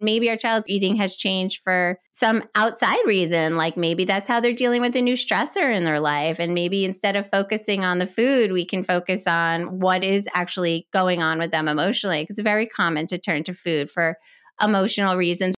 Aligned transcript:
maybe 0.00 0.28
our 0.30 0.36
child's 0.36 0.68
eating 0.68 0.96
has 0.96 1.16
changed 1.16 1.62
for 1.62 1.98
some 2.10 2.44
outside 2.54 2.98
reason. 3.06 3.56
Like 3.56 3.76
maybe 3.76 4.04
that's 4.04 4.28
how 4.28 4.40
they're 4.40 4.52
dealing 4.52 4.80
with 4.80 4.94
a 4.96 5.02
new 5.02 5.14
stressor 5.14 5.74
in 5.74 5.84
their 5.84 6.00
life. 6.00 6.38
And 6.38 6.54
maybe 6.54 6.84
instead 6.84 7.16
of 7.16 7.28
focusing 7.28 7.84
on 7.84 7.98
the 7.98 8.06
food, 8.06 8.52
we 8.52 8.64
can 8.64 8.82
focus 8.82 9.26
on 9.26 9.80
what 9.80 10.04
is 10.04 10.28
actually 10.34 10.86
going 10.92 11.22
on 11.22 11.38
with 11.38 11.50
them 11.50 11.68
emotionally. 11.68 12.22
Because 12.22 12.38
it's 12.38 12.44
very 12.44 12.66
common 12.66 13.06
to 13.08 13.18
turn 13.18 13.44
to 13.44 13.52
food 13.52 13.90
for 13.90 14.16
emotional 14.60 15.16
reasons. 15.16 15.54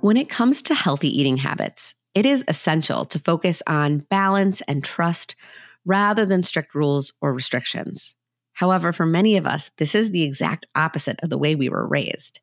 When 0.00 0.16
it 0.16 0.28
comes 0.28 0.62
to 0.62 0.74
healthy 0.74 1.08
eating 1.08 1.36
habits, 1.36 1.94
it 2.14 2.26
is 2.26 2.44
essential 2.48 3.04
to 3.06 3.18
focus 3.18 3.62
on 3.66 3.98
balance 4.08 4.62
and 4.62 4.82
trust 4.82 5.36
rather 5.84 6.24
than 6.24 6.42
strict 6.42 6.74
rules 6.74 7.12
or 7.20 7.32
restrictions. 7.32 8.15
However, 8.56 8.90
for 8.90 9.04
many 9.04 9.36
of 9.36 9.46
us, 9.46 9.70
this 9.76 9.94
is 9.94 10.10
the 10.10 10.22
exact 10.22 10.64
opposite 10.74 11.20
of 11.22 11.28
the 11.28 11.36
way 11.36 11.54
we 11.54 11.68
were 11.68 11.86
raised. 11.86 12.40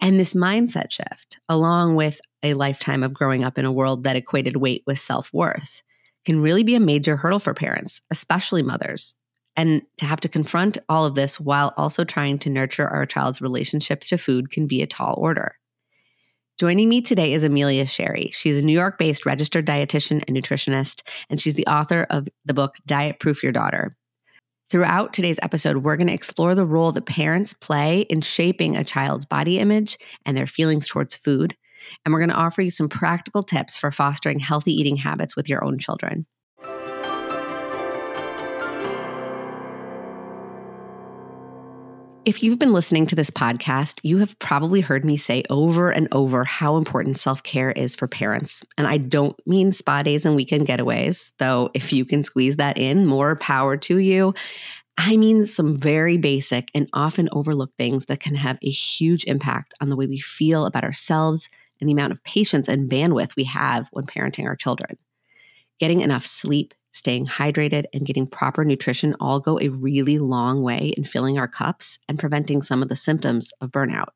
And 0.00 0.18
this 0.18 0.34
mindset 0.34 0.90
shift, 0.90 1.38
along 1.48 1.94
with 1.94 2.20
a 2.42 2.54
lifetime 2.54 3.04
of 3.04 3.14
growing 3.14 3.44
up 3.44 3.56
in 3.56 3.64
a 3.64 3.72
world 3.72 4.02
that 4.04 4.16
equated 4.16 4.56
weight 4.56 4.82
with 4.88 4.98
self 4.98 5.32
worth, 5.32 5.84
can 6.24 6.42
really 6.42 6.64
be 6.64 6.74
a 6.74 6.80
major 6.80 7.16
hurdle 7.16 7.38
for 7.38 7.54
parents, 7.54 8.02
especially 8.10 8.64
mothers. 8.64 9.14
And 9.54 9.82
to 9.98 10.04
have 10.04 10.18
to 10.20 10.28
confront 10.28 10.78
all 10.88 11.06
of 11.06 11.14
this 11.14 11.38
while 11.38 11.72
also 11.76 12.04
trying 12.04 12.40
to 12.40 12.50
nurture 12.50 12.88
our 12.88 13.06
child's 13.06 13.40
relationships 13.40 14.08
to 14.08 14.18
food 14.18 14.50
can 14.50 14.66
be 14.66 14.82
a 14.82 14.86
tall 14.86 15.14
order. 15.16 15.54
Joining 16.58 16.88
me 16.88 17.02
today 17.02 17.34
is 17.34 17.44
Amelia 17.44 17.86
Sherry. 17.86 18.30
She's 18.32 18.58
a 18.58 18.62
New 18.62 18.72
York 18.72 18.98
based 18.98 19.24
registered 19.24 19.64
dietitian 19.64 20.24
and 20.26 20.36
nutritionist, 20.36 21.02
and 21.30 21.38
she's 21.38 21.54
the 21.54 21.68
author 21.68 22.04
of 22.10 22.26
the 22.44 22.54
book 22.54 22.74
Diet 22.84 23.20
Proof 23.20 23.44
Your 23.44 23.52
Daughter 23.52 23.92
Throughout 24.68 25.12
today's 25.12 25.38
episode, 25.42 25.78
we're 25.78 25.96
going 25.96 26.08
to 26.08 26.12
explore 26.12 26.56
the 26.56 26.66
role 26.66 26.90
that 26.90 27.06
parents 27.06 27.54
play 27.54 28.00
in 28.00 28.20
shaping 28.20 28.76
a 28.76 28.82
child's 28.82 29.24
body 29.24 29.60
image 29.60 29.96
and 30.24 30.36
their 30.36 30.48
feelings 30.48 30.88
towards 30.88 31.14
food. 31.14 31.56
And 32.04 32.12
we're 32.12 32.18
going 32.18 32.30
to 32.30 32.36
offer 32.36 32.62
you 32.62 32.70
some 32.70 32.88
practical 32.88 33.44
tips 33.44 33.76
for 33.76 33.92
fostering 33.92 34.40
healthy 34.40 34.72
eating 34.72 34.96
habits 34.96 35.36
with 35.36 35.48
your 35.48 35.64
own 35.64 35.78
children. 35.78 36.26
If 42.26 42.42
you've 42.42 42.58
been 42.58 42.72
listening 42.72 43.06
to 43.06 43.14
this 43.14 43.30
podcast, 43.30 44.00
you 44.02 44.18
have 44.18 44.36
probably 44.40 44.80
heard 44.80 45.04
me 45.04 45.16
say 45.16 45.44
over 45.48 45.92
and 45.92 46.08
over 46.10 46.42
how 46.42 46.76
important 46.76 47.18
self 47.18 47.44
care 47.44 47.70
is 47.70 47.94
for 47.94 48.08
parents. 48.08 48.64
And 48.76 48.88
I 48.88 48.96
don't 48.96 49.40
mean 49.46 49.70
spa 49.70 50.02
days 50.02 50.26
and 50.26 50.34
weekend 50.34 50.66
getaways, 50.66 51.30
though, 51.38 51.70
if 51.72 51.92
you 51.92 52.04
can 52.04 52.24
squeeze 52.24 52.56
that 52.56 52.78
in, 52.78 53.06
more 53.06 53.36
power 53.36 53.76
to 53.76 53.98
you. 53.98 54.34
I 54.98 55.16
mean 55.16 55.46
some 55.46 55.76
very 55.76 56.16
basic 56.16 56.68
and 56.74 56.88
often 56.92 57.28
overlooked 57.30 57.76
things 57.76 58.06
that 58.06 58.18
can 58.18 58.34
have 58.34 58.58
a 58.60 58.70
huge 58.70 59.22
impact 59.26 59.74
on 59.80 59.88
the 59.88 59.94
way 59.96 60.08
we 60.08 60.18
feel 60.18 60.66
about 60.66 60.82
ourselves 60.82 61.48
and 61.80 61.88
the 61.88 61.92
amount 61.92 62.10
of 62.10 62.24
patience 62.24 62.66
and 62.66 62.90
bandwidth 62.90 63.36
we 63.36 63.44
have 63.44 63.88
when 63.92 64.04
parenting 64.04 64.46
our 64.46 64.56
children. 64.56 64.98
Getting 65.78 66.00
enough 66.00 66.26
sleep, 66.26 66.74
staying 66.96 67.26
hydrated, 67.26 67.84
and 67.92 68.06
getting 68.06 68.26
proper 68.26 68.64
nutrition 68.64 69.14
all 69.20 69.38
go 69.38 69.58
a 69.60 69.68
really 69.68 70.18
long 70.18 70.62
way 70.62 70.94
in 70.96 71.04
filling 71.04 71.38
our 71.38 71.48
cups 71.48 71.98
and 72.08 72.18
preventing 72.18 72.62
some 72.62 72.82
of 72.82 72.88
the 72.88 72.96
symptoms 72.96 73.52
of 73.60 73.70
burnout. 73.70 74.08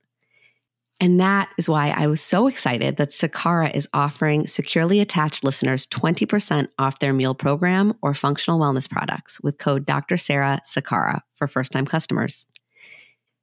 And 1.03 1.19
that 1.19 1.51
is 1.57 1.69
why 1.69 1.95
I 1.97 2.07
was 2.07 2.21
so 2.21 2.47
excited 2.47 2.99
that 2.99 3.09
Sakara 3.09 3.75
is 3.75 3.89
offering 3.95 4.47
securely 4.47 5.01
attached 5.01 5.45
listeners 5.45 5.87
20% 5.87 6.69
off 6.79 6.99
their 6.99 7.15
meal 7.15 7.35
program 7.35 7.95
or 8.03 8.13
functional 8.13 8.61
wellness 8.61 8.89
products 8.89 9.41
with 9.41 9.57
code 9.57 9.87
Dr. 9.87 10.19
Sarah 10.19 10.61
Sakara 10.67 11.21
for 11.35 11.47
first 11.47 11.73
time 11.73 11.87
customers. 11.87 12.47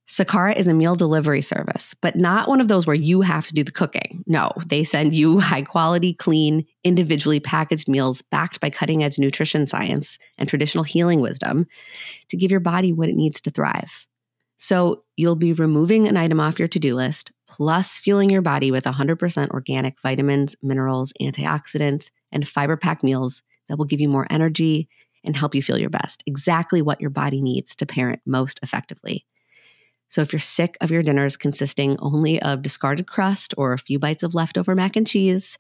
Sakara 0.08 0.56
is 0.56 0.68
a 0.68 0.74
meal 0.74 0.96
delivery 0.96 1.42
service, 1.42 1.94
but 1.94 2.16
not 2.16 2.48
one 2.48 2.62
of 2.62 2.70
those 2.70 2.88
where 2.88 2.96
you 2.96 3.22
have 3.22 3.46
to 3.48 3.54
do 3.54 3.64
the 3.64 3.74
cooking. 3.74 4.24
No, 4.26 4.52
they 4.66 4.86
send 4.86 5.14
you 5.14 5.40
high 5.42 5.64
quality, 5.64 6.14
clean, 6.14 6.66
individually 6.84 7.42
packaged 7.42 7.90
meals 7.90 8.22
backed 8.22 8.62
by 8.62 8.70
cutting 8.70 9.04
edge 9.04 9.20
nutrition 9.20 9.68
science 9.68 10.18
and 10.38 10.48
traditional 10.48 10.86
healing 10.86 11.20
wisdom 11.20 11.68
to 12.30 12.38
give 12.38 12.52
your 12.52 12.62
body 12.62 12.94
what 12.94 13.10
it 13.10 13.16
needs 13.16 13.42
to 13.42 13.52
thrive. 13.52 14.06
So 14.56 15.04
you'll 15.18 15.36
be 15.36 15.54
removing 15.54 16.08
an 16.08 16.18
item 16.18 16.40
off 16.40 16.58
your 16.58 16.70
to 16.70 16.80
do 16.80 16.96
list, 16.96 17.32
plus 17.48 18.00
fueling 18.00 18.30
your 18.30 18.42
body 18.42 18.72
with 18.72 18.86
100% 18.86 19.50
organic 19.50 20.00
vitamins, 20.02 20.56
minerals, 20.64 21.14
antioxidants, 21.22 22.12
and 22.32 22.48
fiber 22.48 22.78
packed 22.78 23.04
meals 23.04 23.44
that 23.68 23.78
will 23.78 23.86
give 23.86 24.00
you 24.00 24.10
more 24.10 24.26
energy 24.30 24.88
and 25.24 25.36
help 25.36 25.54
you 25.54 25.62
feel 25.62 25.78
your 25.78 25.90
best. 25.90 26.24
Exactly 26.26 26.82
what 26.82 27.02
your 27.02 27.10
body 27.10 27.42
needs 27.42 27.76
to 27.76 27.86
parent 27.86 28.22
most 28.26 28.60
effectively. 28.64 29.26
So 30.08 30.22
if 30.22 30.32
you're 30.32 30.40
sick 30.40 30.78
of 30.82 30.92
your 30.92 31.04
dinners 31.04 31.38
consisting 31.38 31.98
only 32.00 32.42
of 32.42 32.62
discarded 32.62 33.08
crust 33.08 33.54
or 33.58 33.74
a 33.74 33.78
few 33.78 34.00
bites 34.00 34.24
of 34.24 34.34
leftover 34.34 34.74
mac 34.74 34.96
and 34.96 35.06
cheese, 35.06 35.58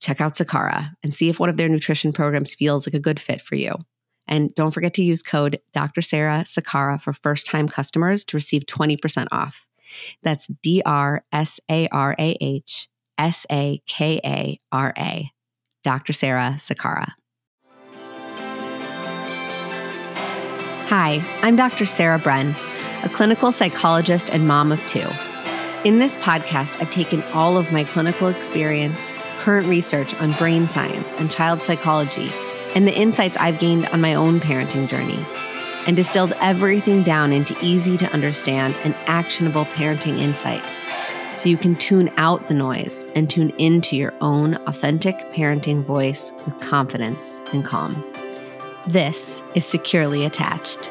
check 0.00 0.20
out 0.20 0.34
Sakara 0.34 0.92
and 1.02 1.12
see 1.12 1.28
if 1.28 1.40
one 1.40 1.48
of 1.48 1.56
their 1.56 1.68
nutrition 1.68 2.12
programs 2.12 2.54
feels 2.54 2.86
like 2.86 2.94
a 2.94 3.00
good 3.00 3.18
fit 3.18 3.40
for 3.40 3.56
you. 3.56 3.74
And 4.28 4.54
don't 4.54 4.72
forget 4.72 4.94
to 4.94 5.02
use 5.02 5.22
code 5.22 5.60
Dr. 5.72 6.02
Sarah 6.02 6.44
Sakara 6.44 7.00
for 7.00 7.12
first 7.12 7.46
time 7.46 7.68
customers 7.68 8.24
to 8.26 8.36
receive 8.36 8.66
20% 8.66 9.28
off. 9.32 9.66
That's 10.22 10.48
D 10.62 10.82
R 10.84 11.24
S 11.32 11.60
A 11.70 11.88
R 11.88 12.14
A 12.18 12.36
H 12.40 12.88
S 13.18 13.46
A 13.50 13.80
K 13.86 14.20
A 14.24 14.60
R 14.72 14.92
A. 14.98 15.30
Dr. 15.84 16.12
Sarah 16.12 16.54
Sakara. 16.56 17.12
Hi, 20.88 21.24
I'm 21.42 21.54
Dr. 21.56 21.86
Sarah 21.86 22.18
Bren 22.18 22.54
a 23.06 23.08
clinical 23.08 23.52
psychologist 23.52 24.30
and 24.30 24.48
mom 24.48 24.72
of 24.72 24.84
two. 24.88 25.08
In 25.84 26.00
this 26.00 26.16
podcast, 26.16 26.82
I've 26.82 26.90
taken 26.90 27.22
all 27.32 27.56
of 27.56 27.70
my 27.70 27.84
clinical 27.84 28.26
experience, 28.26 29.14
current 29.38 29.68
research 29.68 30.12
on 30.16 30.32
brain 30.32 30.66
science 30.66 31.14
and 31.14 31.30
child 31.30 31.62
psychology, 31.62 32.32
and 32.74 32.84
the 32.84 32.98
insights 32.98 33.36
I've 33.36 33.60
gained 33.60 33.86
on 33.90 34.00
my 34.00 34.14
own 34.14 34.40
parenting 34.40 34.88
journey, 34.88 35.24
and 35.86 35.94
distilled 35.94 36.32
everything 36.40 37.04
down 37.04 37.32
into 37.32 37.56
easy 37.62 37.96
to 37.96 38.12
understand 38.12 38.74
and 38.82 38.92
actionable 39.06 39.66
parenting 39.66 40.18
insights 40.18 40.82
so 41.40 41.48
you 41.48 41.56
can 41.56 41.76
tune 41.76 42.10
out 42.16 42.48
the 42.48 42.54
noise 42.54 43.04
and 43.14 43.30
tune 43.30 43.50
into 43.50 43.94
your 43.94 44.14
own 44.20 44.56
authentic 44.66 45.16
parenting 45.30 45.84
voice 45.84 46.32
with 46.44 46.58
confidence 46.58 47.40
and 47.52 47.64
calm. 47.64 48.04
This 48.88 49.44
is 49.54 49.64
Securely 49.64 50.24
Attached. 50.24 50.90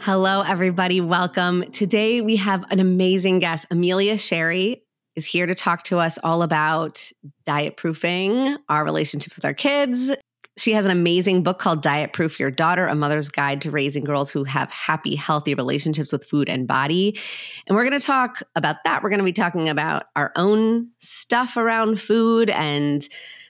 Hello, 0.00 0.42
everybody. 0.42 1.00
Welcome. 1.00 1.64
Today 1.72 2.20
we 2.20 2.36
have 2.36 2.64
an 2.70 2.78
amazing 2.78 3.40
guest. 3.40 3.66
Amelia 3.68 4.16
Sherry 4.16 4.84
is 5.16 5.26
here 5.26 5.44
to 5.44 5.56
talk 5.56 5.82
to 5.84 5.98
us 5.98 6.18
all 6.22 6.42
about 6.42 7.10
diet 7.44 7.76
proofing, 7.76 8.56
our 8.68 8.84
relationships 8.84 9.34
with 9.34 9.44
our 9.44 9.54
kids. 9.54 10.12
She 10.56 10.72
has 10.72 10.84
an 10.84 10.92
amazing 10.92 11.42
book 11.42 11.58
called 11.58 11.82
Diet 11.82 12.12
Proof 12.12 12.38
Your 12.38 12.50
Daughter, 12.52 12.86
a 12.86 12.94
mother's 12.94 13.28
guide 13.28 13.60
to 13.62 13.72
raising 13.72 14.04
girls 14.04 14.30
who 14.30 14.44
have 14.44 14.70
happy, 14.70 15.16
healthy 15.16 15.54
relationships 15.54 16.12
with 16.12 16.24
food 16.24 16.48
and 16.48 16.68
body. 16.68 17.18
And 17.66 17.76
we're 17.76 17.88
going 17.88 17.98
to 17.98 18.06
talk 18.06 18.40
about 18.54 18.76
that. 18.84 19.02
We're 19.02 19.10
going 19.10 19.18
to 19.18 19.24
be 19.24 19.32
talking 19.32 19.68
about 19.68 20.04
our 20.14 20.30
own 20.36 20.90
stuff 20.98 21.56
around 21.56 22.00
food. 22.00 22.50
And 22.50 23.06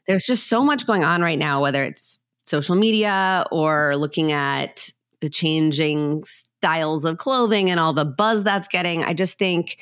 there's 0.07 0.25
just 0.25 0.49
so 0.49 0.65
much 0.65 0.87
going 0.87 1.05
on 1.05 1.21
right 1.21 1.39
now, 1.39 1.61
whether 1.61 1.83
it's 1.85 2.19
social 2.47 2.75
media 2.75 3.45
or 3.53 3.97
looking 3.97 4.33
at 4.33 4.89
the 5.21 5.29
changing 5.29 6.23
styles 6.25 7.05
of 7.05 7.19
clothing 7.19 7.71
and 7.71 7.81
all 7.81 7.93
the 7.93 8.05
buzz 8.05 8.45
that's 8.45 8.69
getting. 8.69 9.03
I 9.03 9.15
just 9.15 9.39
think 9.39 9.79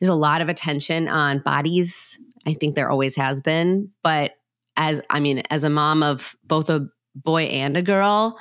there's 0.00 0.10
a 0.10 0.14
lot 0.14 0.40
of 0.40 0.48
attention 0.48 1.08
on 1.08 1.40
bodies. 1.40 2.18
I 2.46 2.54
think 2.54 2.74
there 2.74 2.90
always 2.90 3.16
has 3.16 3.40
been. 3.40 3.90
But 4.02 4.32
as 4.76 5.00
I 5.10 5.20
mean, 5.20 5.42
as 5.50 5.64
a 5.64 5.70
mom 5.70 6.02
of 6.02 6.36
both 6.44 6.70
a 6.70 6.88
boy 7.14 7.44
and 7.44 7.76
a 7.76 7.82
girl, 7.82 8.38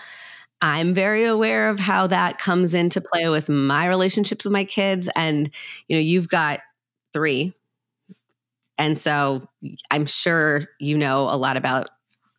I'm 0.62 0.94
very 0.94 1.26
aware 1.26 1.70
of 1.70 1.80
how 1.80 2.08
that 2.08 2.40
comes 2.40 2.74
into 2.74 3.02
play 3.02 3.30
with 3.30 3.50
my 3.50 3.88
relationships 3.88 4.46
with 4.46 4.54
my 4.54 4.66
kids. 4.66 5.10
And, 5.16 5.52
you 5.88 5.96
know, 5.96 6.02
you've 6.02 6.30
got 6.30 6.62
three. 7.14 7.54
And 8.78 8.98
so 8.98 9.48
I'm 9.90 10.06
sure 10.06 10.68
you 10.80 10.98
know 10.98 11.24
a 11.24 11.38
lot 11.38 11.58
about 11.58 11.90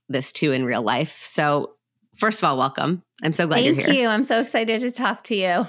this 0.09 0.33
too 0.33 0.53
in 0.53 0.65
real 0.65 0.83
life. 0.83 1.19
So 1.23 1.75
First 2.19 2.43
of 2.43 2.49
all, 2.49 2.59
welcome. 2.59 3.05
I'm 3.23 3.33
so 3.33 3.47
glad 3.47 3.57
Thank 3.57 3.67
you're 3.67 3.75
here. 3.75 3.85
Thank 3.85 3.99
you. 3.99 4.09
I'm 4.09 4.25
so 4.25 4.41
excited 4.41 4.81
to 4.83 4.91
talk 4.91 5.25
to 5.25 5.35
you. 5.35 5.67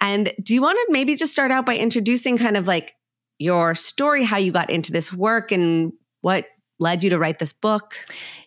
And 0.00 0.32
do 0.42 0.54
you 0.54 0.62
want 0.62 0.76
to 0.76 0.92
maybe 0.92 1.16
just 1.16 1.32
start 1.32 1.50
out 1.50 1.66
by 1.66 1.76
introducing 1.76 2.38
kind 2.38 2.56
of 2.56 2.66
like 2.66 2.94
your 3.38 3.74
story, 3.74 4.24
how 4.24 4.36
you 4.36 4.52
got 4.52 4.70
into 4.70 4.92
this 4.92 5.12
work 5.12 5.52
and 5.52 5.92
what 6.20 6.46
led 6.78 7.02
you 7.02 7.10
to 7.10 7.18
write 7.18 7.38
this 7.38 7.52
book? 7.52 7.96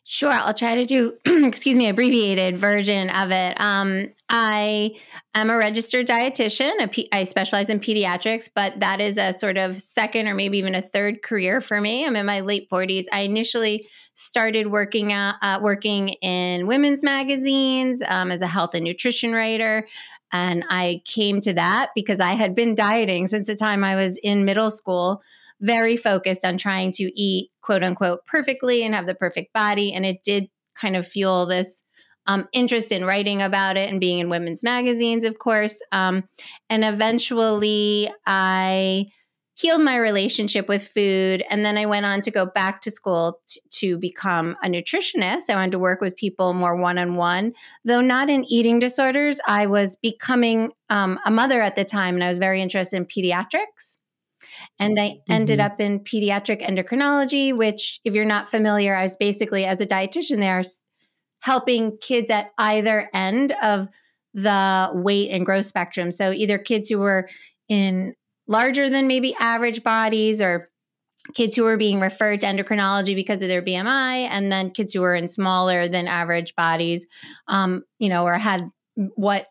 Sure, 0.03 0.31
I'll 0.31 0.53
try 0.53 0.75
to 0.75 0.85
do, 0.85 1.17
excuse 1.25 1.77
me, 1.77 1.87
abbreviated 1.87 2.57
version 2.57 3.09
of 3.11 3.31
it. 3.31 3.59
Um, 3.61 4.09
I 4.29 4.97
am 5.35 5.49
a 5.49 5.55
registered 5.57 6.07
dietitian. 6.07 6.71
I 7.13 7.23
specialize 7.23 7.69
in 7.69 7.79
pediatrics, 7.79 8.49
but 8.53 8.79
that 8.79 8.99
is 8.99 9.17
a 9.17 9.31
sort 9.31 9.57
of 9.57 9.79
second 9.81 10.27
or 10.27 10.33
maybe 10.33 10.57
even 10.57 10.73
a 10.73 10.81
third 10.81 11.21
career 11.21 11.61
for 11.61 11.79
me. 11.79 12.05
I'm 12.05 12.15
in 12.15 12.25
my 12.25 12.39
late 12.41 12.67
40s. 12.69 13.05
I 13.13 13.21
initially 13.21 13.87
started 14.15 14.67
working 14.67 15.13
out, 15.13 15.35
uh, 15.41 15.59
working 15.61 16.09
in 16.21 16.65
women's 16.65 17.03
magazines 17.03 18.03
um, 18.07 18.31
as 18.31 18.41
a 18.41 18.47
health 18.47 18.73
and 18.73 18.83
nutrition 18.83 19.33
writer. 19.33 19.87
And 20.31 20.63
I 20.69 21.01
came 21.05 21.41
to 21.41 21.53
that 21.53 21.91
because 21.93 22.19
I 22.19 22.33
had 22.33 22.55
been 22.55 22.73
dieting 22.73 23.27
since 23.27 23.47
the 23.47 23.55
time 23.55 23.83
I 23.83 23.95
was 23.95 24.17
in 24.17 24.45
middle 24.45 24.71
school 24.71 25.21
very 25.61 25.95
focused 25.95 26.43
on 26.43 26.57
trying 26.57 26.91
to 26.93 27.11
eat 27.19 27.49
quote 27.61 27.83
unquote 27.83 28.25
perfectly 28.25 28.83
and 28.83 28.93
have 28.93 29.05
the 29.05 29.15
perfect 29.15 29.53
body. 29.53 29.93
And 29.93 30.05
it 30.05 30.23
did 30.23 30.49
kind 30.75 30.95
of 30.95 31.07
fuel 31.07 31.45
this 31.45 31.83
um, 32.27 32.47
interest 32.53 32.91
in 32.91 33.05
writing 33.05 33.41
about 33.41 33.77
it 33.77 33.89
and 33.89 33.99
being 33.99 34.19
in 34.19 34.29
women's 34.29 34.63
magazines, 34.63 35.23
of 35.23 35.39
course. 35.39 35.79
Um, 35.91 36.23
and 36.69 36.83
eventually 36.83 38.11
I 38.25 39.07
healed 39.55 39.81
my 39.81 39.95
relationship 39.95 40.67
with 40.67 40.83
food. 40.87 41.43
And 41.49 41.63
then 41.63 41.77
I 41.77 41.85
went 41.85 42.05
on 42.05 42.21
to 42.21 42.31
go 42.31 42.45
back 42.45 42.81
to 42.81 42.91
school 42.91 43.39
t- 43.47 43.61
to 43.71 43.97
become 43.97 44.55
a 44.63 44.67
nutritionist. 44.67 45.49
I 45.49 45.55
wanted 45.55 45.71
to 45.71 45.79
work 45.79 46.01
with 46.01 46.15
people 46.15 46.53
more 46.53 46.75
one 46.75 46.97
on 46.97 47.15
one. 47.15 47.53
Though 47.85 48.01
not 48.01 48.29
in 48.29 48.43
eating 48.45 48.79
disorders, 48.79 49.39
I 49.45 49.67
was 49.67 49.97
becoming 50.01 50.71
um, 50.89 51.19
a 51.25 51.31
mother 51.31 51.61
at 51.61 51.75
the 51.75 51.85
time 51.85 52.15
and 52.15 52.23
I 52.23 52.29
was 52.29 52.39
very 52.39 52.61
interested 52.61 52.97
in 52.97 53.05
pediatrics. 53.05 53.97
And 54.81 54.99
I 54.99 55.09
mm-hmm. 55.09 55.31
ended 55.31 55.59
up 55.59 55.79
in 55.79 55.99
pediatric 55.99 56.67
endocrinology, 56.67 57.55
which, 57.55 57.99
if 58.03 58.15
you're 58.15 58.25
not 58.25 58.49
familiar, 58.49 58.95
I 58.95 59.03
was 59.03 59.15
basically, 59.15 59.63
as 59.63 59.79
a 59.79 59.85
dietitian 59.85 60.39
there, 60.39 60.63
helping 61.41 61.97
kids 62.01 62.31
at 62.31 62.49
either 62.57 63.07
end 63.13 63.53
of 63.61 63.87
the 64.33 64.89
weight 64.93 65.29
and 65.29 65.45
growth 65.45 65.67
spectrum. 65.67 66.09
So, 66.09 66.31
either 66.31 66.57
kids 66.57 66.89
who 66.89 66.97
were 66.97 67.29
in 67.69 68.15
larger 68.47 68.89
than 68.89 69.05
maybe 69.05 69.35
average 69.39 69.83
bodies 69.83 70.41
or 70.41 70.67
kids 71.35 71.55
who 71.55 71.63
were 71.63 71.77
being 71.77 71.99
referred 71.99 72.39
to 72.39 72.47
endocrinology 72.47 73.13
because 73.13 73.43
of 73.43 73.49
their 73.49 73.61
BMI, 73.61 74.27
and 74.31 74.51
then 74.51 74.71
kids 74.71 74.93
who 74.93 75.01
were 75.01 75.13
in 75.13 75.27
smaller 75.27 75.87
than 75.87 76.07
average 76.07 76.55
bodies, 76.55 77.05
um, 77.47 77.83
you 77.99 78.09
know, 78.09 78.25
or 78.25 78.33
had 78.33 78.67
what 79.13 79.45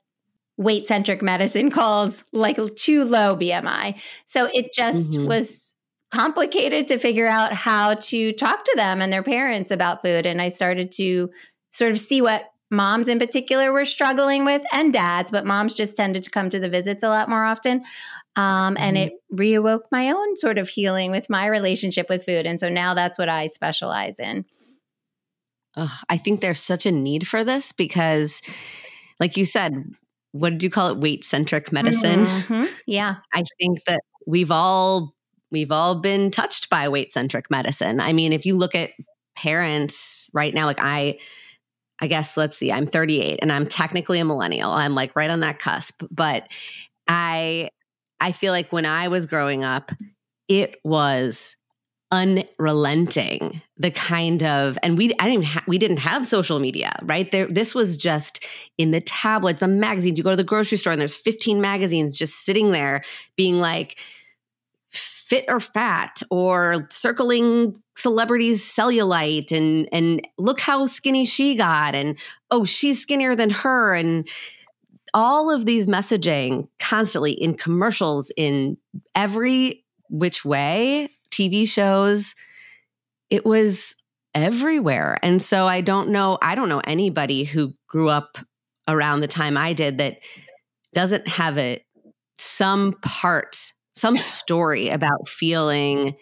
weight 0.60 0.86
centric 0.86 1.22
medicine 1.22 1.70
calls 1.70 2.22
like 2.32 2.58
too 2.76 3.04
low 3.04 3.34
BMI. 3.34 3.98
So 4.26 4.48
it 4.52 4.72
just 4.74 5.12
mm-hmm. 5.12 5.26
was 5.26 5.74
complicated 6.12 6.86
to 6.88 6.98
figure 6.98 7.26
out 7.26 7.54
how 7.54 7.94
to 7.94 8.30
talk 8.32 8.64
to 8.64 8.74
them 8.76 9.00
and 9.00 9.10
their 9.10 9.22
parents 9.22 9.70
about 9.70 10.02
food. 10.02 10.26
And 10.26 10.40
I 10.40 10.48
started 10.48 10.92
to 10.92 11.30
sort 11.70 11.92
of 11.92 11.98
see 11.98 12.20
what 12.20 12.44
moms 12.70 13.08
in 13.08 13.18
particular 13.18 13.72
were 13.72 13.86
struggling 13.86 14.44
with 14.44 14.62
and 14.70 14.92
dads, 14.92 15.30
but 15.30 15.46
moms 15.46 15.72
just 15.72 15.96
tended 15.96 16.24
to 16.24 16.30
come 16.30 16.50
to 16.50 16.60
the 16.60 16.68
visits 16.68 17.02
a 17.02 17.08
lot 17.08 17.30
more 17.30 17.44
often. 17.44 17.82
Um, 18.36 18.76
and 18.78 18.98
mm-hmm. 18.98 19.08
it 19.08 19.12
reawoke 19.34 19.84
my 19.90 20.10
own 20.10 20.36
sort 20.36 20.58
of 20.58 20.68
healing 20.68 21.10
with 21.10 21.30
my 21.30 21.46
relationship 21.46 22.08
with 22.10 22.24
food. 22.24 22.44
And 22.44 22.60
so 22.60 22.68
now 22.68 22.92
that's 22.92 23.18
what 23.18 23.30
I 23.30 23.46
specialize 23.46 24.20
in. 24.20 24.44
Ugh, 25.76 26.04
I 26.10 26.18
think 26.18 26.40
there's 26.40 26.60
such 26.60 26.84
a 26.84 26.92
need 26.92 27.26
for 27.26 27.44
this 27.44 27.72
because, 27.72 28.42
like 29.20 29.36
you 29.36 29.44
said, 29.46 29.94
what 30.32 30.50
did 30.50 30.62
you 30.62 30.70
call 30.70 30.90
it? 30.90 31.00
Weight 31.00 31.24
centric 31.24 31.72
medicine? 31.72 32.24
Mm-hmm. 32.24 32.72
yeah. 32.86 33.16
I 33.32 33.42
think 33.58 33.84
that 33.84 34.00
we've 34.26 34.50
all 34.50 35.14
we've 35.50 35.72
all 35.72 36.00
been 36.00 36.30
touched 36.30 36.70
by 36.70 36.88
weight 36.88 37.12
centric 37.12 37.50
medicine. 37.50 38.00
I 38.00 38.12
mean 38.12 38.32
if 38.32 38.46
you 38.46 38.56
look 38.56 38.74
at 38.74 38.90
parents 39.36 40.28
right 40.34 40.52
now 40.52 40.66
like 40.66 40.80
i 40.80 41.18
i 42.00 42.06
guess 42.06 42.36
let's 42.36 42.56
see 42.56 42.70
i'm 42.70 42.84
38 42.84 43.38
and 43.40 43.50
i'm 43.50 43.66
technically 43.66 44.18
a 44.20 44.24
millennial. 44.24 44.70
I'm 44.70 44.94
like 44.94 45.16
right 45.16 45.30
on 45.30 45.40
that 45.40 45.58
cusp. 45.58 46.02
But 46.10 46.48
i 47.08 47.70
i 48.20 48.32
feel 48.32 48.52
like 48.52 48.72
when 48.72 48.86
i 48.86 49.08
was 49.08 49.26
growing 49.26 49.64
up 49.64 49.92
it 50.48 50.76
was 50.84 51.56
unrelenting 52.12 53.62
the 53.76 53.90
kind 53.90 54.42
of 54.42 54.76
and 54.82 54.98
we 54.98 55.12
I 55.20 55.28
didn't 55.28 55.44
ha- 55.44 55.64
we 55.68 55.78
didn't 55.78 55.98
have 55.98 56.26
social 56.26 56.58
media 56.58 56.92
right? 57.04 57.30
There 57.30 57.46
this 57.46 57.74
was 57.74 57.96
just 57.96 58.44
in 58.78 58.90
the 58.90 59.00
tablets 59.00 59.60
the 59.60 59.68
magazines. 59.68 60.18
You 60.18 60.24
go 60.24 60.30
to 60.30 60.36
the 60.36 60.44
grocery 60.44 60.78
store 60.78 60.92
and 60.92 61.00
there's 61.00 61.16
15 61.16 61.60
magazines 61.60 62.16
just 62.16 62.44
sitting 62.44 62.72
there 62.72 63.02
being 63.36 63.58
like 63.58 63.98
fit 64.90 65.44
or 65.46 65.60
fat 65.60 66.22
or 66.30 66.88
circling 66.90 67.80
celebrities 67.96 68.64
cellulite 68.64 69.52
and 69.52 69.88
and 69.92 70.26
look 70.38 70.58
how 70.58 70.86
skinny 70.86 71.24
she 71.24 71.54
got 71.54 71.94
and 71.94 72.18
oh 72.50 72.64
she's 72.64 73.00
skinnier 73.00 73.36
than 73.36 73.50
her 73.50 73.94
and 73.94 74.28
all 75.14 75.50
of 75.50 75.66
these 75.66 75.86
messaging 75.86 76.66
constantly 76.80 77.30
in 77.30 77.54
commercials 77.54 78.32
in 78.36 78.76
every 79.14 79.84
which 80.08 80.44
way 80.44 81.08
TV 81.30 81.68
shows. 81.68 82.34
It 83.28 83.46
was 83.46 83.94
everywhere. 84.34 85.18
And 85.22 85.40
so 85.42 85.66
I 85.66 85.80
don't 85.80 86.10
know, 86.10 86.38
I 86.42 86.54
don't 86.54 86.68
know 86.68 86.82
anybody 86.84 87.44
who 87.44 87.74
grew 87.88 88.08
up 88.08 88.38
around 88.88 89.20
the 89.20 89.28
time 89.28 89.56
I 89.56 89.72
did 89.72 89.98
that 89.98 90.18
doesn't 90.94 91.28
have 91.28 91.58
it 91.58 91.84
some 92.38 92.94
part, 93.02 93.72
some 93.94 94.16
story 94.16 94.88
about 94.88 95.28
feeling 95.28 96.16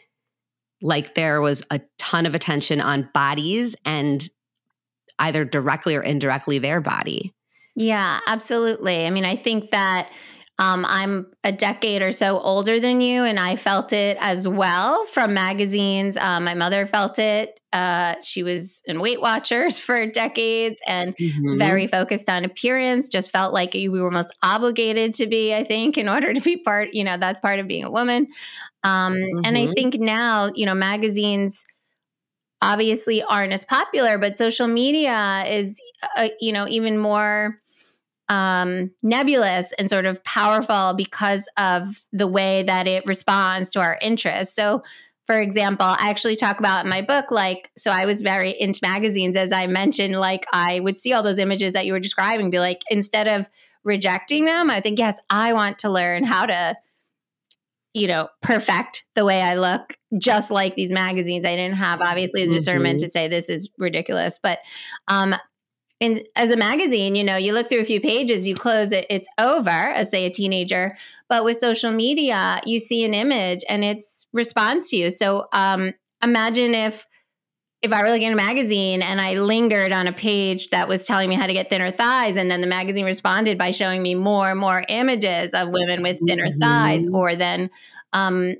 like 0.81 1.15
there 1.15 1.41
was 1.41 1.63
a 1.71 1.81
ton 1.99 2.27
of 2.27 2.35
attention 2.35 2.81
on 2.81 3.11
bodies 3.13 3.75
and 3.85 4.29
either 5.19 5.45
directly 5.45 5.97
or 5.97 6.03
indirectly 6.03 6.59
their 6.59 6.81
body. 6.81 7.35
Yeah, 7.75 8.21
absolutely. 8.27 9.07
I 9.07 9.11
mean, 9.11 9.25
I 9.25 9.37
think 9.37 9.71
that 9.71 10.11
um, 10.61 10.85
I'm 10.89 11.27
a 11.45 11.53
decade 11.53 12.03
or 12.03 12.11
so 12.11 12.41
older 12.41 12.81
than 12.81 13.01
you, 13.01 13.23
and 13.23 13.39
I 13.39 13.55
felt 13.55 13.93
it 13.93 14.17
as 14.21 14.49
well 14.49 15.05
from 15.07 15.33
magazines. 15.33 16.17
Um, 16.17 16.45
my 16.45 16.55
mother 16.55 16.85
felt 16.85 17.21
it. 17.21 17.61
Uh, 17.73 18.17
she 18.23 18.43
was 18.43 18.83
in 18.87 18.99
Weight 18.99 19.21
Watchers 19.21 19.79
for 19.81 20.05
decades 20.07 20.81
and 20.87 21.17
mm-hmm. 21.17 21.59
very 21.59 21.87
focused 21.87 22.29
on 22.29 22.45
appearance. 22.45 23.09
Just 23.09 23.31
felt 23.31 23.55
like 23.55 23.73
we 23.73 23.89
were 23.89 24.11
most 24.11 24.35
obligated 24.43 25.15
to 25.15 25.29
be, 25.29 25.55
I 25.55 25.63
think, 25.63 25.97
in 25.97 26.09
order 26.09 26.35
to 26.35 26.41
be 26.41 26.57
part, 26.57 26.89
you 26.93 27.05
know, 27.05 27.17
that's 27.17 27.41
part 27.41 27.61
of 27.61 27.69
being 27.69 27.85
a 27.85 27.91
woman. 27.91 28.27
Um, 28.83 29.15
mm-hmm. 29.15 29.41
And 29.45 29.57
I 29.57 29.65
mm-hmm. 29.65 29.73
think 29.73 29.95
now, 30.01 30.51
you 30.55 30.67
know, 30.67 30.75
magazines 30.75 31.65
obviously 32.61 33.23
aren't 33.23 33.53
as 33.53 33.65
popular, 33.65 34.19
but 34.19 34.35
social 34.35 34.67
media 34.67 35.45
is, 35.47 35.81
uh, 36.17 36.31
you 36.41 36.53
know, 36.53 36.67
even 36.67 36.99
more 36.99 37.61
um, 38.29 38.91
nebulous 39.03 39.73
and 39.79 39.89
sort 39.89 40.07
of 40.07 40.23
powerful 40.25 40.95
because 40.95 41.49
of 41.57 42.01
the 42.13 42.27
way 42.27 42.63
that 42.63 42.87
it 42.87 43.07
responds 43.07 43.71
to 43.71 43.81
our 43.81 43.99
interests. 44.03 44.55
So, 44.55 44.83
for 45.27 45.39
example, 45.39 45.87
I 45.87 46.09
actually 46.09 46.37
talk 46.37 46.59
about 46.59 46.85
in 46.85 46.91
my 46.91 47.03
book, 47.03 47.31
like, 47.31 47.71
so 47.77 47.91
I 47.91 48.07
was 48.07 48.23
very 48.23 48.51
into 48.51 48.81
magazines, 48.83 49.37
as 49.37 49.53
I 49.53 49.67
mentioned, 49.67 50.19
like, 50.19 50.47
I 50.53 50.81
would 50.81 50.99
see 50.99 51.13
all 51.13 51.23
those 51.23 51.39
images 51.39 51.75
that 51.75 51.85
you 51.85 51.93
were 51.93 52.01
describing, 52.01 52.51
be 52.51 52.59
like, 52.59 52.83
instead 52.89 53.29
of 53.29 53.49
rejecting 53.85 54.47
them, 54.47 54.71
I 54.71 54.81
think, 54.81 54.99
yes, 54.99 55.21
I 55.29 55.53
want 55.53 55.81
to 55.81 55.91
learn 55.91 56.25
how 56.25 56.47
to, 56.47 56.77
you 57.93 58.07
know, 58.07 58.29
perfect 58.41 59.05
the 59.15 59.25
way 59.25 59.43
I 59.43 59.57
look, 59.57 59.99
just 60.19 60.51
like 60.51 60.75
these 60.75 60.93
magazines. 60.93 61.45
I 61.45 61.57
didn't 61.57 61.77
have, 61.77 62.01
obviously, 62.01 62.47
the 62.47 62.55
discernment 62.55 62.99
mm-hmm. 63.01 63.07
to 63.07 63.11
say 63.11 63.29
this 63.29 63.51
is 63.51 63.69
ridiculous, 63.77 64.39
but 64.43 64.59
um, 65.09 65.35
in 66.01 66.23
as 66.37 66.51
a 66.51 66.57
magazine, 66.57 67.15
you 67.15 67.25
know, 67.25 67.37
you 67.37 67.53
look 67.53 67.69
through 67.69 67.81
a 67.81 67.85
few 67.85 68.01
pages, 68.01 68.47
you 68.47 68.55
close 68.55 68.93
it, 68.93 69.07
it's 69.11 69.29
over, 69.39 69.71
as 69.71 70.11
say 70.11 70.27
a 70.27 70.31
teenager. 70.31 70.97
But 71.29 71.45
with 71.45 71.59
social 71.59 71.91
media, 71.91 72.61
you 72.65 72.79
see 72.79 73.05
an 73.05 73.15
image 73.15 73.65
and 73.69 73.85
it's 73.85 74.27
responds 74.33 74.91
to 74.91 74.97
you. 74.97 75.11
So 75.11 75.47
um, 75.53 75.93
imagine 76.23 76.75
if 76.75 77.07
if 77.81 77.93
I 77.93 78.03
were 78.03 78.09
looking 78.09 78.27
at 78.27 78.33
a 78.33 78.37
magazine 78.37 79.03
and 79.03 79.21
I 79.21 79.35
lingered 79.35 79.93
on 79.93 80.09
a 80.09 80.13
page 80.13 80.71
that 80.71 80.89
was 80.89 81.07
telling 81.07 81.29
me 81.29 81.37
how 81.37 81.47
to 81.47 81.53
get 81.53 81.71
thinner 81.71 81.93
thighs, 81.93 82.37
and 82.37 82.51
then 82.51 82.61
the 82.61 82.67
magazine 82.67 83.05
responded 83.05 83.57
by 83.57 83.71
showing 83.71 84.03
me 84.03 84.17
more 84.17 84.51
and 84.51 84.59
more 84.59 84.83
images 84.89 85.55
of 85.55 85.69
women 85.69 86.03
with 86.03 86.19
thinner 86.27 86.47
mm-hmm. 86.47 86.59
thighs, 86.59 87.07
or 87.07 87.37
then 87.37 87.71
um, 88.13 88.55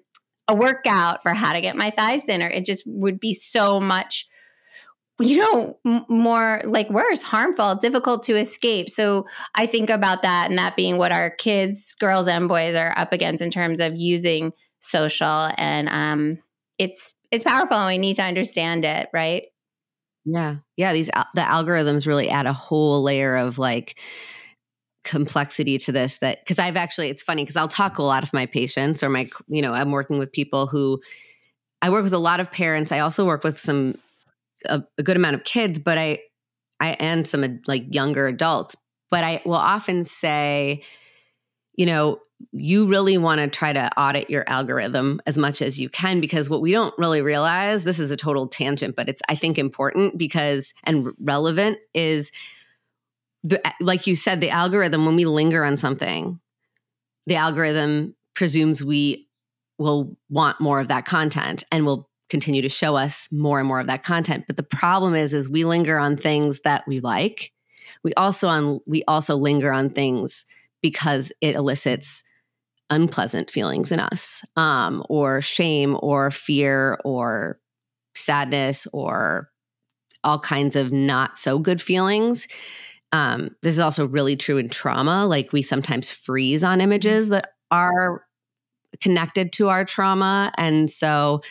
a 0.47 0.55
workout 0.55 1.23
for 1.23 1.35
how 1.35 1.53
to 1.53 1.61
get 1.61 1.75
my 1.75 1.91
thighs 1.91 2.25
thinner, 2.25 2.47
it 2.47 2.65
just 2.65 2.85
would 2.87 3.19
be 3.19 3.35
so 3.35 3.81
much 3.81 4.28
you 5.21 5.39
know, 5.39 5.77
m- 5.85 6.05
more 6.09 6.61
like 6.65 6.89
worse, 6.91 7.23
harmful, 7.23 7.75
difficult 7.77 8.23
to 8.25 8.37
escape. 8.37 8.89
So 8.89 9.27
I 9.55 9.67
think 9.67 9.91
about 9.91 10.23
that 10.23 10.49
and 10.49 10.59
that 10.59 10.77
being 10.77 10.97
what 10.97 11.13
our 11.13 11.31
kids, 11.31 11.95
girls 11.97 12.29
and 12.29 12.49
boys 12.49 12.75
are 12.75 12.97
up 12.97 13.13
against 13.13 13.43
in 13.43 13.51
terms 13.51 13.81
of 13.81 13.97
using 13.97 14.53
social 14.81 15.51
and 15.59 15.89
um 15.89 16.39
it's 16.79 17.15
it's 17.33 17.43
powerful 17.43 17.77
and 17.77 17.89
we 17.89 17.99
need 17.99 18.15
to 18.17 18.23
understand 18.23 18.85
it, 18.85 19.09
right? 19.13 19.47
Yeah. 20.25 20.57
Yeah, 20.77 20.93
these 20.93 21.07
the 21.07 21.41
algorithms 21.41 22.07
really 22.07 22.29
add 22.29 22.47
a 22.47 22.53
whole 22.53 23.03
layer 23.03 23.37
of 23.37 23.59
like 23.59 23.99
complexity 25.05 25.79
to 25.79 25.91
this 25.91 26.19
that 26.19 26.45
cuz 26.47 26.59
I've 26.59 26.77
actually 26.77 27.09
it's 27.09 27.23
funny 27.23 27.45
cuz 27.45 27.57
I'll 27.57 27.67
talk 27.67 27.99
a 27.99 28.03
lot 28.03 28.23
of 28.23 28.33
my 28.33 28.47
patients 28.47 29.03
or 29.03 29.09
my 29.09 29.29
you 29.49 29.63
know, 29.63 29.73
I'm 29.73 29.91
working 29.91 30.19
with 30.19 30.33
people 30.33 30.67
who 30.67 31.01
I 31.83 31.91
work 31.91 32.05
with 32.05 32.13
a 32.13 32.19
lot 32.19 32.41
of 32.41 32.51
parents. 32.53 32.93
I 32.93 33.01
also 33.01 33.25
work 33.25 33.43
with 33.43 33.61
some 33.61 33.97
a, 34.65 34.83
a 34.97 35.03
good 35.03 35.17
amount 35.17 35.37
of 35.37 35.45
kids, 35.45 35.79
but 35.79 35.99
I, 35.99 36.21
I 36.81 36.91
and 36.99 37.27
some 37.27 37.61
like 37.67 37.93
younger 37.95 38.27
adults, 38.29 38.77
but 39.11 39.25
I 39.25 39.41
will 39.45 39.55
often 39.55 40.05
say, 40.05 40.83
you 41.75 41.87
know, 41.87 42.21
you 42.53 42.87
really 42.87 43.19
want 43.19 43.41
to 43.41 43.49
try 43.49 43.73
to 43.73 43.91
audit 43.99 44.31
your 44.31 44.45
algorithm 44.49 45.21
as 45.27 45.37
much 45.37 45.61
as 45.61 45.79
you 45.79 45.89
can 45.89 46.21
because 46.21 46.49
what 46.49 46.61
we 46.61 46.73
don't 46.73 46.95
really 46.99 47.21
realize 47.21 47.85
this 47.85 47.99
is 47.99 48.11
a 48.11 48.17
total 48.17 48.47
tangent 48.47 48.95
but 48.95 49.09
it's 49.09 49.21
i 49.29 49.35
think 49.35 49.59
important 49.59 50.17
because 50.17 50.73
and 50.85 51.13
relevant 51.21 51.79
is 51.95 52.31
the 53.43 53.61
like 53.81 54.07
you 54.07 54.15
said 54.15 54.41
the 54.41 54.51
algorithm 54.51 55.05
when 55.05 55.17
we 55.17 55.25
linger 55.25 55.65
on 55.65 55.77
something 55.77 56.39
the 57.27 57.35
algorithm 57.35 58.15
presumes 58.35 58.85
we 58.85 59.29
will 59.79 60.17
want 60.31 60.61
more 60.61 60.81
of 60.81 60.89
that 60.89 61.05
content 61.05 61.65
and 61.73 61.85
will 61.85 62.08
continue 62.29 62.63
to 62.63 62.69
show 62.69 62.95
us 62.95 63.29
more 63.33 63.59
and 63.59 63.69
more 63.69 63.81
of 63.81 63.87
that 63.87 64.05
content. 64.05 64.45
But 64.47 64.57
the 64.57 64.63
problem 64.63 65.15
is 65.15 65.35
is 65.35 65.49
we 65.49 65.65
linger 65.65 65.99
on 65.99 66.17
things 66.17 66.61
that 66.61 66.85
we 66.87 67.01
like. 67.01 67.53
We 68.05 68.15
also 68.15 68.49
on 68.49 68.81
we 68.87 69.03
also 69.09 69.37
linger 69.37 69.73
on 69.73 69.91
things 69.91 70.45
because 70.83 71.33
it 71.41 71.55
elicits 71.55 72.23
unpleasant 72.91 73.51
feelings 73.51 73.93
in 73.93 74.01
us 74.01 74.43
um, 74.57 75.05
or 75.09 75.41
shame 75.41 75.97
or 76.01 76.31
fear 76.31 76.99
or 77.05 77.61
sadness 78.15 78.87
or 78.93 79.51
all 80.25 80.39
kinds 80.39 80.77
of 80.77 80.93
not 80.93 81.39
so 81.39 81.59
good 81.59 81.81
feelings. 81.81 82.47
Um, 83.13 83.55
this 83.63 83.75
is 83.75 83.81
also 83.81 84.07
really 84.07 84.37
true 84.37 84.59
in 84.59 84.69
trauma. 84.69 85.27
Like 85.27 85.53
we 85.53 85.63
sometimes 85.63 86.11
freeze 86.11 86.65
on 86.65 86.81
images 86.81 87.29
that 87.31 87.53
are 87.71 88.25
connected 89.01 89.53
to 89.53 89.69
our 89.69 89.85
trauma. 89.85 90.53
And 90.57 90.91
so 90.91 91.43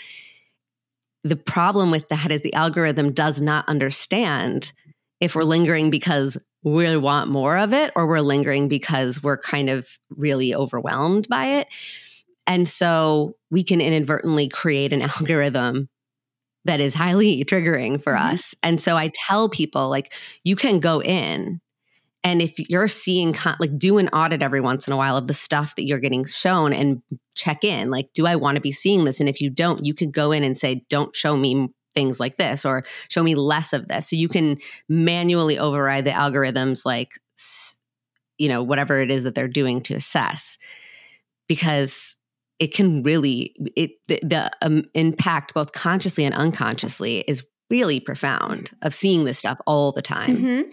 the 1.27 1.35
problem 1.35 1.91
with 1.91 2.07
that 2.09 2.31
is 2.31 2.41
the 2.41 2.53
algorithm 2.53 3.13
does 3.13 3.39
not 3.39 3.67
understand 3.67 4.71
if 5.19 5.35
we're 5.35 5.43
lingering 5.43 5.89
because 5.89 6.37
we 6.63 6.97
want 6.97 7.29
more 7.29 7.57
of 7.57 7.73
it 7.73 7.91
or 7.95 8.07
we're 8.07 8.19
lingering 8.19 8.67
because 8.67 9.23
we're 9.23 9.37
kind 9.37 9.69
of 9.69 9.87
really 10.09 10.53
overwhelmed 10.53 11.27
by 11.29 11.59
it. 11.59 11.67
And 12.45 12.67
so 12.67 13.35
we 13.51 13.63
can 13.63 13.81
inadvertently 13.81 14.49
create 14.49 14.93
an 14.93 15.01
algorithm 15.19 15.89
that 16.65 16.79
is 16.79 16.93
highly 16.93 17.43
triggering 17.45 18.01
for 18.01 18.13
mm-hmm. 18.13 18.33
us. 18.33 18.55
And 18.61 18.79
so 18.79 18.95
I 18.95 19.11
tell 19.13 19.49
people 19.49 19.89
like 19.89 20.13
you 20.43 20.55
can 20.55 20.79
go 20.79 21.01
in 21.01 21.59
and 22.27 22.41
if 22.41 22.69
you're 22.69 22.87
seeing 22.87 23.35
like 23.59 23.77
do 23.77 23.97
an 23.97 24.09
audit 24.09 24.41
every 24.41 24.61
once 24.61 24.87
in 24.87 24.93
a 24.93 24.97
while 24.97 25.17
of 25.17 25.27
the 25.27 25.33
stuff 25.33 25.75
that 25.75 25.83
you're 25.83 25.99
getting 25.99 26.25
shown 26.25 26.73
and 26.73 27.01
check 27.35 27.63
in 27.63 27.89
like 27.89 28.11
do 28.13 28.25
I 28.25 28.35
want 28.35 28.55
to 28.55 28.61
be 28.61 28.71
seeing 28.71 29.05
this 29.05 29.19
and 29.19 29.29
if 29.29 29.41
you 29.41 29.49
don't 29.49 29.85
you 29.85 29.93
could 29.93 30.11
go 30.11 30.31
in 30.31 30.43
and 30.43 30.57
say 30.57 30.85
don't 30.89 31.15
show 31.15 31.37
me 31.37 31.69
things 31.97 32.19
like 32.19 32.35
this 32.35 32.63
or 32.63 32.83
show 33.09 33.23
me 33.23 33.33
less 33.33 33.73
of 33.73 33.87
this. 33.87 34.07
So 34.07 34.15
you 34.15 34.29
can 34.29 34.59
manually 34.87 35.57
override 35.57 36.05
the 36.05 36.11
algorithms 36.11 36.85
like 36.85 37.19
you 38.37 38.47
know 38.47 38.61
whatever 38.61 38.99
it 38.99 39.09
is 39.09 39.23
that 39.23 39.33
they're 39.33 39.47
doing 39.47 39.81
to 39.81 39.95
assess 39.95 40.59
because 41.47 42.15
it 42.59 42.73
can 42.73 43.01
really 43.01 43.55
it 43.75 43.91
the, 44.07 44.19
the 44.21 44.51
um, 44.61 44.83
impact 44.93 45.55
both 45.55 45.71
consciously 45.71 46.23
and 46.23 46.35
unconsciously 46.35 47.21
is 47.21 47.43
really 47.71 47.99
profound 47.99 48.71
of 48.83 48.93
seeing 48.93 49.23
this 49.23 49.39
stuff 49.39 49.59
all 49.65 49.91
the 49.91 50.01
time. 50.01 50.37
Mm-hmm. 50.37 50.71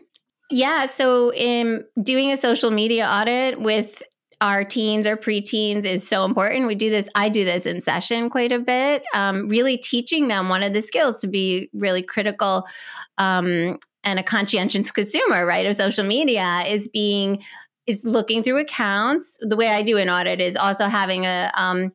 Yeah. 0.54 0.86
So, 0.86 1.32
in 1.32 1.84
doing 2.00 2.30
a 2.30 2.36
social 2.36 2.70
media 2.70 3.08
audit 3.08 3.60
with 3.60 4.04
our 4.40 4.62
teens 4.62 5.04
or 5.04 5.16
preteens 5.16 5.84
is 5.84 6.06
so 6.06 6.24
important. 6.24 6.68
We 6.68 6.76
do 6.76 6.90
this, 6.90 7.08
I 7.16 7.28
do 7.28 7.44
this 7.44 7.66
in 7.66 7.80
session 7.80 8.30
quite 8.30 8.52
a 8.52 8.60
bit, 8.60 9.02
um, 9.14 9.48
really 9.48 9.76
teaching 9.76 10.28
them 10.28 10.48
one 10.48 10.62
of 10.62 10.72
the 10.72 10.80
skills 10.80 11.20
to 11.22 11.26
be 11.26 11.70
really 11.72 12.02
critical 12.02 12.66
um, 13.18 13.80
and 14.04 14.18
a 14.20 14.22
conscientious 14.22 14.92
consumer, 14.92 15.44
right, 15.44 15.66
of 15.66 15.74
social 15.74 16.04
media 16.04 16.62
is 16.68 16.86
being, 16.86 17.42
is 17.88 18.04
looking 18.04 18.40
through 18.44 18.60
accounts. 18.60 19.40
The 19.40 19.56
way 19.56 19.70
I 19.70 19.82
do 19.82 19.96
an 19.96 20.08
audit 20.08 20.40
is 20.40 20.56
also 20.56 20.86
having 20.86 21.24
a, 21.26 21.50
um, 21.56 21.92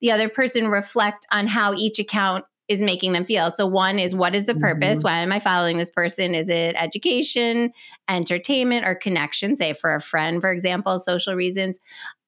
the 0.00 0.10
other 0.10 0.28
person 0.28 0.66
reflect 0.66 1.28
on 1.30 1.46
how 1.46 1.74
each 1.74 2.00
account 2.00 2.44
is 2.70 2.80
making 2.80 3.12
them 3.12 3.24
feel. 3.24 3.50
So 3.50 3.66
one 3.66 3.98
is 3.98 4.14
what 4.14 4.36
is 4.36 4.44
the 4.44 4.54
purpose? 4.54 4.98
Mm-hmm. 4.98 5.08
Why 5.08 5.18
am 5.22 5.32
I 5.32 5.40
following 5.40 5.76
this 5.76 5.90
person? 5.90 6.36
Is 6.36 6.48
it 6.48 6.76
education, 6.78 7.72
entertainment, 8.08 8.86
or 8.86 8.94
connection? 8.94 9.56
Say 9.56 9.72
for 9.72 9.96
a 9.96 10.00
friend, 10.00 10.40
for 10.40 10.52
example, 10.52 11.00
social 11.00 11.34
reasons. 11.34 11.80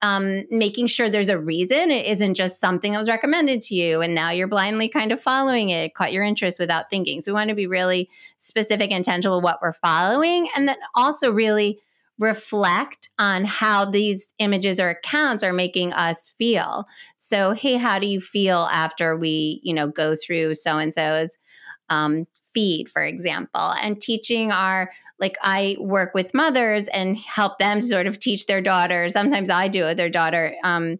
Um, 0.04 0.42
making 0.50 0.88
sure 0.88 1.08
there's 1.08 1.28
a 1.28 1.38
reason. 1.38 1.92
It 1.92 2.06
isn't 2.06 2.34
just 2.34 2.60
something 2.60 2.90
that 2.90 2.98
was 2.98 3.08
recommended 3.08 3.60
to 3.60 3.76
you 3.76 4.00
and 4.00 4.16
now 4.16 4.30
you're 4.30 4.48
blindly 4.48 4.88
kind 4.88 5.12
of 5.12 5.20
following 5.20 5.70
it, 5.70 5.94
caught 5.94 6.12
your 6.12 6.24
interest 6.24 6.58
without 6.58 6.90
thinking. 6.90 7.20
So 7.20 7.30
we 7.30 7.34
want 7.34 7.50
to 7.50 7.54
be 7.54 7.68
really 7.68 8.10
specific 8.36 8.90
and 8.90 9.02
intentional 9.02 9.36
with 9.36 9.44
what 9.44 9.60
we're 9.62 9.72
following 9.72 10.48
and 10.56 10.68
then 10.68 10.76
also 10.94 11.32
really 11.32 11.80
reflect 12.22 13.08
on 13.18 13.44
how 13.44 13.84
these 13.84 14.32
images 14.38 14.78
or 14.78 14.90
accounts 14.90 15.42
are 15.42 15.52
making 15.52 15.92
us 15.92 16.32
feel. 16.38 16.86
So, 17.16 17.50
hey, 17.50 17.74
how 17.76 17.98
do 17.98 18.06
you 18.06 18.20
feel 18.20 18.68
after 18.72 19.16
we, 19.16 19.60
you 19.64 19.74
know, 19.74 19.88
go 19.88 20.14
through 20.14 20.54
so 20.54 20.78
and 20.78 20.94
so's 20.94 21.38
um, 21.88 22.26
feed, 22.54 22.88
for 22.88 23.02
example, 23.02 23.74
and 23.82 24.00
teaching 24.00 24.52
our 24.52 24.92
like 25.18 25.36
I 25.42 25.76
work 25.78 26.14
with 26.14 26.34
mothers 26.34 26.88
and 26.88 27.16
help 27.16 27.58
them 27.58 27.80
sort 27.82 28.06
of 28.06 28.18
teach 28.18 28.46
their 28.46 28.60
daughters. 28.60 29.12
Sometimes 29.12 29.50
I 29.50 29.68
do 29.68 29.86
it, 29.86 29.96
their 29.96 30.10
daughter, 30.10 30.54
um, 30.64 30.98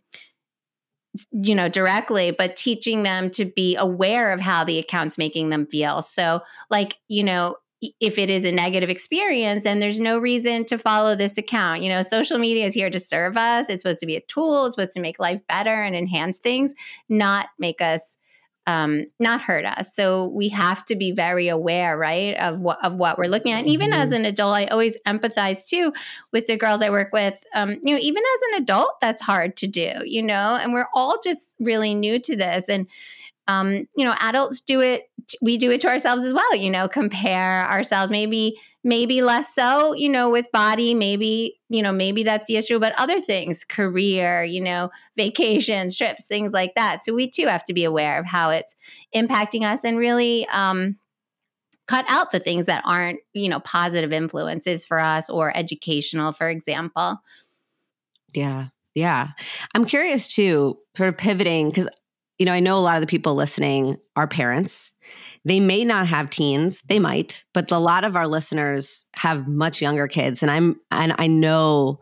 you 1.33 1.55
know, 1.55 1.69
directly, 1.69 2.31
but 2.31 2.57
teaching 2.57 3.02
them 3.02 3.31
to 3.31 3.45
be 3.45 3.76
aware 3.76 4.33
of 4.33 4.41
how 4.41 4.64
the 4.64 4.79
account's 4.79 5.19
making 5.19 5.50
them 5.50 5.67
feel. 5.67 6.02
So, 6.02 6.41
like, 6.71 6.99
you 7.09 7.25
know, 7.25 7.57
if 8.01 8.19
it 8.19 8.31
is 8.31 8.45
a 8.45 8.53
negative 8.53 8.91
experience, 8.91 9.65
then 9.65 9.81
there's 9.81 10.01
no 10.01 10.19
reason 10.19 10.65
to 10.67 10.79
follow 10.79 11.17
this 11.17 11.37
account. 11.37 11.83
You 11.83 11.89
know, 11.89 12.03
social 12.03 12.39
media 12.39 12.67
is 12.67 12.75
here 12.75 12.91
to 12.91 13.01
serve 13.01 13.37
us. 13.37 13.69
It's 13.69 13.83
supposed 13.83 14.01
to 14.01 14.07
be 14.07 14.17
a 14.17 14.21
tool. 14.21 14.67
It's 14.67 14.77
supposed 14.77 14.93
to 14.93 15.01
make 15.01 15.19
life 15.19 15.45
better 15.49 15.83
and 15.83 15.97
enhance 15.97 16.39
things, 16.39 16.75
not 17.09 17.49
make 17.59 17.81
us 17.81 18.19
um, 18.67 19.07
not 19.19 19.41
hurt 19.41 19.65
us. 19.65 19.95
So 19.95 20.27
we 20.27 20.49
have 20.51 20.85
to 20.85 20.97
be 20.97 21.12
very 21.12 21.49
aware, 21.49 21.99
right, 21.99 22.37
of 22.37 22.61
what 22.61 22.79
of 22.85 22.95
what 22.95 23.19
we're 23.19 23.27
looking 23.27 23.53
at. 23.53 23.61
And 23.61 23.69
even 23.69 23.91
mm-hmm. 23.91 24.01
as 24.01 24.12
an 24.12 24.25
adult, 24.25 24.55
I 24.55 24.67
always 24.67 24.97
empathize 25.07 25.67
too 25.67 25.93
with 26.33 26.47
the 26.47 26.57
girls 26.57 26.81
I 26.81 26.91
work 26.91 27.12
with. 27.12 27.43
Um, 27.55 27.81
you 27.83 27.95
know, 27.95 28.01
even 28.01 28.23
as 28.23 28.43
an 28.53 28.62
adult, 28.62 29.01
that's 29.01 29.21
hard 29.21 29.57
to 29.59 29.67
do. 29.67 29.91
You 30.05 30.23
know, 30.23 30.59
and 30.61 30.73
we're 30.73 30.89
all 30.95 31.17
just 31.23 31.57
really 31.59 31.95
new 31.95 32.21
to 32.21 32.37
this, 32.37 32.69
and 32.69 32.87
um, 33.49 33.89
you 33.97 34.05
know, 34.05 34.15
adults 34.21 34.61
do 34.61 34.81
it. 34.81 35.11
We 35.41 35.59
do 35.59 35.71
it 35.71 35.81
to 35.83 35.88
ourselves 35.88 36.25
as 36.25 36.35
well. 36.35 36.57
You 36.57 36.71
know, 36.71 36.88
compare 36.88 37.69
ourselves. 37.69 38.11
Maybe, 38.11 38.59
maybe 38.85 39.23
less 39.23 39.55
so. 39.55 39.95
You 39.95 40.09
know, 40.09 40.31
with 40.31 40.50
body. 40.52 40.95
Maybe, 40.95 41.61
you 41.69 41.83
know, 41.83 41.93
maybe 41.93 42.23
that's 42.23 42.47
the 42.47 42.57
issue. 42.57 42.79
But 42.79 42.99
other 42.99 43.21
things, 43.21 43.64
career. 43.64 44.45
You 44.45 44.61
know, 44.61 44.91
vacations, 45.17 45.97
trips, 45.97 46.26
things 46.26 46.52
like 46.52 46.75
that. 46.76 47.05
So 47.05 47.14
we 47.14 47.31
too 47.31 47.47
have 47.47 47.64
to 47.67 47.75
be 47.75 47.85
aware 47.85 48.19
of 48.19 48.26
how 48.26 48.50
it's 48.50 48.76
impacting 49.14 49.62
us 49.62 49.85
and 49.85 49.99
really 49.99 50.47
um, 50.49 50.97
cut 51.87 52.05
out 52.09 52.31
the 52.31 52.41
things 52.41 52.67
that 52.67 52.83
aren't, 52.87 53.21
you 53.33 53.49
know, 53.49 53.61
positive 53.61 54.12
influences 54.12 54.87
for 54.87 54.99
us 54.99 55.29
or 55.29 55.57
educational, 55.57 56.33
for 56.33 56.49
example. 56.49 57.21
Yeah. 58.35 58.69
Yeah. 58.95 59.29
I'm 59.75 59.85
curious 59.85 60.29
too, 60.29 60.79
sort 60.97 61.09
of 61.09 61.17
pivoting 61.17 61.69
because 61.69 61.88
you 62.39 62.47
know, 62.47 62.53
I 62.53 62.61
know 62.61 62.77
a 62.77 62.81
lot 62.81 62.97
of 62.97 63.03
the 63.03 63.07
people 63.07 63.35
listening 63.35 63.99
are 64.17 64.27
parents. 64.27 64.93
They 65.45 65.61
may 65.61 65.85
not 65.85 66.07
have 66.07 66.31
teens, 66.31 66.83
they 66.87 66.99
might, 66.99 67.45
but 67.53 67.71
a 67.71 67.79
lot 67.79 68.05
of 68.05 68.17
our 68.17 68.27
listeners 68.27 69.07
have 69.17 69.47
much 69.47 69.83
younger 69.83 70.09
kids. 70.09 70.43
And 70.43 70.51
I'm, 70.51 70.81
and 70.91 71.15
I 71.19 71.27
know 71.27 72.01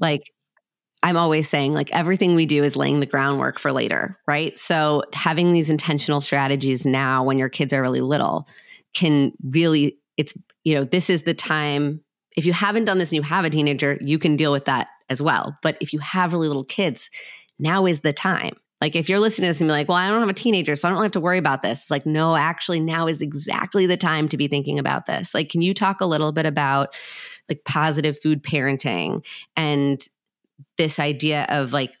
like, 0.00 0.32
I'm 1.02 1.16
always 1.16 1.48
saying 1.48 1.72
like 1.72 1.90
everything 1.92 2.34
we 2.34 2.46
do 2.46 2.62
is 2.62 2.76
laying 2.76 3.00
the 3.00 3.06
groundwork 3.06 3.58
for 3.58 3.72
later, 3.72 4.18
right? 4.28 4.56
So 4.58 5.02
having 5.12 5.52
these 5.52 5.68
intentional 5.68 6.20
strategies 6.20 6.86
now 6.86 7.24
when 7.24 7.38
your 7.38 7.48
kids 7.48 7.72
are 7.72 7.82
really 7.82 8.00
little 8.00 8.46
can 8.94 9.32
really, 9.42 9.98
it's, 10.16 10.32
you 10.62 10.74
know, 10.74 10.84
this 10.84 11.10
is 11.10 11.22
the 11.22 11.34
time. 11.34 12.02
If 12.36 12.46
you 12.46 12.52
haven't 12.52 12.84
done 12.84 12.98
this 12.98 13.10
and 13.10 13.16
you 13.16 13.22
have 13.22 13.44
a 13.44 13.50
teenager, 13.50 13.98
you 14.00 14.18
can 14.18 14.36
deal 14.36 14.52
with 14.52 14.66
that 14.66 14.88
as 15.10 15.20
well. 15.20 15.58
But 15.62 15.76
if 15.80 15.92
you 15.92 15.98
have 15.98 16.32
really 16.32 16.46
little 16.46 16.64
kids, 16.64 17.10
now 17.58 17.86
is 17.86 18.02
the 18.02 18.12
time 18.12 18.54
like 18.82 18.96
if 18.96 19.08
you're 19.08 19.20
listening 19.20 19.46
to 19.46 19.50
this 19.50 19.60
and 19.60 19.68
be 19.68 19.72
like, 19.72 19.88
well, 19.88 19.96
I 19.96 20.08
don't 20.10 20.18
have 20.18 20.28
a 20.28 20.32
teenager, 20.34 20.74
so 20.74 20.88
I 20.88 20.90
don't 20.90 21.04
have 21.04 21.12
to 21.12 21.20
worry 21.20 21.38
about 21.38 21.62
this. 21.62 21.82
It's 21.82 21.90
like, 21.90 22.04
no, 22.04 22.34
actually, 22.34 22.80
now 22.80 23.06
is 23.06 23.20
exactly 23.20 23.86
the 23.86 23.96
time 23.96 24.28
to 24.30 24.36
be 24.36 24.48
thinking 24.48 24.80
about 24.80 25.06
this. 25.06 25.32
Like, 25.32 25.50
can 25.50 25.62
you 25.62 25.72
talk 25.72 26.00
a 26.00 26.04
little 26.04 26.32
bit 26.32 26.46
about 26.46 26.92
like 27.48 27.62
positive 27.64 28.18
food 28.18 28.42
parenting 28.42 29.24
and 29.56 30.04
this 30.78 30.98
idea 30.98 31.46
of 31.48 31.72
like 31.72 31.96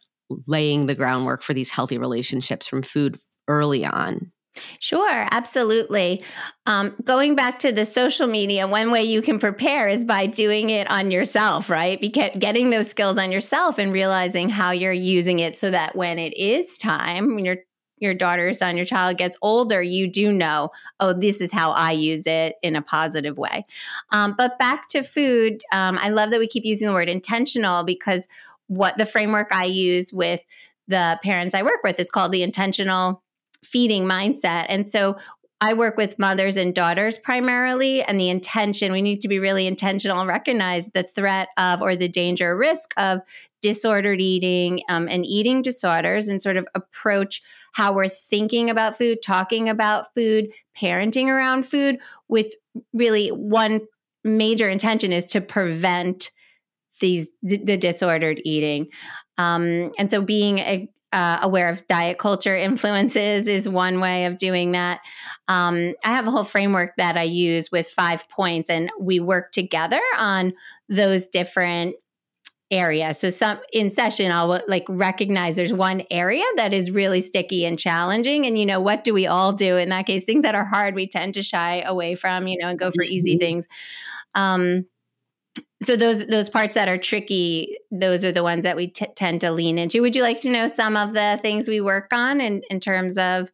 laying 0.48 0.86
the 0.86 0.96
groundwork 0.96 1.44
for 1.44 1.54
these 1.54 1.70
healthy 1.70 1.98
relationships 1.98 2.66
from 2.66 2.82
food 2.82 3.16
early 3.46 3.84
on? 3.84 4.32
Sure, 4.80 5.26
absolutely. 5.30 6.22
Um, 6.66 6.94
going 7.04 7.34
back 7.34 7.58
to 7.60 7.72
the 7.72 7.86
social 7.86 8.26
media, 8.26 8.66
one 8.66 8.90
way 8.90 9.02
you 9.02 9.22
can 9.22 9.38
prepare 9.38 9.88
is 9.88 10.04
by 10.04 10.26
doing 10.26 10.70
it 10.70 10.90
on 10.90 11.10
yourself, 11.10 11.70
right? 11.70 12.00
Because 12.00 12.30
getting 12.38 12.70
those 12.70 12.88
skills 12.88 13.16
on 13.16 13.32
yourself 13.32 13.78
and 13.78 13.92
realizing 13.92 14.48
how 14.50 14.70
you're 14.70 14.92
using 14.92 15.38
it 15.40 15.56
so 15.56 15.70
that 15.70 15.96
when 15.96 16.18
it 16.18 16.36
is 16.36 16.76
time, 16.76 17.34
when 17.34 17.44
you're 17.44 17.58
your 17.98 18.14
daughter, 18.14 18.52
son, 18.52 18.76
your 18.76 18.84
child 18.84 19.16
gets 19.16 19.38
older, 19.42 19.80
you 19.80 20.10
do 20.10 20.32
know, 20.32 20.70
oh, 20.98 21.12
this 21.12 21.40
is 21.40 21.52
how 21.52 21.70
I 21.70 21.92
use 21.92 22.26
it 22.26 22.56
in 22.60 22.74
a 22.74 22.82
positive 22.82 23.38
way. 23.38 23.64
Um, 24.10 24.34
but 24.36 24.58
back 24.58 24.88
to 24.88 25.04
food, 25.04 25.62
um, 25.72 25.98
I 26.00 26.08
love 26.08 26.30
that 26.32 26.40
we 26.40 26.48
keep 26.48 26.64
using 26.64 26.88
the 26.88 26.94
word 26.94 27.08
intentional 27.08 27.84
because 27.84 28.26
what 28.66 28.98
the 28.98 29.06
framework 29.06 29.52
I 29.52 29.66
use 29.66 30.12
with 30.12 30.40
the 30.88 31.18
parents 31.22 31.54
I 31.54 31.62
work 31.62 31.84
with 31.84 32.00
is 32.00 32.10
called 32.10 32.32
the 32.32 32.42
intentional 32.42 33.21
feeding 33.62 34.04
mindset. 34.04 34.66
And 34.68 34.88
so 34.88 35.16
I 35.62 35.74
work 35.74 35.96
with 35.96 36.18
mothers 36.18 36.56
and 36.56 36.74
daughters 36.74 37.20
primarily, 37.20 38.02
and 38.02 38.18
the 38.18 38.30
intention 38.30 38.90
we 38.90 39.00
need 39.00 39.20
to 39.20 39.28
be 39.28 39.38
really 39.38 39.68
intentional 39.68 40.18
and 40.18 40.28
recognize 40.28 40.88
the 40.88 41.04
threat 41.04 41.50
of 41.56 41.82
or 41.82 41.94
the 41.94 42.08
danger 42.08 42.56
risk 42.56 42.92
of 42.96 43.20
disordered 43.60 44.20
eating 44.20 44.80
um, 44.88 45.08
and 45.08 45.24
eating 45.24 45.62
disorders 45.62 46.26
and 46.26 46.42
sort 46.42 46.56
of 46.56 46.66
approach 46.74 47.42
how 47.74 47.92
we're 47.92 48.08
thinking 48.08 48.70
about 48.70 48.98
food, 48.98 49.18
talking 49.24 49.68
about 49.68 50.12
food, 50.14 50.52
parenting 50.76 51.28
around 51.28 51.64
food 51.64 51.98
with 52.28 52.54
really 52.92 53.28
one 53.28 53.82
major 54.24 54.68
intention 54.68 55.12
is 55.12 55.26
to 55.26 55.40
prevent 55.40 56.32
these 57.00 57.28
the 57.42 57.76
disordered 57.76 58.40
eating 58.44 58.86
um, 59.38 59.90
and 59.98 60.10
so 60.10 60.22
being 60.22 60.58
a, 60.58 60.88
uh, 61.12 61.40
aware 61.42 61.68
of 61.68 61.86
diet 61.86 62.18
culture 62.18 62.56
influences 62.56 63.48
is 63.48 63.68
one 63.68 64.00
way 64.00 64.24
of 64.24 64.38
doing 64.38 64.72
that. 64.72 65.00
Um, 65.48 65.94
I 66.04 66.08
have 66.08 66.26
a 66.26 66.30
whole 66.30 66.44
framework 66.44 66.94
that 66.96 67.16
I 67.16 67.24
use 67.24 67.70
with 67.70 67.88
five 67.88 68.28
points, 68.28 68.70
and 68.70 68.90
we 68.98 69.20
work 69.20 69.52
together 69.52 70.00
on 70.18 70.54
those 70.88 71.28
different 71.28 71.96
areas. 72.70 73.18
So 73.18 73.28
some 73.28 73.60
in 73.72 73.90
session, 73.90 74.32
I'll 74.32 74.62
like 74.66 74.86
recognize 74.88 75.56
there's 75.56 75.74
one 75.74 76.04
area 76.10 76.44
that 76.56 76.72
is 76.72 76.90
really 76.90 77.20
sticky 77.20 77.66
and 77.66 77.78
challenging, 77.78 78.46
and 78.46 78.58
you 78.58 78.64
know 78.64 78.80
what 78.80 79.04
do 79.04 79.12
we 79.12 79.26
all 79.26 79.52
do 79.52 79.76
in 79.76 79.90
that 79.90 80.06
case? 80.06 80.24
Things 80.24 80.42
that 80.42 80.54
are 80.54 80.64
hard, 80.64 80.94
we 80.94 81.06
tend 81.06 81.34
to 81.34 81.42
shy 81.42 81.82
away 81.82 82.14
from, 82.14 82.48
you 82.48 82.56
know, 82.58 82.68
and 82.68 82.78
go 82.78 82.90
for 82.90 83.02
easy 83.02 83.32
mm-hmm. 83.32 83.40
things. 83.40 83.68
Um, 84.34 84.86
so 85.84 85.96
those 85.96 86.26
those 86.26 86.50
parts 86.50 86.74
that 86.74 86.88
are 86.88 86.98
tricky 86.98 87.76
those 87.90 88.24
are 88.24 88.32
the 88.32 88.42
ones 88.42 88.64
that 88.64 88.76
we 88.76 88.88
t- 88.88 89.06
tend 89.16 89.40
to 89.40 89.50
lean 89.50 89.78
into. 89.78 90.00
Would 90.00 90.16
you 90.16 90.22
like 90.22 90.40
to 90.42 90.50
know 90.50 90.66
some 90.66 90.96
of 90.96 91.12
the 91.12 91.38
things 91.42 91.68
we 91.68 91.80
work 91.80 92.12
on 92.12 92.40
in, 92.40 92.62
in 92.70 92.80
terms 92.80 93.18
of 93.18 93.50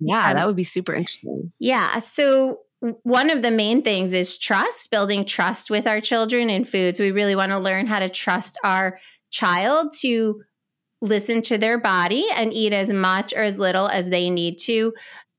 yeah 0.00 0.30
um, 0.30 0.36
that 0.36 0.46
would 0.46 0.56
be 0.56 0.64
super 0.64 0.94
interesting. 0.94 1.52
Yeah 1.58 1.98
so 1.98 2.60
one 3.02 3.30
of 3.30 3.42
the 3.42 3.50
main 3.50 3.82
things 3.82 4.12
is 4.12 4.38
trust 4.38 4.90
building 4.90 5.24
trust 5.24 5.70
with 5.70 5.86
our 5.86 6.00
children 6.00 6.50
in 6.50 6.64
foods. 6.64 7.00
We 7.00 7.10
really 7.10 7.34
want 7.34 7.52
to 7.52 7.58
learn 7.58 7.86
how 7.86 7.98
to 7.98 8.08
trust 8.08 8.58
our 8.62 8.98
child 9.30 9.92
to 10.00 10.42
listen 11.02 11.42
to 11.42 11.58
their 11.58 11.78
body 11.78 12.26
and 12.34 12.54
eat 12.54 12.72
as 12.72 12.92
much 12.92 13.32
or 13.34 13.42
as 13.42 13.58
little 13.58 13.88
as 13.88 14.08
they 14.08 14.30
need 14.30 14.58
to 14.58 14.92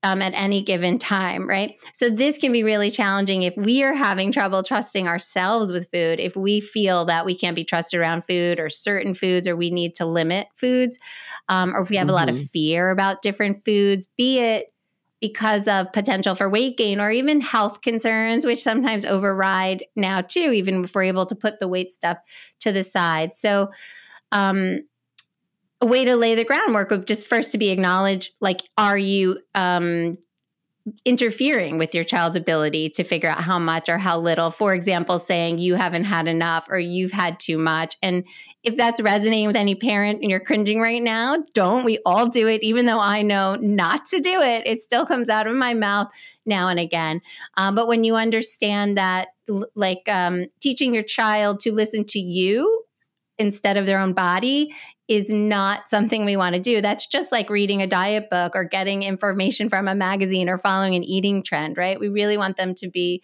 um, 0.08 0.22
at 0.22 0.34
any 0.36 0.62
given 0.64 0.98
time, 0.98 1.48
right? 1.48 1.76
So 1.92 2.10
this 2.10 2.38
can 2.38 2.54
be 2.54 2.64
really 2.64 2.90
challenging 2.90 3.44
if 3.44 3.56
we 3.58 3.84
are 3.84 3.94
having 3.94 4.32
trouble 4.32 4.64
trusting 4.64 5.06
ourselves 5.06 5.70
with 5.70 5.90
food, 5.92 6.22
if 6.22 6.38
we 6.38 6.62
feel 6.62 7.06
that 7.06 7.26
we 7.26 7.36
can't 7.36 7.56
be 7.56 7.66
trusted 7.66 8.00
around 8.00 8.24
food 8.24 8.58
or 8.58 8.70
certain 8.70 9.14
foods, 9.14 9.50
or 9.50 9.58
we 9.58 9.70
need 9.70 9.96
to 9.96 10.06
limit 10.06 10.48
foods, 10.56 10.98
um, 11.50 11.76
or 11.76 11.82
if 11.82 11.90
we 11.90 11.98
have 11.98 12.06
mm-hmm. 12.06 12.12
a 12.12 12.14
lot 12.14 12.30
of 12.30 12.36
mm-hmm. 12.36 12.46
fear 12.46 12.90
about 12.90 13.22
different 13.22 13.58
foods, 13.58 14.08
be 14.18 14.40
it 14.40 14.68
because 15.20 15.68
of 15.68 15.92
potential 15.92 16.36
for 16.36 16.50
weight 16.50 16.78
gain 16.78 17.02
or 17.02 17.12
even 17.12 17.42
health 17.42 17.82
concerns, 17.82 18.46
which 18.46 18.64
sometimes 18.64 19.04
override 19.04 19.84
now 19.96 20.22
too, 20.22 20.52
even 20.54 20.86
if 20.86 20.96
we're 20.96 21.04
able 21.04 21.26
to 21.26 21.36
put 21.36 21.60
the 21.60 21.68
weight 21.68 21.92
stuff 21.92 22.18
to 22.62 22.72
the 22.72 22.84
side. 22.84 23.34
So, 23.34 23.72
um, 24.32 24.84
a 25.82 25.86
way 25.86 26.06
to 26.06 26.16
lay 26.16 26.36
the 26.36 26.46
groundwork 26.46 26.92
of 26.92 27.06
just 27.06 27.28
first 27.28 27.52
to 27.52 27.58
be 27.58 27.70
acknowledged 27.70 28.34
like 28.42 28.62
are 28.78 28.98
you 28.98 29.40
um 29.56 30.18
interfering 31.04 31.78
with 31.78 31.94
your 31.94 32.04
child's 32.04 32.38
ability 32.38 32.90
to 32.90 33.04
figure 33.04 33.30
out 33.30 33.42
how 33.42 33.60
much 33.60 33.90
or 33.90 33.98
how 33.98 34.18
little? 34.18 34.52
For 34.52 34.74
example 34.74 35.20
saying 35.20 35.58
you 35.58 35.76
haven't 35.76 36.06
had 36.06 36.28
enough 36.28 36.68
or 36.70 36.80
you've 36.80 37.12
had 37.12 37.40
too 37.40 37.58
much. 37.58 37.96
And 38.02 38.24
if 38.64 38.78
that's 38.78 39.02
resonating 39.02 39.48
with 39.48 39.56
any 39.56 39.76
parent 39.76 40.22
and 40.22 40.32
you're 40.32 40.40
cringing 40.40 40.80
right 40.80 41.02
now 41.02 41.38
don't 41.54 41.84
we 41.84 42.00
all 42.06 42.28
do 42.28 42.48
it? 42.48 42.64
Even 42.64 42.86
though 42.86 43.00
i 43.00 43.22
know 43.22 43.56
not 43.56 44.06
to 44.06 44.20
do 44.20 44.42
it 44.42 44.66
it 44.66 44.82
still 44.82 45.06
comes 45.06 45.30
out 45.30 45.48
of 45.48 45.56
my 45.56 45.74
mouth 45.74 46.08
now 46.46 46.70
and 46.70 46.80
again. 46.80 47.22
Um, 47.58 47.76
but 47.76 47.88
when 47.88 48.04
you 48.04 48.16
understand 48.16 48.98
that 48.98 49.30
like 49.76 50.04
um, 50.08 50.48
teaching 50.60 50.94
your 50.94 51.04
child 51.04 51.60
to 51.62 51.72
listen 51.72 52.06
to 52.06 52.20
you 52.20 52.84
instead 53.38 53.78
of 53.78 53.86
their 53.86 54.00
own 54.00 54.14
body 54.14 54.74
is 55.08 55.32
not 55.32 55.90
something 55.90 56.26
we 56.26 56.36
want 56.36 56.56
to 56.56 56.62
do. 56.62 56.82
That's 56.82 57.08
just 57.08 57.32
like 57.32 57.50
reading 57.50 57.82
a 57.82 57.88
diet 57.88 58.30
book 58.30 58.54
or 58.56 58.66
getting 58.66 59.04
information 59.04 59.70
from 59.70 59.88
a 59.88 59.96
magazine 59.96 60.50
or 60.50 60.58
following 60.58 60.96
an 60.96 61.04
eating 61.04 61.44
trend, 61.44 61.78
right? 61.78 62.00
We 62.00 62.10
really 62.10 62.38
want 62.38 62.58
them 62.58 62.76
to 62.76 62.90
be 62.90 63.24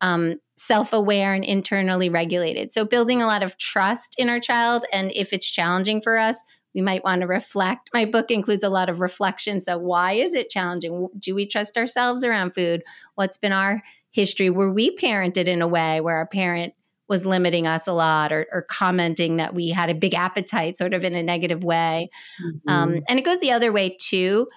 um, 0.00 0.40
self 0.56 0.92
aware 0.92 1.32
and 1.32 1.44
internally 1.44 2.08
regulated. 2.08 2.72
So, 2.72 2.84
building 2.84 3.22
a 3.22 3.26
lot 3.26 3.42
of 3.42 3.58
trust 3.58 4.16
in 4.18 4.28
our 4.28 4.40
child. 4.40 4.84
And 4.92 5.12
if 5.14 5.32
it's 5.32 5.48
challenging 5.48 6.00
for 6.00 6.18
us, 6.18 6.42
we 6.74 6.80
might 6.80 7.04
want 7.04 7.20
to 7.22 7.26
reflect. 7.26 7.90
My 7.92 8.04
book 8.04 8.30
includes 8.30 8.62
a 8.62 8.68
lot 8.68 8.88
of 8.88 9.00
reflections. 9.00 9.66
So, 9.66 9.78
why 9.78 10.12
is 10.12 10.34
it 10.34 10.50
challenging? 10.50 11.08
Do 11.18 11.34
we 11.34 11.46
trust 11.46 11.76
ourselves 11.76 12.24
around 12.24 12.54
food? 12.54 12.82
What's 13.14 13.38
been 13.38 13.52
our 13.52 13.82
history? 14.10 14.50
Were 14.50 14.72
we 14.72 14.96
parented 14.96 15.46
in 15.46 15.62
a 15.62 15.68
way 15.68 16.00
where 16.00 16.16
our 16.16 16.26
parent 16.26 16.74
was 17.10 17.26
limiting 17.26 17.66
us 17.66 17.86
a 17.86 17.92
lot 17.92 18.32
or, 18.32 18.46
or, 18.52 18.62
commenting 18.62 19.36
that 19.38 19.52
we 19.52 19.68
had 19.68 19.90
a 19.90 19.94
big 19.94 20.14
appetite 20.14 20.78
sort 20.78 20.94
of 20.94 21.04
in 21.04 21.14
a 21.14 21.22
negative 21.22 21.64
way. 21.64 22.08
Um, 22.40 22.52
mm-hmm. 22.52 22.70
um, 22.70 23.02
and 23.08 23.18
it 23.18 23.24
goes 23.24 23.40
the 23.40 23.50
other 23.50 23.72
way 23.72 23.96
too. 24.00 24.48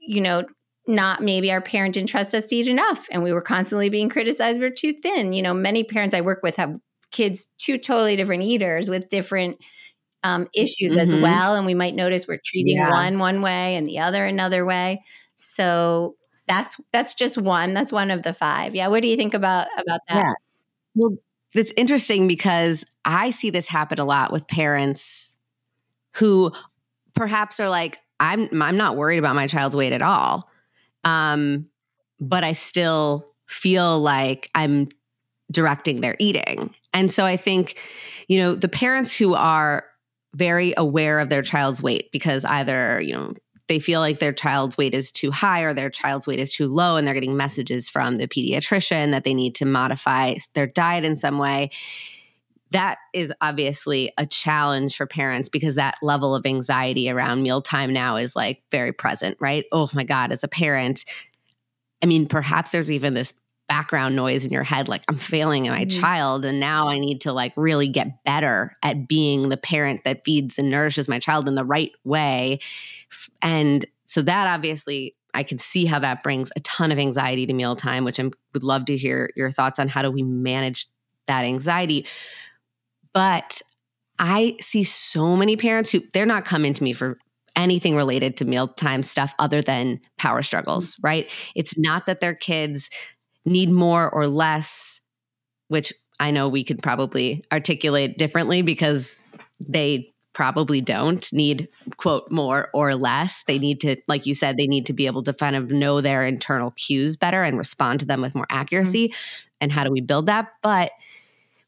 You 0.00 0.20
know 0.20 0.44
not 0.88 1.22
maybe 1.22 1.52
our 1.52 1.60
parent 1.60 1.94
didn't 1.94 2.08
trust 2.08 2.34
us 2.34 2.46
to 2.46 2.56
eat 2.56 2.66
enough 2.66 3.06
and 3.10 3.22
we 3.22 3.30
were 3.30 3.42
constantly 3.42 3.90
being 3.90 4.08
criticized. 4.08 4.58
We're 4.58 4.70
too 4.70 4.94
thin. 4.94 5.32
You 5.32 5.42
know 5.42 5.54
many 5.54 5.84
parents 5.84 6.14
i 6.14 6.22
work 6.22 6.42
with 6.42 6.56
have 6.56 6.74
kids 7.10 7.46
two 7.58 7.78
totally 7.78 8.16
different 8.16 8.42
eaters 8.42 8.88
with 8.88 9.08
different 9.08 9.58
um, 10.24 10.48
issues 10.54 10.92
mm-hmm. 10.92 10.98
as 10.98 11.14
well. 11.14 11.54
And 11.54 11.66
we 11.66 11.74
might 11.74 11.94
notice 11.94 12.26
we're 12.26 12.40
treating 12.44 12.78
yeah. 12.78 12.90
one 12.90 13.18
one 13.18 13.42
way 13.42 13.76
and 13.76 13.86
the 13.86 14.00
other 14.00 14.24
another 14.24 14.64
way. 14.64 15.02
So 15.36 16.16
that's 16.46 16.80
that's 16.92 17.14
just 17.14 17.38
one. 17.38 17.74
That's 17.74 17.92
one 17.92 18.10
of 18.10 18.22
the 18.22 18.32
five. 18.32 18.74
Yeah. 18.74 18.88
What 18.88 19.02
do 19.02 19.08
you 19.08 19.16
think 19.16 19.34
about 19.34 19.68
about 19.78 20.00
that? 20.08 20.16
Yeah. 20.16 20.32
well 20.94 21.18
it's 21.54 21.72
interesting 21.76 22.28
because 22.28 22.84
I 23.04 23.30
see 23.30 23.50
this 23.50 23.68
happen 23.68 23.98
a 23.98 24.04
lot 24.04 24.32
with 24.32 24.46
parents 24.46 25.36
who 26.14 26.52
perhaps 27.14 27.60
are 27.60 27.68
like, 27.68 27.98
I'm 28.20 28.62
I'm 28.62 28.76
not 28.76 28.96
worried 28.96 29.18
about 29.18 29.34
my 29.34 29.46
child's 29.46 29.76
weight 29.76 29.92
at 29.92 30.02
all. 30.02 30.48
Um, 31.04 31.68
but 32.20 32.44
I 32.44 32.52
still 32.52 33.32
feel 33.46 34.00
like 34.00 34.50
I'm 34.54 34.88
directing 35.50 36.00
their 36.00 36.16
eating. 36.18 36.74
And 36.92 37.10
so 37.10 37.24
I 37.24 37.36
think, 37.36 37.80
you 38.26 38.38
know, 38.38 38.54
the 38.54 38.68
parents 38.68 39.14
who 39.14 39.34
are 39.34 39.84
very 40.34 40.74
aware 40.76 41.20
of 41.20 41.30
their 41.30 41.42
child's 41.42 41.82
weight 41.82 42.10
because 42.12 42.44
either, 42.44 43.00
you 43.00 43.14
know, 43.14 43.32
they 43.68 43.78
feel 43.78 44.00
like 44.00 44.18
their 44.18 44.32
child's 44.32 44.76
weight 44.76 44.94
is 44.94 45.10
too 45.10 45.30
high 45.30 45.62
or 45.62 45.74
their 45.74 45.90
child's 45.90 46.26
weight 46.26 46.40
is 46.40 46.52
too 46.52 46.68
low 46.68 46.96
and 46.96 47.06
they're 47.06 47.14
getting 47.14 47.36
messages 47.36 47.88
from 47.88 48.16
the 48.16 48.26
pediatrician 48.26 49.10
that 49.10 49.24
they 49.24 49.34
need 49.34 49.54
to 49.56 49.64
modify 49.64 50.34
their 50.54 50.66
diet 50.66 51.04
in 51.04 51.16
some 51.16 51.38
way. 51.38 51.70
That 52.70 52.98
is 53.14 53.32
obviously 53.40 54.12
a 54.18 54.26
challenge 54.26 54.96
for 54.96 55.06
parents 55.06 55.48
because 55.48 55.76
that 55.76 55.96
level 56.02 56.34
of 56.34 56.44
anxiety 56.44 57.10
around 57.10 57.42
mealtime 57.42 57.92
now 57.92 58.16
is 58.16 58.34
like 58.34 58.62
very 58.70 58.92
present 58.92 59.36
right? 59.40 59.64
Oh 59.72 59.88
my 59.94 60.04
god 60.04 60.32
as 60.32 60.44
a 60.44 60.48
parent 60.48 61.04
i 62.02 62.06
mean 62.06 62.26
perhaps 62.26 62.70
there's 62.70 62.90
even 62.90 63.14
this 63.14 63.34
background 63.68 64.16
noise 64.16 64.44
in 64.44 64.52
your 64.52 64.62
head 64.62 64.88
like 64.88 65.02
i'm 65.08 65.16
failing 65.16 65.64
my 65.64 65.84
mm-hmm. 65.84 66.00
child 66.00 66.44
and 66.44 66.58
now 66.58 66.88
i 66.88 66.98
need 66.98 67.20
to 67.20 67.32
like 67.32 67.52
really 67.56 67.88
get 67.88 68.24
better 68.24 68.76
at 68.82 69.06
being 69.06 69.48
the 69.48 69.56
parent 69.56 70.02
that 70.04 70.24
feeds 70.24 70.58
and 70.58 70.70
nourishes 70.70 71.08
my 71.08 71.18
child 71.18 71.46
in 71.46 71.54
the 71.54 71.64
right 71.64 71.92
way 72.04 72.58
and 73.42 73.86
so 74.06 74.22
that 74.22 74.46
obviously 74.48 75.14
I 75.34 75.42
can 75.42 75.58
see 75.58 75.84
how 75.84 75.98
that 76.00 76.22
brings 76.22 76.50
a 76.56 76.60
ton 76.60 76.90
of 76.90 76.98
anxiety 76.98 77.46
to 77.46 77.52
mealtime, 77.52 78.04
which 78.04 78.18
I 78.18 78.24
would 78.54 78.64
love 78.64 78.86
to 78.86 78.96
hear 78.96 79.30
your 79.36 79.50
thoughts 79.50 79.78
on 79.78 79.86
how 79.86 80.02
do 80.02 80.10
we 80.10 80.22
manage 80.22 80.88
that 81.26 81.44
anxiety. 81.44 82.06
But 83.12 83.60
I 84.18 84.56
see 84.60 84.84
so 84.84 85.36
many 85.36 85.56
parents 85.56 85.90
who 85.90 86.02
they're 86.12 86.26
not 86.26 86.44
coming 86.44 86.74
to 86.74 86.82
me 86.82 86.92
for 86.92 87.18
anything 87.54 87.96
related 87.96 88.36
to 88.38 88.44
mealtime 88.44 89.02
stuff 89.02 89.34
other 89.38 89.62
than 89.62 90.00
power 90.16 90.42
struggles, 90.42 90.94
mm-hmm. 90.94 91.06
right? 91.06 91.30
It's 91.54 91.76
not 91.76 92.06
that 92.06 92.20
their 92.20 92.34
kids 92.34 92.90
need 93.48 93.70
more 93.70 94.08
or 94.08 94.26
less, 94.26 95.00
which 95.68 95.92
I 96.20 96.30
know 96.30 96.48
we 96.48 96.64
could 96.64 96.82
probably 96.82 97.44
articulate 97.52 98.18
differently 98.18 98.62
because 98.62 99.22
they 99.60 100.12
probably 100.34 100.80
don't 100.80 101.32
need 101.32 101.68
quote 101.96 102.30
more 102.30 102.68
or 102.72 102.94
less. 102.94 103.42
They 103.46 103.58
need 103.58 103.80
to 103.80 103.96
like 104.06 104.26
you 104.26 104.34
said 104.34 104.56
they 104.56 104.66
need 104.66 104.86
to 104.86 104.92
be 104.92 105.06
able 105.06 105.22
to 105.24 105.32
kind 105.32 105.56
of 105.56 105.70
know 105.70 106.00
their 106.00 106.24
internal 106.24 106.70
cues 106.72 107.16
better 107.16 107.42
and 107.42 107.58
respond 107.58 108.00
to 108.00 108.06
them 108.06 108.20
with 108.20 108.34
more 108.34 108.46
accuracy. 108.50 109.08
Mm-hmm. 109.08 109.56
and 109.60 109.72
how 109.72 109.84
do 109.84 109.90
we 109.90 110.00
build 110.00 110.26
that? 110.26 110.48
But 110.62 110.92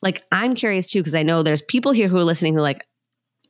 like 0.03 0.25
i'm 0.33 0.55
curious 0.55 0.89
too 0.89 1.01
because 1.01 1.15
i 1.15 1.23
know 1.23 1.43
there's 1.43 1.61
people 1.61 1.93
here 1.93 2.09
who 2.09 2.17
are 2.17 2.25
listening 2.25 2.55
who 2.55 2.61
are 2.61 2.63
like 2.63 2.87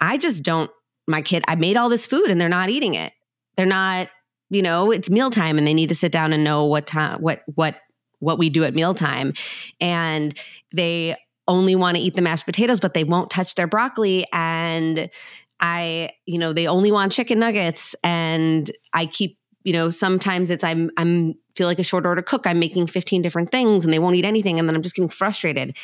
i 0.01 0.16
just 0.16 0.43
don't 0.43 0.69
my 1.07 1.23
kid 1.23 1.45
i 1.47 1.55
made 1.55 1.77
all 1.77 1.88
this 1.88 2.07
food 2.07 2.29
and 2.29 2.40
they're 2.40 2.49
not 2.49 2.71
eating 2.71 2.95
it. 2.95 3.12
They're 3.57 3.66
not, 3.66 4.09
you 4.49 4.62
know, 4.62 4.90
it's 4.90 5.11
mealtime 5.11 5.59
and 5.59 5.66
they 5.66 5.75
need 5.75 5.90
to 5.90 5.95
sit 5.95 6.12
down 6.12 6.33
and 6.33 6.43
know 6.45 6.64
what 6.64 6.87
time, 6.87 7.21
what, 7.21 7.43
what, 7.55 7.77
what 8.21 8.39
we 8.39 8.49
do 8.49 8.65
at 8.65 8.75
mealtime. 8.75 9.33
And 9.81 10.39
they 10.73 11.17
only 11.49 11.75
want 11.75 11.97
to 11.97 12.03
eat 12.03 12.15
the 12.15 12.23
mashed 12.23 12.47
potatoes, 12.47 12.81
but 12.81 12.95
they 12.95 13.05
won't 13.05 13.31
touch 13.31 13.57
their 13.57 13.67
broccoli. 13.67 14.27
And 14.33 15.11
I, 15.59 16.11
you 16.27 16.39
know, 16.39 16.53
they 16.53 16.67
only 16.67 16.93
want 16.93 17.13
chicken 17.13 17.39
nuggets. 17.39 17.97
And 18.05 18.71
I 18.93 19.07
keep, 19.07 19.39
you 19.65 19.73
know, 19.73 19.91
sometimes 19.91 20.51
it's 20.51 20.65
I'm 20.65 20.91
I'm 20.97 21.35
feel 21.57 21.67
like 21.67 21.79
a 21.79 21.85
short 21.85 22.07
order 22.07 22.23
cook. 22.23 22.47
I'm 22.47 22.59
making 22.59 22.87
15 22.87 23.21
different 23.21 23.51
things 23.51 23.85
and 23.85 23.93
they 23.93 23.99
won't 23.99 24.17
eat 24.17 24.25
anything. 24.25 24.59
And 24.59 24.69
then 24.69 24.77
I'm 24.77 24.83
just 24.83 24.95
getting 24.95 25.09
frustrated. 25.09 25.77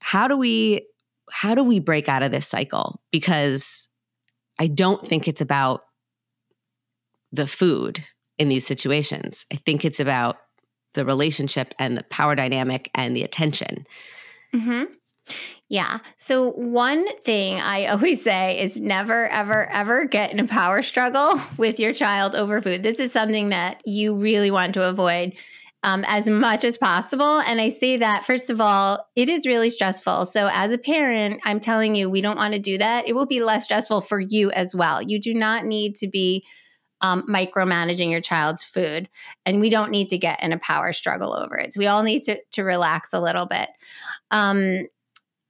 How 0.00 0.28
do 0.28 0.36
we 0.36 0.86
how 1.30 1.54
do 1.54 1.62
we 1.62 1.78
break 1.78 2.08
out 2.08 2.22
of 2.22 2.32
this 2.32 2.46
cycle? 2.46 3.00
Because 3.12 3.88
I 4.58 4.66
don't 4.66 5.06
think 5.06 5.28
it's 5.28 5.40
about 5.40 5.82
the 7.32 7.46
food 7.46 8.04
in 8.38 8.48
these 8.48 8.66
situations. 8.66 9.46
I 9.52 9.56
think 9.56 9.84
it's 9.84 10.00
about 10.00 10.36
the 10.94 11.04
relationship 11.04 11.74
and 11.78 11.96
the 11.96 12.02
power 12.04 12.34
dynamic 12.34 12.90
and 12.94 13.14
the 13.14 13.22
attention. 13.22 13.86
Mm-hmm. 14.54 14.92
Yeah. 15.68 15.98
So, 16.16 16.50
one 16.50 17.06
thing 17.18 17.58
I 17.58 17.86
always 17.86 18.22
say 18.22 18.60
is 18.60 18.80
never, 18.80 19.28
ever, 19.28 19.70
ever 19.70 20.04
get 20.04 20.32
in 20.32 20.40
a 20.40 20.46
power 20.46 20.82
struggle 20.82 21.40
with 21.56 21.78
your 21.80 21.94
child 21.94 22.34
over 22.34 22.60
food. 22.60 22.82
This 22.82 22.98
is 22.98 23.12
something 23.12 23.50
that 23.50 23.80
you 23.86 24.16
really 24.16 24.50
want 24.50 24.74
to 24.74 24.88
avoid 24.88 25.34
um, 25.82 26.04
as 26.08 26.28
much 26.28 26.64
as 26.64 26.76
possible. 26.76 27.40
And 27.40 27.60
I 27.60 27.70
say 27.70 27.96
that, 27.98 28.24
first 28.24 28.50
of 28.50 28.60
all, 28.60 29.08
it 29.16 29.28
is 29.28 29.46
really 29.46 29.70
stressful. 29.70 30.26
So, 30.26 30.50
as 30.52 30.72
a 30.72 30.78
parent, 30.78 31.40
I'm 31.44 31.60
telling 31.60 31.94
you, 31.94 32.10
we 32.10 32.20
don't 32.20 32.36
want 32.36 32.54
to 32.54 32.60
do 32.60 32.76
that. 32.78 33.08
It 33.08 33.14
will 33.14 33.26
be 33.26 33.40
less 33.40 33.64
stressful 33.64 34.00
for 34.02 34.20
you 34.20 34.50
as 34.50 34.74
well. 34.74 35.00
You 35.00 35.20
do 35.20 35.32
not 35.32 35.64
need 35.64 35.94
to 35.96 36.08
be 36.08 36.44
um, 37.00 37.22
micromanaging 37.26 38.10
your 38.10 38.20
child's 38.20 38.62
food. 38.62 39.08
And 39.46 39.60
we 39.60 39.70
don't 39.70 39.90
need 39.90 40.08
to 40.10 40.18
get 40.18 40.42
in 40.42 40.52
a 40.52 40.58
power 40.58 40.92
struggle 40.92 41.34
over 41.34 41.56
it. 41.56 41.74
So 41.74 41.78
we 41.78 41.86
all 41.86 42.02
need 42.02 42.22
to, 42.24 42.40
to 42.52 42.62
relax 42.62 43.12
a 43.12 43.20
little 43.20 43.46
bit. 43.46 43.68
Um, 44.30 44.86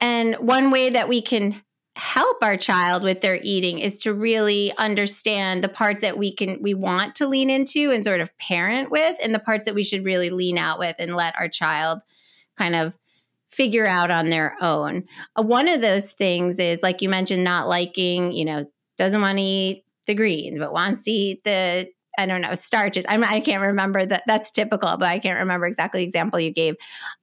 and 0.00 0.36
one 0.36 0.70
way 0.70 0.90
that 0.90 1.08
we 1.08 1.20
can 1.20 1.60
help 1.96 2.38
our 2.42 2.56
child 2.56 3.02
with 3.02 3.20
their 3.20 3.38
eating 3.42 3.78
is 3.78 3.98
to 3.98 4.14
really 4.14 4.72
understand 4.78 5.62
the 5.62 5.68
parts 5.68 6.02
that 6.02 6.16
we 6.16 6.32
can 6.32 6.62
we 6.62 6.72
want 6.72 7.16
to 7.16 7.26
lean 7.26 7.50
into 7.50 7.90
and 7.90 8.04
sort 8.04 8.20
of 8.20 8.36
parent 8.38 8.90
with 8.90 9.18
and 9.22 9.34
the 9.34 9.40
parts 9.40 9.66
that 9.66 9.74
we 9.74 9.82
should 9.82 10.04
really 10.04 10.30
lean 10.30 10.56
out 10.56 10.78
with 10.78 10.96
and 10.98 11.14
let 11.14 11.38
our 11.38 11.48
child 11.48 12.00
kind 12.56 12.74
of 12.74 12.96
figure 13.50 13.86
out 13.86 14.10
on 14.10 14.30
their 14.30 14.56
own. 14.62 15.04
Uh, 15.36 15.42
one 15.42 15.68
of 15.68 15.80
those 15.80 16.12
things 16.12 16.58
is 16.58 16.82
like 16.82 17.02
you 17.02 17.08
mentioned 17.08 17.42
not 17.42 17.68
liking, 17.68 18.32
you 18.32 18.44
know, 18.44 18.70
doesn't 18.96 19.20
want 19.20 19.38
to 19.38 19.44
eat 19.44 19.84
the 20.10 20.14
greens, 20.14 20.58
but 20.58 20.72
wants 20.72 21.04
to 21.04 21.10
eat 21.10 21.44
the 21.44 21.88
I 22.18 22.26
don't 22.26 22.40
know 22.40 22.54
starches. 22.54 23.06
I'm, 23.08 23.24
I 23.24 23.40
can't 23.40 23.62
remember 23.62 24.04
that. 24.04 24.24
That's 24.26 24.50
typical, 24.50 24.96
but 24.98 25.08
I 25.08 25.20
can't 25.20 25.38
remember 25.38 25.66
exactly 25.66 26.00
the 26.00 26.06
example 26.06 26.40
you 26.40 26.52
gave. 26.52 26.74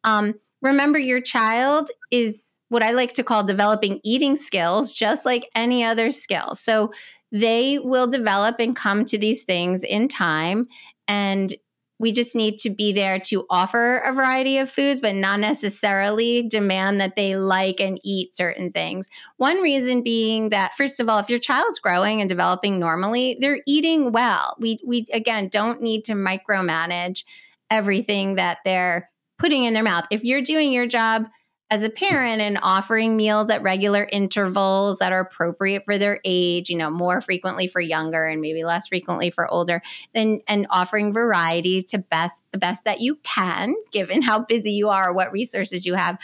Um, 0.04 0.34
remember, 0.62 0.98
your 0.98 1.22
child 1.22 1.90
is 2.10 2.60
what 2.70 2.82
I 2.82 2.92
like 2.92 3.14
to 3.14 3.24
call 3.24 3.44
developing 3.44 4.00
eating 4.04 4.38
skills, 4.38 4.94
just 4.94 5.26
like 5.26 5.50
any 5.54 5.84
other 5.84 6.10
skill. 6.12 6.56
So 6.56 6.92
they 7.32 7.78
will 7.80 8.08
develop 8.08 8.56
and 8.60 8.76
come 8.76 9.04
to 9.06 9.18
these 9.18 9.44
things 9.44 9.84
in 9.84 10.08
time, 10.08 10.68
and 11.08 11.54
we 12.00 12.12
just 12.12 12.36
need 12.36 12.60
to 12.60 12.70
be 12.70 12.94
there 12.94 13.20
to 13.20 13.46
offer 13.50 13.98
a 13.98 14.14
variety 14.14 14.60
of 14.60 14.70
foods, 14.70 15.02
but 15.02 15.16
not 15.16 15.40
necessarily 15.40 16.48
demand 16.48 17.02
that 17.02 17.16
they 17.16 17.36
like 17.36 17.80
and 17.80 18.00
eat 18.04 18.36
certain 18.36 18.72
things. 18.72 19.10
One 19.38 19.62
reason 19.62 20.04
being 20.04 20.50
that, 20.50 20.76
first 20.76 21.00
of 21.00 21.10
all, 21.10 21.20
if 21.20 21.30
your 21.30 21.40
child's 21.40 21.80
growing 21.80 22.22
and 22.22 22.30
developing 22.30 22.80
normally, 22.80 23.38
they're 23.40 23.62
eating 23.66 24.12
well. 24.12 24.56
We, 24.60 24.80
we 24.86 25.08
again, 25.12 25.48
don't 25.48 25.82
need 25.82 26.06
to 26.06 26.14
micromanage 26.14 27.24
everything 27.72 28.36
that 28.36 28.60
they're 28.64 29.10
putting 29.40 29.64
in 29.64 29.74
their 29.74 29.84
mouth. 29.84 30.06
If 30.12 30.24
you're 30.24 30.42
doing 30.42 30.72
your 30.72 30.88
job 30.88 31.28
as 31.70 31.84
a 31.84 31.90
parent 31.90 32.42
and 32.42 32.58
offering 32.62 33.18
meals 33.18 33.50
at 33.50 33.62
regular 33.62 34.08
intervals 34.10 35.00
that 35.00 35.12
are 35.12 35.20
appropriate 35.20 35.84
for 35.84 35.98
their 35.98 36.22
age, 36.24 36.70
you 36.70 36.78
know, 36.78 36.90
more 36.90 37.20
frequently 37.20 37.68
for 37.68 37.82
younger 37.82 38.26
and 38.26 38.40
maybe 38.40 38.64
less 38.64 38.88
frequently 38.88 39.30
for 39.30 39.50
older, 39.52 39.82
and, 40.16 40.42
and 40.48 40.66
offering 40.70 41.12
variety 41.12 41.82
to 41.82 41.98
best 41.98 42.42
the 42.52 42.58
best 42.58 42.86
that 42.86 43.02
you 43.02 43.16
can, 43.24 43.76
given 43.92 44.22
how 44.22 44.40
busy 44.40 44.72
you 44.72 44.88
are, 44.88 45.14
what 45.14 45.32
resources 45.34 45.86
you 45.86 45.96
have. 45.96 46.18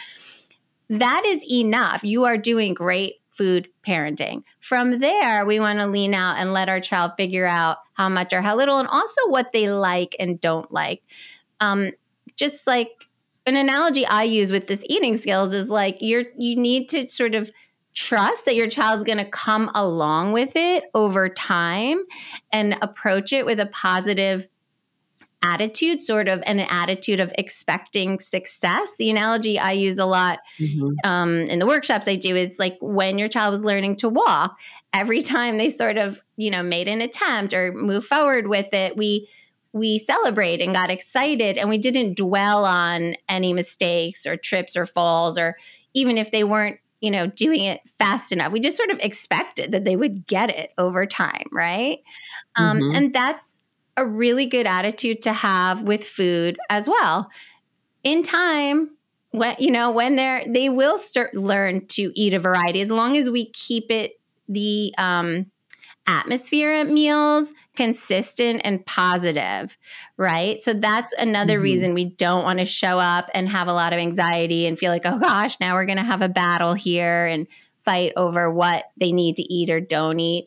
That 0.89 1.23
is 1.25 1.43
enough. 1.51 2.03
You 2.03 2.23
are 2.23 2.37
doing 2.37 2.73
great 2.73 3.15
food 3.29 3.67
parenting. 3.85 4.43
From 4.59 4.99
there, 4.99 5.45
we 5.45 5.59
want 5.59 5.79
to 5.79 5.87
lean 5.87 6.13
out 6.13 6.37
and 6.37 6.53
let 6.53 6.69
our 6.69 6.79
child 6.79 7.13
figure 7.17 7.47
out 7.47 7.77
how 7.93 8.07
much 8.07 8.31
or 8.31 8.41
how 8.41 8.55
little, 8.55 8.77
and 8.77 8.87
also 8.87 9.27
what 9.27 9.51
they 9.51 9.69
like 9.69 10.15
and 10.19 10.39
don't 10.39 10.71
like. 10.71 11.03
Um, 11.59 11.91
just 12.35 12.65
like 12.65 12.91
an 13.45 13.55
analogy 13.55 14.05
I 14.05 14.23
use 14.23 14.51
with 14.51 14.67
this 14.67 14.83
eating 14.87 15.15
skills 15.15 15.53
is 15.53 15.69
like 15.69 15.97
you're 15.99 16.25
you 16.37 16.55
need 16.55 16.89
to 16.89 17.09
sort 17.09 17.35
of 17.35 17.51
trust 17.93 18.45
that 18.45 18.55
your 18.55 18.67
child's 18.67 19.03
going 19.03 19.19
to 19.19 19.25
come 19.25 19.69
along 19.75 20.31
with 20.31 20.55
it 20.55 20.85
over 20.95 21.29
time 21.29 22.03
and 22.51 22.75
approach 22.81 23.31
it 23.31 23.45
with 23.45 23.59
a 23.59 23.67
positive 23.67 24.47
attitude, 25.43 26.01
sort 26.01 26.27
of 26.27 26.41
an 26.47 26.61
attitude 26.61 27.19
of 27.19 27.31
expecting 27.37 28.17
success. 28.17 28.95
The 28.97 29.09
analogy 29.09 29.59
I 29.59 29.73
use 29.73 29.99
a 29.99 30.05
lot 30.05 30.39
mm-hmm. 30.57 30.93
um, 31.03 31.41
in 31.41 31.59
the 31.59 31.67
workshops 31.67 32.07
I 32.07 32.15
do 32.15 32.35
is 32.35 32.57
like 32.57 32.77
when 32.81 33.17
your 33.17 33.27
child 33.27 33.51
was 33.51 33.63
learning 33.63 33.97
to 33.97 34.09
walk, 34.09 34.57
every 34.93 35.21
time 35.21 35.57
they 35.57 35.69
sort 35.69 35.97
of, 35.97 36.23
you 36.37 36.49
know, 36.49 36.63
made 36.63 36.87
an 36.87 37.01
attempt 37.01 37.53
or 37.53 37.73
move 37.73 38.05
forward 38.05 38.47
with 38.47 38.73
it, 38.73 38.95
we 38.95 39.27
we 39.73 39.97
celebrate 39.97 40.61
and 40.61 40.73
got 40.73 40.91
excited 40.91 41.57
and 41.57 41.67
we 41.67 41.79
didn't 41.79 42.15
dwell 42.15 42.63
on 42.63 43.15
any 43.27 43.51
mistakes 43.53 44.25
or 44.25 44.37
trips 44.37 44.77
or 44.77 44.85
falls 44.85 45.37
or 45.37 45.57
even 45.93 46.17
if 46.17 46.31
they 46.31 46.43
weren't 46.43 46.79
you 47.01 47.11
know 47.11 47.27
doing 47.27 47.63
it 47.65 47.81
fast 47.89 48.31
enough. 48.31 48.53
We 48.53 48.61
just 48.61 48.77
sort 48.77 48.91
of 48.91 48.99
expected 48.99 49.71
that 49.73 49.83
they 49.83 49.97
would 49.97 50.25
get 50.25 50.49
it 50.49 50.71
over 50.77 51.05
time 51.05 51.47
right? 51.51 51.99
Um, 52.55 52.79
mm-hmm. 52.79 52.95
and 52.95 53.13
that's 53.13 53.59
a 53.97 54.05
really 54.05 54.45
good 54.45 54.65
attitude 54.65 55.21
to 55.23 55.33
have 55.33 55.81
with 55.81 56.03
food 56.03 56.57
as 56.69 56.87
well. 56.87 57.29
In 58.03 58.23
time 58.23 58.91
when 59.31 59.55
you 59.57 59.71
know 59.71 59.91
when 59.91 60.15
they're 60.15 60.43
they 60.47 60.69
will 60.69 60.97
start 60.97 61.35
learn 61.35 61.85
to 61.87 62.11
eat 62.15 62.33
a 62.33 62.39
variety 62.39 62.79
as 62.81 62.91
long 62.91 63.17
as 63.17 63.29
we 63.29 63.49
keep 63.49 63.89
it 63.89 64.19
the 64.47 64.93
um 64.97 65.47
atmosphere 66.07 66.71
at 66.73 66.89
meals 66.89 67.53
consistent 67.75 68.61
and 68.63 68.85
positive, 68.85 69.77
right? 70.17 70.61
So 70.61 70.73
that's 70.73 71.13
another 71.13 71.55
mm-hmm. 71.55 71.63
reason 71.63 71.93
we 71.93 72.05
don't 72.05 72.43
want 72.43 72.59
to 72.59 72.65
show 72.65 72.99
up 72.99 73.29
and 73.33 73.47
have 73.49 73.67
a 73.67 73.73
lot 73.73 73.93
of 73.93 73.99
anxiety 73.99 74.65
and 74.65 74.77
feel 74.77 74.91
like, 74.91 75.05
oh 75.05 75.19
gosh, 75.19 75.59
now 75.59 75.75
we're 75.75 75.85
going 75.85 75.97
to 75.97 76.03
have 76.03 76.21
a 76.21 76.29
battle 76.29 76.73
here 76.73 77.25
and 77.25 77.47
fight 77.81 78.13
over 78.15 78.51
what 78.51 78.85
they 78.97 79.11
need 79.11 79.37
to 79.37 79.43
eat 79.43 79.69
or 79.69 79.79
don't 79.79 80.19
eat. 80.19 80.45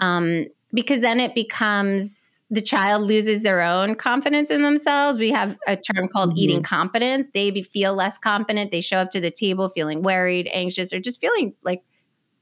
Um, 0.00 0.46
because 0.72 1.00
then 1.00 1.20
it 1.20 1.34
becomes 1.34 2.42
the 2.50 2.62
child 2.62 3.02
loses 3.02 3.42
their 3.42 3.60
own 3.60 3.94
confidence 3.94 4.50
in 4.50 4.62
themselves. 4.62 5.18
We 5.18 5.30
have 5.32 5.58
a 5.66 5.76
term 5.76 6.08
called 6.08 6.30
mm-hmm. 6.30 6.38
eating 6.38 6.62
competence. 6.62 7.28
They 7.34 7.50
be, 7.50 7.62
feel 7.62 7.94
less 7.94 8.16
confident. 8.16 8.70
They 8.70 8.80
show 8.80 8.98
up 8.98 9.10
to 9.10 9.20
the 9.20 9.30
table 9.30 9.68
feeling 9.68 10.02
worried, 10.02 10.48
anxious, 10.50 10.92
or 10.92 11.00
just 11.00 11.20
feeling 11.20 11.54
like, 11.62 11.82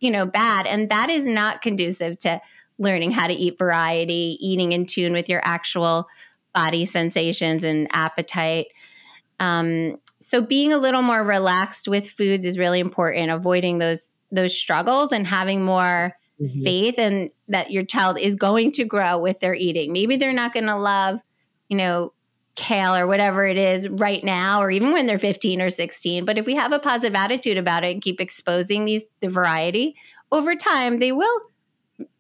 you 0.00 0.10
know, 0.10 0.26
bad. 0.26 0.66
And 0.66 0.88
that 0.90 1.10
is 1.10 1.26
not 1.26 1.62
conducive 1.62 2.18
to 2.20 2.40
learning 2.78 3.12
how 3.12 3.26
to 3.26 3.32
eat 3.32 3.58
variety, 3.58 4.36
eating 4.40 4.72
in 4.72 4.86
tune 4.86 5.12
with 5.12 5.28
your 5.28 5.40
actual 5.44 6.06
body 6.54 6.84
sensations 6.84 7.64
and 7.64 7.88
appetite. 7.92 8.66
Um, 9.40 9.96
so 10.20 10.40
being 10.40 10.72
a 10.72 10.78
little 10.78 11.02
more 11.02 11.22
relaxed 11.22 11.88
with 11.88 12.08
foods 12.08 12.44
is 12.44 12.58
really 12.58 12.80
important. 12.80 13.30
Avoiding 13.30 13.78
those 13.78 14.14
those 14.32 14.56
struggles 14.58 15.12
and 15.12 15.26
having 15.26 15.64
more 15.64 16.16
mm-hmm. 16.42 16.62
faith 16.64 16.98
and 16.98 17.30
that 17.48 17.70
your 17.70 17.84
child 17.84 18.18
is 18.18 18.34
going 18.34 18.72
to 18.72 18.84
grow 18.84 19.18
with 19.18 19.38
their 19.40 19.54
eating. 19.54 19.92
Maybe 19.92 20.16
they're 20.16 20.32
not 20.32 20.52
going 20.52 20.66
to 20.66 20.76
love, 20.76 21.20
you 21.68 21.76
know, 21.76 22.12
kale 22.56 22.96
or 22.96 23.06
whatever 23.06 23.46
it 23.46 23.56
is 23.56 23.88
right 23.88 24.24
now 24.24 24.60
or 24.62 24.70
even 24.70 24.92
when 24.92 25.06
they're 25.06 25.18
15 25.18 25.60
or 25.60 25.70
16 25.70 26.24
but 26.24 26.38
if 26.38 26.46
we 26.46 26.54
have 26.54 26.72
a 26.72 26.78
positive 26.78 27.14
attitude 27.14 27.58
about 27.58 27.84
it 27.84 27.92
and 27.92 28.02
keep 28.02 28.20
exposing 28.20 28.84
these 28.84 29.10
the 29.20 29.28
variety 29.28 29.94
over 30.32 30.54
time 30.54 30.98
they 30.98 31.12
will 31.12 31.40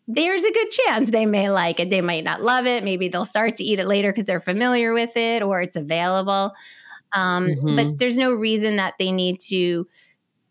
there's 0.08 0.44
a 0.44 0.52
good 0.52 0.70
chance 0.70 1.10
they 1.10 1.26
may 1.26 1.50
like 1.50 1.80
it. 1.80 1.90
They 1.90 2.00
might 2.00 2.24
not 2.24 2.40
love 2.40 2.66
it. 2.66 2.84
Maybe 2.84 3.08
they'll 3.08 3.24
start 3.24 3.56
to 3.56 3.64
eat 3.64 3.80
it 3.80 3.86
later 3.86 4.12
because 4.12 4.24
they're 4.24 4.40
familiar 4.40 4.92
with 4.92 5.16
it 5.16 5.42
or 5.42 5.62
it's 5.62 5.76
available. 5.76 6.54
Um, 7.12 7.48
mm-hmm. 7.48 7.76
But 7.76 7.98
there's 7.98 8.16
no 8.16 8.32
reason 8.32 8.76
that 8.76 8.94
they 8.98 9.10
need 9.10 9.40
to 9.48 9.88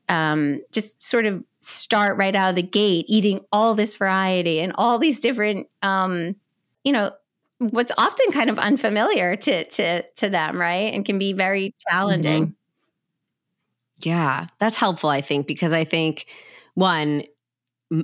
um, 0.10 0.62
just 0.72 1.02
sort 1.02 1.26
of 1.26 1.44
start 1.62 2.18
right 2.18 2.36
out 2.36 2.50
of 2.50 2.56
the 2.56 2.64
gate 2.64 3.06
eating 3.08 3.42
all 3.52 3.76
this 3.76 3.96
variety 3.96 4.60
and 4.60 4.74
all 4.76 5.00
these 5.00 5.20
different, 5.20 5.68
um, 5.82 6.36
you 6.84 6.92
know, 6.92 7.12
what's 7.60 7.92
often 7.98 8.32
kind 8.32 8.50
of 8.50 8.60
unfamiliar 8.60 9.36
to 9.36 9.64
to 9.66 10.02
to 10.02 10.30
them, 10.30 10.60
right? 10.60 10.94
And 10.94 11.06
can 11.06 11.20
be 11.20 11.34
very 11.34 11.74
challenging. 11.90 12.44
Mm-hmm. 12.48 14.10
Yeah, 14.10 14.48
that's 14.60 14.78
helpful. 14.78 15.10
I 15.10 15.22
think 15.22 15.48
because 15.48 15.72
I 15.72 15.84
think 15.84 16.26
one, 16.74 17.24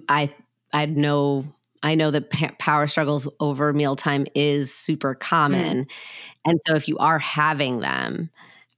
I 0.08 0.34
I 0.74 0.86
no 0.86 1.46
I 1.84 1.96
know 1.96 2.12
that 2.12 2.30
pa- 2.30 2.56
power 2.60 2.88
struggles 2.88 3.28
over 3.40 3.74
mealtime 3.74 4.26
is 4.36 4.74
super 4.74 5.16
common. 5.16 5.86
Mm. 5.86 5.92
And 6.46 6.60
so 6.66 6.76
if 6.76 6.88
you 6.88 6.98
are 6.98 7.20
having 7.20 7.80
them, 7.80 8.30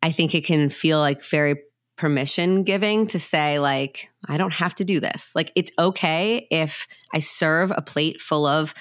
I 0.01 0.11
think 0.11 0.33
it 0.33 0.45
can 0.45 0.69
feel 0.69 0.99
like 0.99 1.23
very 1.23 1.61
permission 1.95 2.63
giving 2.63 3.07
to 3.07 3.19
say 3.19 3.59
like 3.59 4.09
I 4.27 4.37
don't 4.37 4.53
have 4.53 4.73
to 4.75 4.83
do 4.83 4.99
this. 4.99 5.31
Like 5.35 5.51
it's 5.55 5.71
okay 5.77 6.47
if 6.49 6.87
I 7.13 7.19
serve 7.19 7.71
a 7.75 7.81
plate 7.81 8.19
full 8.19 8.45
of 8.45 8.73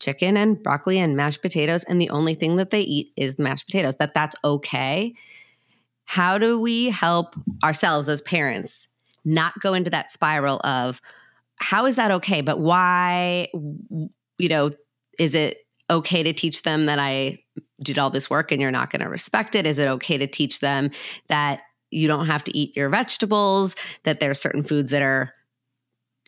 chicken 0.00 0.36
and 0.36 0.62
broccoli 0.62 0.98
and 0.98 1.16
mashed 1.16 1.42
potatoes 1.42 1.84
and 1.84 2.00
the 2.00 2.10
only 2.10 2.34
thing 2.34 2.56
that 2.56 2.70
they 2.70 2.80
eat 2.80 3.12
is 3.16 3.38
mashed 3.38 3.66
potatoes. 3.66 3.96
That 3.96 4.14
that's 4.14 4.36
okay. 4.44 5.14
How 6.04 6.38
do 6.38 6.58
we 6.58 6.90
help 6.90 7.34
ourselves 7.62 8.08
as 8.08 8.20
parents 8.22 8.88
not 9.24 9.58
go 9.60 9.74
into 9.74 9.90
that 9.90 10.10
spiral 10.10 10.60
of 10.64 11.00
how 11.60 11.86
is 11.86 11.96
that 11.96 12.10
okay? 12.10 12.40
But 12.40 12.60
why, 12.60 13.48
you 14.38 14.48
know, 14.48 14.70
is 15.18 15.34
it 15.34 15.58
okay 15.90 16.22
to 16.22 16.32
teach 16.32 16.62
them 16.62 16.86
that 16.86 16.98
I 16.98 17.42
did 17.82 17.98
all 17.98 18.10
this 18.10 18.30
work 18.30 18.52
and 18.52 18.60
you're 18.60 18.70
not 18.70 18.90
going 18.90 19.02
to 19.02 19.08
respect 19.08 19.54
it? 19.54 19.66
Is 19.66 19.78
it 19.78 19.88
okay 19.88 20.18
to 20.18 20.26
teach 20.26 20.60
them 20.60 20.90
that 21.28 21.62
you 21.90 22.06
don't 22.06 22.26
have 22.26 22.44
to 22.44 22.56
eat 22.56 22.76
your 22.76 22.88
vegetables, 22.88 23.74
that 24.04 24.20
there 24.20 24.30
are 24.30 24.34
certain 24.34 24.62
foods 24.62 24.90
that 24.90 25.02
are, 25.02 25.32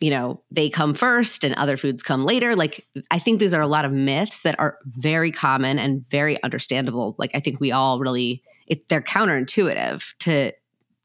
you 0.01 0.09
know, 0.09 0.41
they 0.51 0.69
come 0.69 0.93
first 0.93 1.45
and 1.45 1.55
other 1.55 1.77
foods 1.77 2.03
come 2.03 2.25
later? 2.25 2.55
Like, 2.55 2.85
I 3.09 3.19
think 3.19 3.39
these 3.39 3.53
are 3.53 3.61
a 3.61 3.67
lot 3.67 3.85
of 3.85 3.93
myths 3.93 4.41
that 4.41 4.59
are 4.59 4.77
very 4.85 5.31
common 5.31 5.79
and 5.79 6.03
very 6.09 6.41
understandable. 6.43 7.15
Like, 7.17 7.31
I 7.33 7.39
think 7.39 7.61
we 7.61 7.71
all 7.71 7.99
really, 7.99 8.43
it, 8.67 8.89
they're 8.89 9.01
counterintuitive 9.01 10.03
to, 10.19 10.51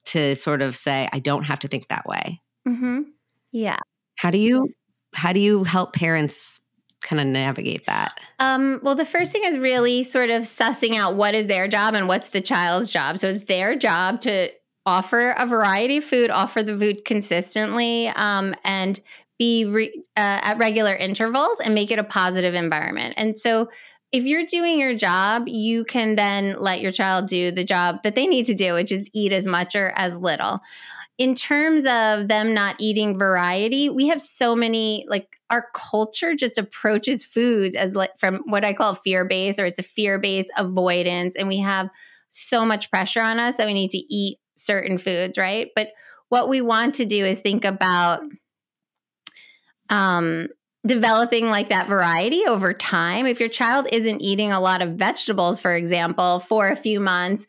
to 0.07 0.35
sort 0.35 0.63
of 0.63 0.75
say, 0.75 1.09
I 1.13 1.19
don't 1.19 1.45
have 1.45 1.61
to 1.61 1.69
think 1.69 1.89
that 1.89 2.07
way. 2.07 2.41
Mm-hmm. 2.67 3.03
Yeah. 3.53 3.79
How 4.17 4.31
do 4.31 4.39
you 4.39 4.69
how 5.15 5.33
do 5.33 5.41
you 5.41 5.65
help 5.65 5.95
parents 5.95 6.61
kind 7.01 7.21
of 7.21 7.27
navigate 7.27 7.87
that? 7.87 8.19
Um, 8.39 8.81
well, 8.83 8.95
the 8.95 9.05
first 9.05 9.33
thing 9.33 9.45
is 9.45 9.57
really 9.57 10.03
sort 10.03 10.29
of 10.29 10.43
sussing 10.43 10.97
out 10.97 11.15
what 11.15 11.35
is 11.35 11.47
their 11.47 11.69
job 11.69 11.95
and 11.95 12.07
what's 12.07 12.29
the 12.29 12.41
child's 12.41 12.93
job. 12.93 13.19
So 13.19 13.29
it's 13.29 13.45
their 13.45 13.77
job 13.77 14.21
to 14.23 14.51
offer 14.87 15.31
a 15.37 15.47
variety 15.47 15.99
of 15.99 16.05
food, 16.05 16.31
offer 16.31 16.63
the 16.63 16.79
food 16.79 17.05
consistently, 17.05 18.09
um, 18.09 18.55
and 18.65 19.01
be 19.39 19.67
re- 19.67 20.03
uh, 20.17 20.41
at 20.43 20.59
regular 20.59 20.95
intervals 20.95 21.61
and 21.61 21.75
make 21.75 21.91
it 21.91 21.99
a 21.99 22.05
positive 22.05 22.55
environment. 22.55 23.15
And 23.17 23.39
so 23.39 23.69
if 24.13 24.25
you're 24.25 24.47
doing 24.47 24.79
your 24.79 24.95
job, 24.95 25.49
you 25.49 25.85
can 25.85 26.15
then 26.15 26.55
let 26.59 26.81
your 26.81 26.93
child 26.93 27.27
do 27.27 27.51
the 27.51 27.65
job 27.65 28.03
that 28.05 28.15
they 28.15 28.27
need 28.27 28.45
to 28.47 28.55
do, 28.55 28.73
which 28.75 28.93
is 28.93 29.11
eat 29.13 29.33
as 29.33 29.47
much 29.47 29.75
or 29.75 29.93
as 29.97 30.17
little 30.17 30.63
in 31.19 31.35
terms 31.35 31.87
of 31.87 32.29
them 32.29 32.53
not 32.53 32.77
eating 32.79 33.19
variety, 33.19 33.89
we 33.89 34.09
have 34.09 34.21
so 34.21 34.55
many 34.55 35.07
like 35.09 35.39
our 35.49 35.69
culture 35.73 36.35
just 36.35 36.59
approaches 36.59 37.25
foods 37.25 37.75
as 37.75 37.95
like 37.95 38.11
from 38.19 38.43
what 38.47 38.65
I 38.65 38.75
call 38.75 38.95
fear 38.95 39.25
based 39.25 39.59
or 39.59 39.65
it's 39.65 39.79
a 39.79 39.85
fear 39.85 40.19
based 40.19 40.51
avoidance 40.57 41.37
and 41.37 41.49
we 41.49 41.59
have 41.59 41.89
so 42.29 42.67
much 42.67 42.91
pressure 42.91 43.23
on 43.23 43.39
us 43.39 43.55
that 43.57 43.67
we 43.67 43.73
need 43.73 43.91
to 43.91 44.15
eat 44.15 44.39
certain 44.57 44.99
foods, 44.99 45.39
right? 45.39 45.71
But 45.75 45.89
what 46.29 46.49
we 46.49 46.61
want 46.61 46.97
to 46.97 47.05
do 47.05 47.25
is 47.25 47.41
think 47.41 47.65
about 47.65 48.23
um 49.89 50.49
developing 50.87 51.47
like 51.47 51.69
that 51.69 51.89
variety 51.89 52.47
over 52.47 52.73
time. 52.73 53.27
If 53.27 53.41
your 53.41 53.49
child 53.49 53.89
isn't 53.91 54.21
eating 54.21 54.53
a 54.53 54.61
lot 54.61 54.83
of 54.83 54.95
vegetables, 54.95 55.59
for 55.61 55.75
example, 55.75 56.39
for 56.41 56.69
a 56.69 56.77
few 56.77 57.01
months, 57.01 57.47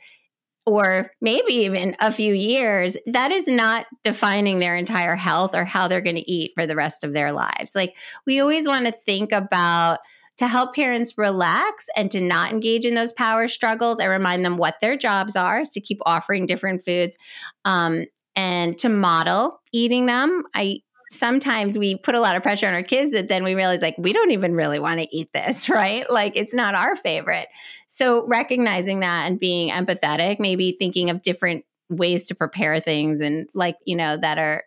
or 0.66 1.12
maybe 1.22 1.54
even 1.54 1.96
a 2.00 2.12
few 2.12 2.34
years, 2.34 2.98
that 3.06 3.32
is 3.32 3.48
not 3.48 3.86
defining 4.04 4.60
their 4.60 4.76
entire 4.76 5.16
health 5.16 5.56
or 5.56 5.64
how 5.64 5.88
they're 5.88 6.02
going 6.02 6.18
to 6.18 6.32
eat 6.32 6.52
for 6.56 6.68
the 6.68 6.76
rest 6.76 7.04
of 7.04 7.14
their 7.14 7.32
lives. 7.32 7.74
Like 7.74 7.96
we 8.26 8.40
always 8.40 8.68
want 8.68 8.86
to 8.86 8.92
think 8.92 9.32
about 9.32 10.00
to 10.38 10.48
help 10.48 10.76
parents 10.76 11.18
relax 11.18 11.88
and 11.96 12.12
to 12.12 12.22
not 12.22 12.52
engage 12.52 12.86
in 12.86 12.96
those 12.96 13.14
power 13.14 13.48
struggles. 13.48 14.00
I 14.00 14.06
remind 14.06 14.46
them 14.46 14.58
what 14.58 14.76
their 14.82 14.96
jobs 14.96 15.36
are 15.36 15.64
to 15.64 15.82
keep 15.82 16.00
offering 16.06 16.46
different 16.46 16.84
foods 16.86 17.18
um, 17.66 18.06
and 18.36 18.78
to 18.80 18.90
model 18.90 19.62
eating 19.74 20.06
them. 20.06 20.44
I 20.54 20.82
sometimes 21.10 21.78
we 21.78 21.96
put 21.96 22.16
a 22.16 22.20
lot 22.20 22.36
of 22.36 22.44
pressure 22.44 22.68
on 22.68 22.74
our 22.74 22.84
kids 22.84 23.14
that 23.14 23.30
then 23.30 23.44
we 23.44 23.56
realize 23.56 23.82
like 23.82 23.96
we 23.98 24.12
don't 24.12 24.32
even 24.32 24.54
really 24.54 24.80
want 24.80 25.00
to 25.00 25.08
eat 25.16 25.32
this 25.34 25.70
right 25.70 26.10
like 26.10 26.36
it's 26.36 26.54
not 26.54 26.76
our 26.76 26.96
favorite 26.98 27.48
so 27.88 28.28
recognizing 28.28 29.00
that 29.00 29.26
and 29.26 29.40
being 29.40 29.70
empathetic 29.70 30.38
maybe 30.38 30.74
thinking 30.74 31.10
of 31.10 31.22
different 31.22 31.64
ways 31.90 32.26
to 32.26 32.36
prepare 32.36 32.82
things 32.82 33.22
and 33.22 33.50
like 33.54 33.78
you 33.86 33.96
know 33.96 34.18
that 34.18 34.38
are 34.38 34.64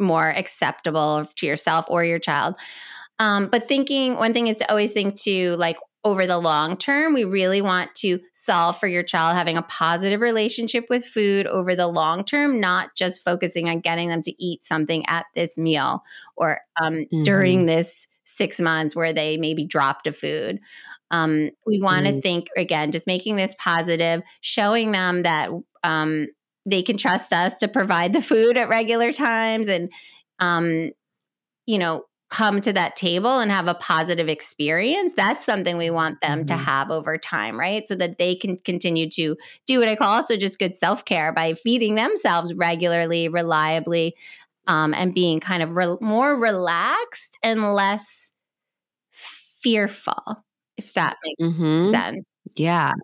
more 0.00 0.28
acceptable 0.28 1.24
to 1.36 1.46
yourself 1.46 1.84
or 1.88 2.02
your 2.02 2.18
child 2.18 2.54
um, 3.18 3.48
but 3.48 3.66
thinking 3.66 4.16
one 4.16 4.32
thing 4.32 4.48
is 4.48 4.58
to 4.58 4.70
always 4.70 4.92
think 4.92 5.20
to 5.22 5.56
like 5.56 5.78
over 6.04 6.26
the 6.26 6.38
long 6.38 6.76
term, 6.76 7.14
we 7.14 7.24
really 7.24 7.62
want 7.62 7.94
to 7.94 8.20
solve 8.34 8.78
for 8.78 8.86
your 8.86 9.02
child 9.02 9.36
having 9.36 9.56
a 9.56 9.62
positive 9.62 10.20
relationship 10.20 10.84
with 10.90 11.04
food 11.04 11.46
over 11.46 11.74
the 11.74 11.86
long 11.86 12.24
term, 12.24 12.60
not 12.60 12.94
just 12.94 13.24
focusing 13.24 13.68
on 13.68 13.80
getting 13.80 14.08
them 14.08 14.20
to 14.20 14.44
eat 14.44 14.62
something 14.62 15.04
at 15.06 15.24
this 15.34 15.56
meal 15.56 16.02
or 16.36 16.60
um, 16.80 16.94
mm-hmm. 16.94 17.22
during 17.22 17.66
this 17.66 18.06
six 18.24 18.60
months 18.60 18.94
where 18.94 19.14
they 19.14 19.38
maybe 19.38 19.64
dropped 19.64 20.06
a 20.06 20.12
food. 20.12 20.60
Um, 21.10 21.50
we 21.66 21.80
want 21.80 22.04
to 22.04 22.12
mm-hmm. 22.12 22.20
think 22.20 22.48
again, 22.56 22.92
just 22.92 23.06
making 23.06 23.36
this 23.36 23.54
positive, 23.58 24.22
showing 24.42 24.92
them 24.92 25.22
that 25.22 25.50
um, 25.82 26.26
they 26.66 26.82
can 26.82 26.98
trust 26.98 27.32
us 27.32 27.56
to 27.58 27.68
provide 27.68 28.12
the 28.12 28.22
food 28.22 28.58
at 28.58 28.68
regular 28.68 29.12
times 29.12 29.68
and 29.68 29.90
um, 30.38 30.90
you 31.66 31.78
know 31.78 32.04
come 32.34 32.60
to 32.60 32.72
that 32.72 32.96
table 32.96 33.38
and 33.38 33.52
have 33.52 33.68
a 33.68 33.74
positive 33.74 34.28
experience, 34.28 35.12
that's 35.12 35.44
something 35.44 35.76
we 35.76 35.88
want 35.88 36.20
them 36.20 36.40
mm-hmm. 36.40 36.46
to 36.46 36.56
have 36.56 36.90
over 36.90 37.16
time, 37.16 37.58
right? 37.58 37.86
So 37.86 37.94
that 37.94 38.18
they 38.18 38.34
can 38.34 38.56
continue 38.56 39.08
to 39.10 39.36
do 39.66 39.78
what 39.78 39.86
I 39.86 39.94
call 39.94 40.10
also 40.10 40.36
just 40.36 40.58
good 40.58 40.74
self 40.74 41.04
care 41.04 41.32
by 41.32 41.54
feeding 41.54 41.94
themselves 41.94 42.52
regularly, 42.52 43.28
reliably, 43.28 44.16
um, 44.66 44.94
and 44.94 45.14
being 45.14 45.38
kind 45.38 45.62
of 45.62 45.76
re- 45.76 45.96
more 46.00 46.36
relaxed 46.36 47.38
and 47.40 47.62
less 47.62 48.32
fearful, 49.12 50.44
if 50.76 50.92
that 50.94 51.16
makes 51.24 51.54
mm-hmm. 51.54 51.90
sense. 51.90 52.24
Yeah. 52.56 52.94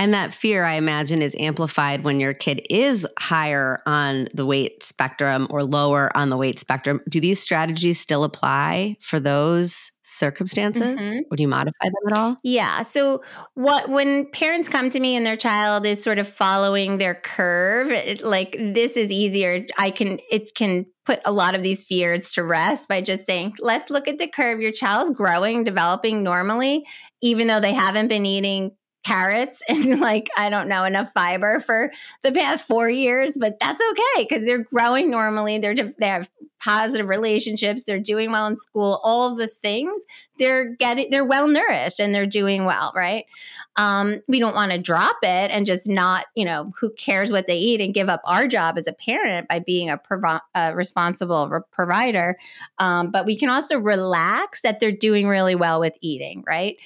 And 0.00 0.14
that 0.14 0.32
fear, 0.32 0.64
I 0.64 0.76
imagine, 0.76 1.20
is 1.20 1.36
amplified 1.38 2.04
when 2.04 2.20
your 2.20 2.32
kid 2.32 2.66
is 2.70 3.06
higher 3.18 3.82
on 3.84 4.28
the 4.32 4.46
weight 4.46 4.82
spectrum 4.82 5.46
or 5.50 5.62
lower 5.62 6.10
on 6.16 6.30
the 6.30 6.38
weight 6.38 6.58
spectrum. 6.58 7.02
Do 7.06 7.20
these 7.20 7.38
strategies 7.38 8.00
still 8.00 8.24
apply 8.24 8.96
for 9.02 9.20
those 9.20 9.90
circumstances? 10.02 11.02
Mm-hmm. 11.02 11.18
Would 11.30 11.38
you 11.38 11.48
modify 11.48 11.84
them 11.84 12.12
at 12.12 12.18
all? 12.18 12.36
Yeah. 12.42 12.80
So, 12.80 13.22
what 13.52 13.90
when 13.90 14.30
parents 14.30 14.70
come 14.70 14.88
to 14.88 14.98
me 14.98 15.16
and 15.16 15.26
their 15.26 15.36
child 15.36 15.84
is 15.84 16.02
sort 16.02 16.18
of 16.18 16.26
following 16.26 16.96
their 16.96 17.14
curve, 17.14 17.90
it, 17.90 18.24
like 18.24 18.56
this 18.58 18.96
is 18.96 19.12
easier. 19.12 19.66
I 19.76 19.90
can 19.90 20.18
it 20.30 20.54
can 20.54 20.86
put 21.04 21.20
a 21.26 21.32
lot 21.32 21.54
of 21.54 21.62
these 21.62 21.82
fears 21.82 22.30
to 22.32 22.42
rest 22.42 22.88
by 22.88 23.02
just 23.02 23.26
saying, 23.26 23.52
let's 23.58 23.90
look 23.90 24.08
at 24.08 24.16
the 24.16 24.28
curve. 24.28 24.60
Your 24.60 24.72
child's 24.72 25.10
growing, 25.10 25.62
developing 25.62 26.22
normally, 26.22 26.86
even 27.20 27.48
though 27.48 27.60
they 27.60 27.74
haven't 27.74 28.08
been 28.08 28.24
eating 28.24 28.70
carrots 29.02 29.62
and 29.68 30.00
like 30.00 30.28
I 30.36 30.50
don't 30.50 30.68
know 30.68 30.84
enough 30.84 31.12
fiber 31.12 31.60
for 31.60 31.92
the 32.22 32.32
past 32.32 32.66
4 32.66 32.90
years 32.90 33.36
but 33.38 33.58
that's 33.58 33.82
okay 33.92 34.26
cuz 34.26 34.44
they're 34.44 34.64
growing 34.64 35.10
normally 35.10 35.58
they're 35.58 35.74
they 35.74 36.08
have 36.08 36.30
positive 36.62 37.08
relationships 37.08 37.84
they're 37.84 37.98
doing 37.98 38.30
well 38.30 38.46
in 38.46 38.56
school 38.56 39.00
all 39.02 39.34
the 39.34 39.48
things 39.48 40.04
they're 40.38 40.74
getting 40.76 41.08
they're 41.10 41.24
well 41.24 41.48
nourished 41.48 42.00
and 42.00 42.14
they're 42.14 42.26
doing 42.26 42.64
well 42.64 42.92
right? 42.94 43.26
Um, 43.76 44.20
we 44.26 44.40
don't 44.40 44.54
want 44.54 44.72
to 44.72 44.78
drop 44.78 45.16
it 45.22 45.50
and 45.50 45.64
just 45.64 45.88
not 45.88 46.26
you 46.34 46.44
know 46.44 46.72
who 46.80 46.90
cares 46.90 47.30
what 47.30 47.46
they 47.46 47.56
eat 47.56 47.80
and 47.80 47.94
give 47.94 48.08
up 48.08 48.20
our 48.24 48.46
job 48.48 48.76
as 48.76 48.86
a 48.86 48.92
parent 48.92 49.48
by 49.48 49.60
being 49.60 49.88
a, 49.88 49.96
provi- 49.96 50.42
a 50.54 50.74
responsible 50.74 51.48
re- 51.48 51.60
provider 51.70 52.36
um, 52.78 53.10
but 53.10 53.26
we 53.26 53.36
can 53.36 53.48
also 53.48 53.78
relax 53.78 54.62
that 54.62 54.80
they're 54.80 54.92
doing 54.92 55.28
really 55.28 55.54
well 55.54 55.78
with 55.78 55.96
eating 56.00 56.42
right 56.46 56.76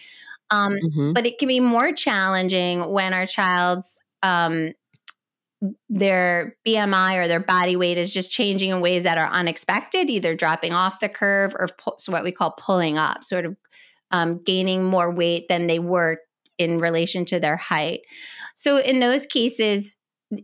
um, 0.51 0.75
mm-hmm. 0.75 1.13
But 1.13 1.27
it 1.27 1.39
can 1.39 1.49
be 1.49 1.61
more 1.61 1.93
challenging 1.93 2.91
when 2.91 3.15
our 3.15 3.27
child's 3.27 4.01
um, 4.23 4.73
their 5.89 6.57
BMI 6.67 7.23
or 7.23 7.29
their 7.29 7.41
body 7.41 7.77
weight 7.77 7.99
is 7.99 8.13
just 8.13 8.31
changing 8.31 8.71
in 8.71 8.81
ways 8.81 9.05
that 9.05 9.19
are 9.19 9.29
unexpected, 9.29 10.11
either 10.11 10.35
dropping 10.35 10.73
off 10.73 11.01
the 11.01 11.09
curve 11.09 11.55
or 11.59 11.69
pu- 11.69 11.95
so 11.99 12.13
what 12.13 12.25
we 12.25 12.33
call 12.33 12.53
pulling 12.53 12.99
up, 12.99 13.25
sort 13.25 13.47
of 13.47 13.57
um, 14.11 14.43
gaining 14.45 14.85
more 14.85 15.13
weight 15.15 15.49
than 15.49 15.67
they 15.67 15.79
were 15.79 16.19
in 16.59 16.79
relation 16.79 17.25
to 17.27 17.41
their 17.41 17.57
height. 17.57 18.01
So 18.55 18.79
in 18.79 18.99
those 18.99 19.27
cases, 19.27 19.97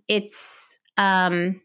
it's 0.08 0.78
um, 0.96 1.60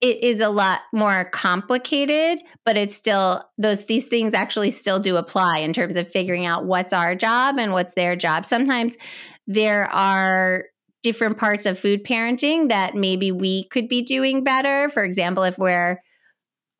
it 0.00 0.22
is 0.22 0.40
a 0.40 0.48
lot 0.48 0.80
more 0.92 1.28
complicated 1.30 2.40
but 2.64 2.76
it's 2.76 2.94
still 2.94 3.42
those 3.58 3.84
these 3.86 4.04
things 4.04 4.34
actually 4.34 4.70
still 4.70 5.00
do 5.00 5.16
apply 5.16 5.58
in 5.58 5.72
terms 5.72 5.96
of 5.96 6.06
figuring 6.08 6.46
out 6.46 6.66
what's 6.66 6.92
our 6.92 7.14
job 7.14 7.58
and 7.58 7.72
what's 7.72 7.94
their 7.94 8.16
job 8.16 8.44
sometimes 8.44 8.96
there 9.46 9.84
are 9.92 10.64
different 11.02 11.38
parts 11.38 11.66
of 11.66 11.78
food 11.78 12.04
parenting 12.04 12.68
that 12.68 12.94
maybe 12.94 13.30
we 13.30 13.64
could 13.68 13.88
be 13.88 14.02
doing 14.02 14.44
better 14.44 14.88
for 14.88 15.04
example 15.04 15.44
if 15.44 15.58
we're 15.58 16.00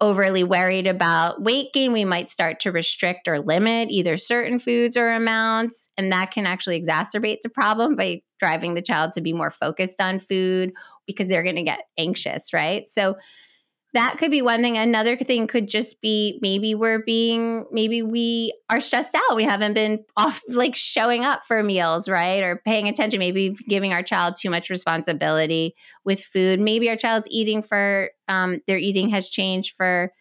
overly 0.01 0.45
worried 0.45 0.87
about 0.87 1.43
weight 1.43 1.73
gain, 1.73 1.93
we 1.93 2.05
might 2.05 2.29
start 2.29 2.61
to 2.61 2.73
restrict 2.73 3.29
or 3.29 3.41
limit 3.41 3.91
either 3.91 4.17
certain 4.17 4.59
foods 4.59 4.97
or 4.97 5.11
amounts. 5.11 5.89
And 5.97 6.13
that 6.13 6.31
can 6.31 6.47
actually 6.47 6.81
exacerbate 6.81 7.39
the 7.43 7.49
problem 7.49 7.97
by 7.97 8.21
driving 8.39 8.75
the 8.75 8.83
child 8.83 9.15
to 9.15 9.23
be 9.23 9.33
more 9.33 9.51
focused 9.51 10.01
on 10.01 10.19
food 10.19 10.73
because 11.07 11.29
they're 11.29 11.43
going 11.43 11.57
to 11.57 11.63
get 11.63 11.85
anxious, 11.99 12.53
right? 12.53 12.89
So 12.89 13.17
that 13.95 14.19
could 14.19 14.31
be 14.31 14.43
one 14.43 14.63
thing. 14.63 14.77
Another 14.77 15.17
thing 15.17 15.47
could 15.47 15.69
just 15.69 16.01
be 16.03 16.39
maybe 16.43 16.75
we're 16.75 17.03
being, 17.03 17.65
maybe 17.73 18.03
we 18.03 18.53
are 18.69 18.81
stressed 18.81 19.15
out. 19.15 19.37
We 19.37 19.45
haven't 19.45 19.73
been 19.73 20.05
off, 20.17 20.43
like 20.49 20.75
showing 20.75 21.25
up 21.25 21.45
for 21.45 21.63
meals, 21.63 22.09
right? 22.09 22.43
Or 22.43 22.61
paying 22.65 22.89
attention, 22.89 23.19
maybe 23.19 23.57
giving 23.69 23.93
our 23.93 24.03
child 24.03 24.35
too 24.39 24.51
much 24.51 24.69
responsibility 24.69 25.75
with 26.05 26.23
food. 26.23 26.61
Maybe 26.61 26.91
our 26.91 26.97
child's 26.97 27.29
eating 27.31 27.63
for, 27.63 28.11
um, 28.29 28.61
their 28.67 28.79
eating 28.79 29.09
has 29.11 29.29
changed 29.29 29.75
for 29.77 30.13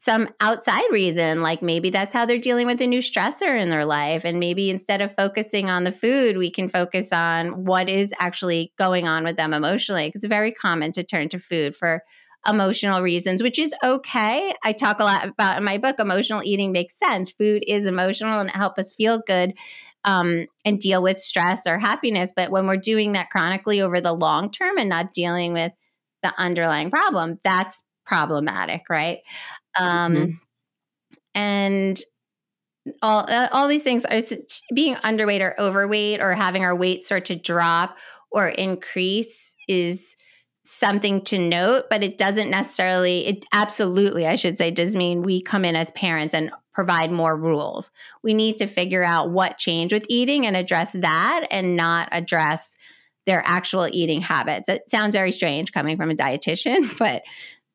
some 0.00 0.28
outside 0.40 0.84
reason. 0.92 1.42
Like 1.42 1.60
maybe 1.60 1.90
that's 1.90 2.14
how 2.14 2.24
they're 2.24 2.38
dealing 2.38 2.68
with 2.68 2.80
a 2.80 2.86
new 2.86 3.00
stressor 3.00 3.60
in 3.60 3.68
their 3.68 3.84
life. 3.84 4.24
And 4.24 4.38
maybe 4.38 4.70
instead 4.70 5.00
of 5.00 5.12
focusing 5.12 5.68
on 5.68 5.82
the 5.82 5.90
food, 5.90 6.38
we 6.38 6.52
can 6.52 6.68
focus 6.68 7.12
on 7.12 7.64
what 7.64 7.88
is 7.88 8.14
actually 8.20 8.72
going 8.78 9.08
on 9.08 9.24
with 9.24 9.36
them 9.36 9.52
emotionally. 9.52 10.06
Because 10.06 10.22
it's 10.22 10.28
very 10.28 10.52
common 10.52 10.92
to 10.92 11.02
turn 11.02 11.28
to 11.30 11.38
food 11.40 11.74
for 11.74 12.04
emotional 12.46 13.02
reasons, 13.02 13.42
which 13.42 13.58
is 13.58 13.74
okay. 13.82 14.54
I 14.62 14.72
talk 14.72 15.00
a 15.00 15.04
lot 15.04 15.26
about 15.26 15.58
in 15.58 15.64
my 15.64 15.78
book, 15.78 15.96
emotional 15.98 16.44
eating 16.44 16.70
makes 16.70 16.96
sense. 16.96 17.32
Food 17.32 17.64
is 17.66 17.86
emotional 17.86 18.38
and 18.38 18.50
it 18.50 18.54
helps 18.54 18.78
us 18.78 18.94
feel 18.94 19.20
good 19.26 19.54
um, 20.04 20.46
and 20.64 20.78
deal 20.78 21.02
with 21.02 21.18
stress 21.18 21.66
or 21.66 21.76
happiness. 21.76 22.32
But 22.34 22.52
when 22.52 22.68
we're 22.68 22.76
doing 22.76 23.12
that 23.12 23.30
chronically 23.30 23.80
over 23.80 24.00
the 24.00 24.12
long 24.12 24.52
term 24.52 24.78
and 24.78 24.88
not 24.88 25.12
dealing 25.12 25.54
with 25.54 25.72
the 26.22 26.32
underlying 26.38 26.92
problem, 26.92 27.40
that's 27.42 27.82
problematic, 28.08 28.82
right? 28.88 29.18
Um, 29.78 30.14
mm-hmm. 30.14 30.30
And 31.34 32.00
all 33.02 33.26
uh, 33.28 33.48
all 33.52 33.68
these 33.68 33.82
things 33.82 34.04
are 34.06 34.22
being 34.74 34.94
underweight 34.96 35.40
or 35.40 35.54
overweight 35.60 36.20
or 36.20 36.34
having 36.34 36.64
our 36.64 36.74
weight 36.74 37.04
start 37.04 37.26
to 37.26 37.36
drop 37.36 37.98
or 38.30 38.48
increase 38.48 39.54
is 39.68 40.16
something 40.64 41.22
to 41.24 41.38
note, 41.38 41.84
but 41.88 42.02
it 42.02 42.18
doesn't 42.18 42.50
necessarily, 42.50 43.26
it 43.26 43.44
absolutely, 43.52 44.26
I 44.26 44.34
should 44.34 44.58
say, 44.58 44.70
does 44.70 44.94
mean 44.94 45.22
we 45.22 45.40
come 45.40 45.64
in 45.64 45.74
as 45.74 45.90
parents 45.92 46.34
and 46.34 46.50
provide 46.74 47.10
more 47.10 47.36
rules. 47.36 47.90
We 48.22 48.34
need 48.34 48.58
to 48.58 48.66
figure 48.66 49.02
out 49.02 49.30
what 49.30 49.56
changed 49.56 49.94
with 49.94 50.04
eating 50.10 50.46
and 50.46 50.56
address 50.56 50.92
that 50.92 51.46
and 51.50 51.74
not 51.74 52.10
address 52.12 52.76
their 53.26 53.42
actual 53.46 53.88
eating 53.90 54.20
habits. 54.20 54.68
It 54.68 54.88
sounds 54.90 55.14
very 55.14 55.32
strange 55.32 55.72
coming 55.72 55.96
from 55.96 56.10
a 56.10 56.14
dietitian, 56.14 56.98
but 56.98 57.22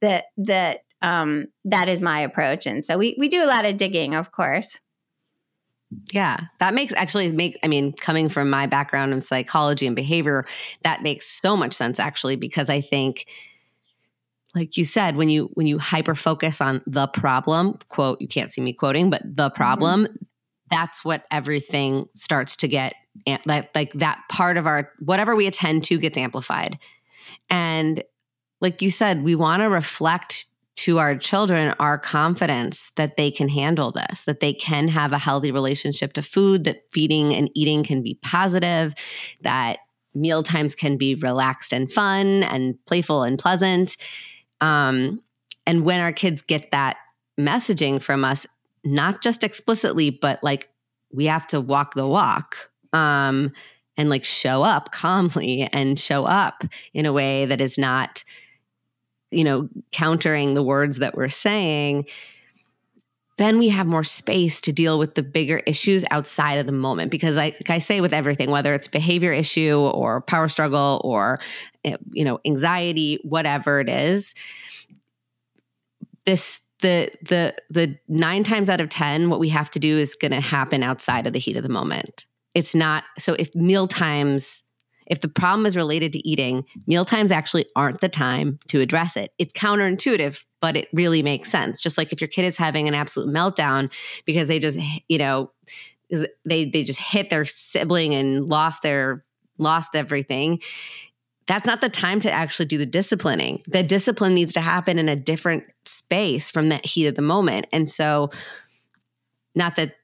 that 0.04 0.26
that 0.38 0.82
um, 1.02 1.48
that 1.66 1.90
is 1.90 2.00
my 2.00 2.20
approach. 2.20 2.68
And 2.68 2.86
so 2.86 2.98
we 2.98 3.16
we 3.18 3.30
do 3.30 3.44
a 3.44 3.48
lot 3.48 3.66
of 3.66 3.78
digging, 3.78 4.14
of 4.14 4.32
course. 4.32 4.80
Yeah, 6.12 6.40
that 6.60 6.74
makes 6.74 6.94
actually 6.96 7.32
make 7.32 7.58
I 7.64 7.68
mean, 7.68 7.94
coming 7.94 8.30
from 8.30 8.50
my 8.50 8.68
background 8.68 9.14
in 9.14 9.22
psychology 9.22 9.88
and 9.88 9.96
behavior, 9.96 10.46
that 10.84 11.02
makes 11.02 11.28
so 11.28 11.56
much 11.56 11.74
sense 11.74 12.00
actually 12.00 12.36
because 12.36 12.70
I 12.70 12.82
think 12.82 13.28
like 14.56 14.78
you 14.78 14.86
said 14.86 15.16
when 15.16 15.30
you 15.30 15.50
when 15.54 15.68
you 15.68 15.80
hyper 15.80 16.16
focus 16.16 16.62
on 16.62 16.82
the 16.86 17.08
problem, 17.08 17.78
quote, 17.90 18.22
you 18.22 18.28
can't 18.28 18.52
see 18.52 18.62
me 18.62 18.74
quoting, 18.74 19.10
but 19.10 19.22
the 19.24 19.50
mm-hmm. 19.50 19.56
problem, 19.56 20.06
mm-hmm. 20.06 20.16
that's 20.72 21.04
what 21.06 21.24
everything 21.32 22.08
starts 22.14 22.56
to 22.58 22.68
get 22.68 22.94
like 23.46 23.70
like 23.76 23.94
that 23.94 24.20
part 24.30 24.58
of 24.58 24.68
our 24.68 24.92
whatever 25.00 25.36
we 25.36 25.48
attend 25.48 25.84
to 25.86 25.98
gets 25.98 26.18
amplified. 26.18 26.80
And 27.50 28.04
like 28.64 28.82
you 28.82 28.90
said, 28.90 29.24
we 29.24 29.36
want 29.36 29.62
to 29.62 29.70
reflect 29.70 30.48
to 30.76 30.98
our 30.98 31.16
children 31.16 31.76
our 31.80 32.00
confidence 32.00 32.92
that 32.96 33.18
they 33.18 33.30
can 33.30 33.50
handle 33.50 33.92
this, 33.92 34.24
that 34.24 34.40
they 34.40 34.54
can 34.54 34.88
have 34.88 35.12
a 35.12 35.20
healthy 35.20 35.52
relationship 35.52 36.14
to 36.14 36.22
food, 36.22 36.64
that 36.64 36.90
feeding 36.90 37.36
and 37.36 37.52
eating 37.54 37.84
can 37.84 38.02
be 38.02 38.18
positive, 38.24 38.96
that 39.42 39.80
meal 40.16 40.42
times 40.44 40.76
can 40.76 40.98
be 40.98 41.14
relaxed 41.16 41.74
and 41.74 41.92
fun 41.92 42.44
and 42.44 42.76
playful 42.86 43.22
and 43.24 43.38
pleasant. 43.38 43.98
Um, 44.62 45.22
and 45.68 45.84
when 45.84 46.00
our 46.00 46.14
kids 46.14 46.42
get 46.42 46.72
that 46.72 46.98
messaging 47.40 48.02
from 48.02 48.24
us, 48.24 48.48
not 48.86 49.22
just 49.22 49.44
explicitly, 49.44 50.10
but 50.10 50.42
like 50.42 50.70
we 51.12 51.26
have 51.26 51.48
to 51.48 51.60
walk 51.60 51.96
the 51.96 52.08
walk. 52.08 52.72
Um, 52.94 53.52
and 53.98 54.10
like 54.10 54.24
show 54.24 54.64
up 54.64 54.92
calmly 54.92 55.70
and 55.72 56.00
show 56.00 56.26
up 56.26 56.64
in 56.94 57.06
a 57.06 57.14
way 57.14 57.46
that 57.46 57.62
is 57.62 57.78
not 57.78 58.24
you 59.34 59.44
know, 59.44 59.70
countering 59.92 60.54
the 60.54 60.64
words 60.64 61.00
that 61.00 61.16
we're 61.16 61.30
saying, 61.30 62.06
then 63.38 63.58
we 63.58 63.70
have 63.70 63.88
more 63.88 64.04
space 64.04 64.62
to 64.62 64.72
deal 64.72 65.00
with 65.00 65.16
the 65.16 65.24
bigger 65.24 65.58
issues 65.66 66.06
outside 66.12 66.60
of 66.60 66.66
the 66.66 66.72
moment. 66.72 67.10
Because 67.10 67.36
I, 67.36 67.46
like 67.46 67.70
I 67.70 67.80
say 67.80 68.00
with 68.00 68.14
everything, 68.14 68.52
whether 68.52 68.74
it's 68.74 68.88
behavior 68.88 69.32
issue 69.32 69.76
or 69.76 70.22
power 70.22 70.48
struggle 70.48 71.02
or, 71.04 71.40
eh, 71.84 71.98
you 72.12 72.24
know, 72.24 72.40
anxiety, 72.46 73.20
whatever 73.24 73.80
it 73.80 73.90
is, 73.90 74.36
this, 76.26 76.62
the, 76.82 77.12
the, 77.22 77.56
the 77.70 77.98
nine 78.08 78.44
times 78.44 78.70
out 78.70 78.82
of 78.82 78.90
10, 78.90 79.30
what 79.30 79.40
we 79.40 79.50
have 79.50 79.70
to 79.72 79.80
do 79.80 79.98
is 79.98 80.16
going 80.16 80.32
to 80.32 80.40
happen 80.40 80.84
outside 80.84 81.26
of 81.26 81.34
the 81.34 81.40
heat 81.40 81.58
of 81.58 81.64
the 81.64 81.70
moment. 81.70 82.28
It's 82.54 82.76
not, 82.76 83.04
so 83.18 83.34
if 83.40 83.54
meal 83.56 83.88
times 83.88 84.64
if 85.08 85.22
the 85.22 85.28
problem 85.28 85.66
is 85.66 85.76
related 85.76 86.14
to 86.14 86.28
eating, 86.28 86.66
meal 86.88 87.06
times 87.06 87.32
actually 87.32 87.66
aren't 87.76 88.02
the 88.02 88.10
time 88.10 88.60
to 88.68 88.82
address 88.82 89.18
it. 89.18 89.32
It's 89.38 89.54
counterintuitive, 89.54 90.44
but 90.62 90.76
it 90.76 90.88
really 90.94 91.22
makes 91.22 91.50
sense. 91.50 91.82
Just 91.82 91.98
like 91.98 92.14
if 92.14 92.22
your 92.22 92.28
kid 92.28 92.46
is 92.46 92.58
having 92.58 92.88
an 92.88 92.94
absolute 92.94 93.34
meltdown 93.34 93.92
because 94.26 94.48
they 94.48 94.60
just, 94.60 94.80
you 95.08 95.18
know, 95.18 95.52
they 96.46 96.66
they 96.70 96.84
just 96.84 97.00
hit 97.00 97.30
their 97.30 97.46
sibling 97.46 98.14
and 98.14 98.48
lost 98.48 98.82
their 98.82 99.24
lost 99.58 99.96
everything. 99.96 100.62
That's 101.48 101.66
not 101.66 101.82
the 101.82 101.90
time 101.90 102.20
to 102.22 102.32
actually 102.32 102.68
do 102.68 102.78
the 102.78 102.86
disciplining. 102.86 103.62
The 103.68 103.84
discipline 103.84 104.34
needs 104.34 104.54
to 104.54 104.62
happen 104.62 104.98
in 104.98 105.10
a 105.10 105.16
different 105.16 105.66
space 105.86 106.50
from 106.50 106.70
that 106.70 106.86
heat 106.86 107.08
of 107.08 107.16
the 107.16 107.22
moment. 107.22 107.68
And 107.74 107.90
so 107.90 108.30
not 109.56 109.76
that 109.76 109.96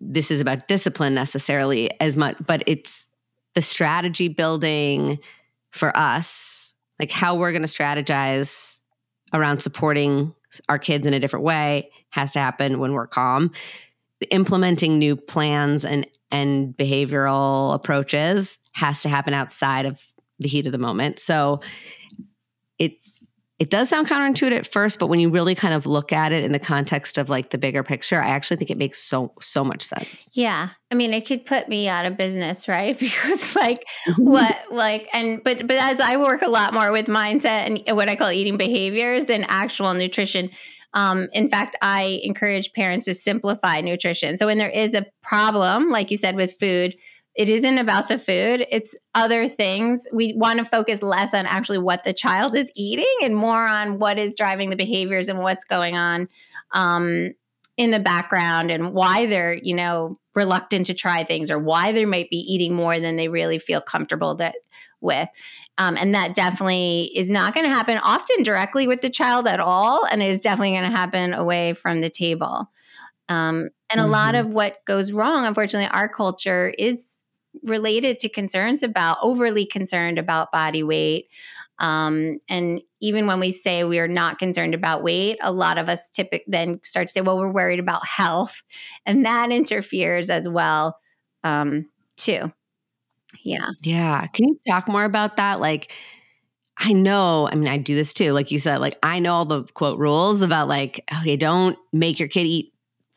this 0.00 0.30
is 0.30 0.40
about 0.40 0.66
discipline 0.68 1.14
necessarily 1.14 1.90
as 2.00 2.16
much, 2.16 2.36
but 2.44 2.64
it's 2.66 3.08
the 3.54 3.62
strategy 3.62 4.28
building 4.28 5.18
for 5.70 5.96
us, 5.96 6.74
like 6.98 7.10
how 7.10 7.36
we're 7.36 7.52
going 7.52 7.62
to 7.62 7.68
strategize 7.68 8.80
around 9.32 9.60
supporting 9.60 10.34
our 10.68 10.78
kids 10.78 11.06
in 11.06 11.14
a 11.14 11.20
different 11.20 11.44
way, 11.44 11.90
has 12.10 12.32
to 12.32 12.38
happen 12.38 12.78
when 12.78 12.92
we're 12.92 13.06
calm. 13.06 13.50
Implementing 14.30 14.98
new 14.98 15.16
plans 15.16 15.84
and 15.84 16.06
and 16.30 16.74
behavioral 16.76 17.74
approaches 17.74 18.58
has 18.72 19.02
to 19.02 19.08
happen 19.08 19.34
outside 19.34 19.84
of 19.84 20.02
the 20.38 20.48
heat 20.48 20.66
of 20.66 20.72
the 20.72 20.78
moment. 20.78 21.18
So 21.18 21.60
it 23.62 23.70
does 23.70 23.88
sound 23.88 24.08
counterintuitive 24.08 24.58
at 24.58 24.66
first, 24.66 24.98
but 24.98 25.06
when 25.06 25.20
you 25.20 25.30
really 25.30 25.54
kind 25.54 25.72
of 25.72 25.86
look 25.86 26.12
at 26.12 26.32
it 26.32 26.42
in 26.42 26.50
the 26.50 26.58
context 26.58 27.16
of 27.16 27.30
like 27.30 27.50
the 27.50 27.58
bigger 27.58 27.84
picture, 27.84 28.20
I 28.20 28.30
actually 28.30 28.56
think 28.56 28.70
it 28.72 28.76
makes 28.76 28.98
so 28.98 29.34
so 29.40 29.62
much 29.62 29.82
sense. 29.82 30.28
Yeah. 30.32 30.70
I 30.90 30.96
mean, 30.96 31.14
it 31.14 31.28
could 31.28 31.46
put 31.46 31.68
me 31.68 31.88
out 31.88 32.04
of 32.04 32.16
business, 32.16 32.66
right? 32.68 32.98
Because 32.98 33.54
like 33.54 33.84
what 34.16 34.58
like 34.72 35.08
and 35.14 35.44
but 35.44 35.64
but 35.68 35.76
as 35.76 36.00
I 36.00 36.16
work 36.16 36.42
a 36.42 36.48
lot 36.48 36.74
more 36.74 36.90
with 36.90 37.06
mindset 37.06 37.86
and 37.86 37.96
what 37.96 38.08
I 38.08 38.16
call 38.16 38.32
eating 38.32 38.56
behaviors 38.56 39.26
than 39.26 39.44
actual 39.44 39.94
nutrition. 39.94 40.50
Um, 40.92 41.28
in 41.32 41.48
fact, 41.48 41.76
I 41.80 42.20
encourage 42.24 42.72
parents 42.72 43.04
to 43.04 43.14
simplify 43.14 43.80
nutrition. 43.80 44.36
So 44.36 44.46
when 44.46 44.58
there 44.58 44.68
is 44.68 44.92
a 44.94 45.06
problem, 45.22 45.88
like 45.88 46.10
you 46.10 46.16
said 46.16 46.34
with 46.34 46.58
food, 46.58 46.96
it 47.34 47.48
isn't 47.48 47.78
about 47.78 48.08
the 48.08 48.18
food 48.18 48.66
it's 48.70 48.96
other 49.14 49.48
things. 49.48 50.06
We 50.12 50.34
want 50.34 50.58
to 50.58 50.64
focus 50.64 51.02
less 51.02 51.34
on 51.34 51.46
actually 51.46 51.78
what 51.78 52.04
the 52.04 52.12
child 52.12 52.54
is 52.54 52.70
eating 52.74 53.14
and 53.22 53.34
more 53.34 53.66
on 53.66 53.98
what 53.98 54.18
is 54.18 54.36
driving 54.36 54.70
the 54.70 54.76
behaviors 54.76 55.28
and 55.28 55.38
what's 55.38 55.64
going 55.64 55.96
on 55.96 56.28
um, 56.72 57.32
in 57.76 57.90
the 57.90 58.00
background 58.00 58.70
and 58.70 58.92
why 58.92 59.26
they're 59.26 59.54
you 59.54 59.74
know 59.74 60.18
reluctant 60.34 60.86
to 60.86 60.94
try 60.94 61.24
things 61.24 61.50
or 61.50 61.58
why 61.58 61.92
they 61.92 62.04
might 62.04 62.30
be 62.30 62.38
eating 62.38 62.74
more 62.74 62.98
than 63.00 63.16
they 63.16 63.28
really 63.28 63.58
feel 63.58 63.80
comfortable 63.80 64.34
that 64.36 64.56
with. 65.00 65.28
Um, 65.78 65.96
and 65.98 66.14
that 66.14 66.34
definitely 66.34 67.10
is 67.14 67.28
not 67.28 67.54
going 67.54 67.66
to 67.66 67.72
happen 67.72 67.98
often 67.98 68.42
directly 68.42 68.86
with 68.86 69.00
the 69.00 69.10
child 69.10 69.46
at 69.46 69.58
all 69.58 70.06
and 70.06 70.22
it 70.22 70.28
is 70.28 70.40
definitely 70.40 70.72
going 70.72 70.90
to 70.90 70.96
happen 70.96 71.34
away 71.34 71.72
from 71.72 72.00
the 72.00 72.10
table. 72.10 72.70
Um, 73.28 73.70
and 73.90 74.00
a 74.00 74.04
mm-hmm. 74.04 74.12
lot 74.12 74.34
of 74.34 74.48
what 74.48 74.84
goes 74.84 75.12
wrong 75.12 75.46
unfortunately 75.46 75.88
our 75.92 76.08
culture 76.08 76.72
is 76.76 77.21
related 77.62 78.18
to 78.20 78.28
concerns 78.28 78.82
about 78.82 79.18
overly 79.22 79.66
concerned 79.66 80.18
about 80.18 80.52
body 80.52 80.82
weight. 80.82 81.28
Um, 81.78 82.38
and 82.48 82.80
even 83.00 83.26
when 83.26 83.40
we 83.40 83.50
say 83.50 83.82
we 83.82 83.98
are 83.98 84.08
not 84.08 84.38
concerned 84.38 84.74
about 84.74 85.02
weight, 85.02 85.38
a 85.40 85.52
lot 85.52 85.78
of 85.78 85.88
us 85.88 86.08
typically 86.10 86.44
then 86.46 86.80
start 86.84 87.08
to 87.08 87.12
say, 87.12 87.20
well, 87.20 87.38
we're 87.38 87.52
worried 87.52 87.80
about 87.80 88.06
health. 88.06 88.62
And 89.04 89.26
that 89.26 89.50
interferes 89.50 90.30
as 90.30 90.48
well, 90.48 90.96
um, 91.42 91.88
too. 92.16 92.52
Yeah. 93.42 93.70
Yeah. 93.82 94.28
Can 94.28 94.50
you 94.50 94.60
talk 94.68 94.86
more 94.86 95.02
about 95.02 95.38
that? 95.38 95.58
Like, 95.58 95.90
I 96.78 96.92
know, 96.92 97.48
I 97.50 97.54
mean, 97.54 97.68
I 97.68 97.78
do 97.78 97.94
this 97.94 98.12
too. 98.12 98.32
Like 98.32 98.50
you 98.50 98.58
said, 98.58 98.78
like 98.78 98.96
I 99.02 99.18
know 99.18 99.34
all 99.34 99.44
the 99.44 99.64
quote 99.74 99.98
rules 99.98 100.42
about 100.42 100.68
like, 100.68 101.04
okay, 101.18 101.36
don't 101.36 101.76
make 101.92 102.18
your 102.18 102.28
kid 102.28 102.46
eat 102.46 102.71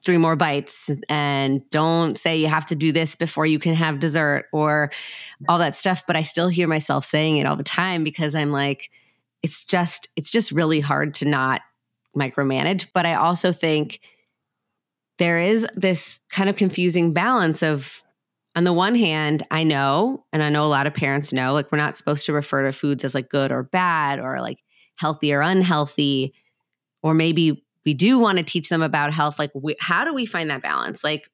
three 0.06 0.18
more 0.18 0.36
bites 0.36 0.92
and 1.10 1.68
don't 1.72 2.18
say 2.18 2.38
you 2.38 2.48
have 2.48 2.66
to 2.68 2.76
do 2.76 2.92
this 2.92 3.16
before 3.16 3.46
you 3.46 3.58
can 3.58 3.74
have 3.74 4.00
dessert 4.00 4.46
or 4.54 4.92
all 5.50 5.58
that 5.60 5.76
stuff. 5.76 6.04
But 6.06 6.16
I 6.16 6.22
still 6.22 6.48
hear 6.48 6.68
myself 6.68 7.04
saying 7.04 7.38
it 7.38 7.48
all 7.48 7.56
the 7.56 7.64
time 7.64 8.04
because 8.04 8.36
I'm 8.36 8.52
like, 8.52 8.92
it's 9.42 9.66
just, 9.66 10.08
it's 10.16 10.30
just 10.30 10.52
really 10.52 10.80
hard 10.80 11.16
to 11.16 11.26
not 11.26 11.62
micromanage. 12.16 12.88
But 12.94 13.06
I 13.06 13.16
also 13.16 13.52
think 13.52 14.00
there 15.18 15.40
is 15.40 15.66
this 15.74 16.20
kind 16.30 16.50
of 16.50 16.56
confusing 16.56 17.12
balance 17.12 17.64
of 17.64 18.04
on 18.56 18.64
the 18.64 18.74
one 18.74 18.96
hand, 18.96 19.44
I 19.52 19.64
know, 19.64 20.24
and 20.32 20.42
I 20.42 20.50
know 20.50 20.64
a 20.64 20.68
lot 20.68 20.88
of 20.88 20.94
parents 20.94 21.34
know, 21.34 21.52
like 21.54 21.72
we're 21.72 21.78
not 21.78 21.98
supposed 21.98 22.26
to 22.28 22.34
refer 22.34 22.64
to 22.64 22.72
foods 22.72 23.04
as 23.04 23.14
like 23.14 23.28
good 23.28 23.52
or 23.52 23.64
bad 23.64 24.20
or 24.20 24.40
like 24.40 24.60
healthy 24.96 25.34
or 25.34 25.42
unhealthy. 25.42 26.34
Or 27.04 27.14
maybe 27.14 27.65
we 27.86 27.94
do 27.94 28.18
want 28.18 28.38
to 28.38 28.44
teach 28.44 28.70
them 28.70 28.82
about 28.82 29.14
health. 29.14 29.38
Like, 29.38 29.52
we, 29.54 29.76
how 29.80 30.04
do 30.06 30.14
we 30.14 30.26
find 30.26 30.50
that 30.50 30.62
balance? 30.62 31.04
Like, 31.04 31.30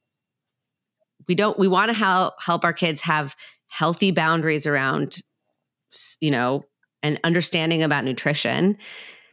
we 1.28 1.36
don't, 1.36 1.58
we 1.58 1.68
want 1.68 1.90
to 1.90 1.94
help, 1.94 2.36
help 2.42 2.66
our 2.66 2.74
kids 2.74 3.02
have 3.02 3.36
healthy 3.68 4.12
boundaries 4.12 4.68
around, 4.68 5.22
you 6.20 6.32
know, 6.32 6.64
and 7.04 7.20
understanding 7.24 7.84
about 7.84 8.04
nutrition, 8.04 8.78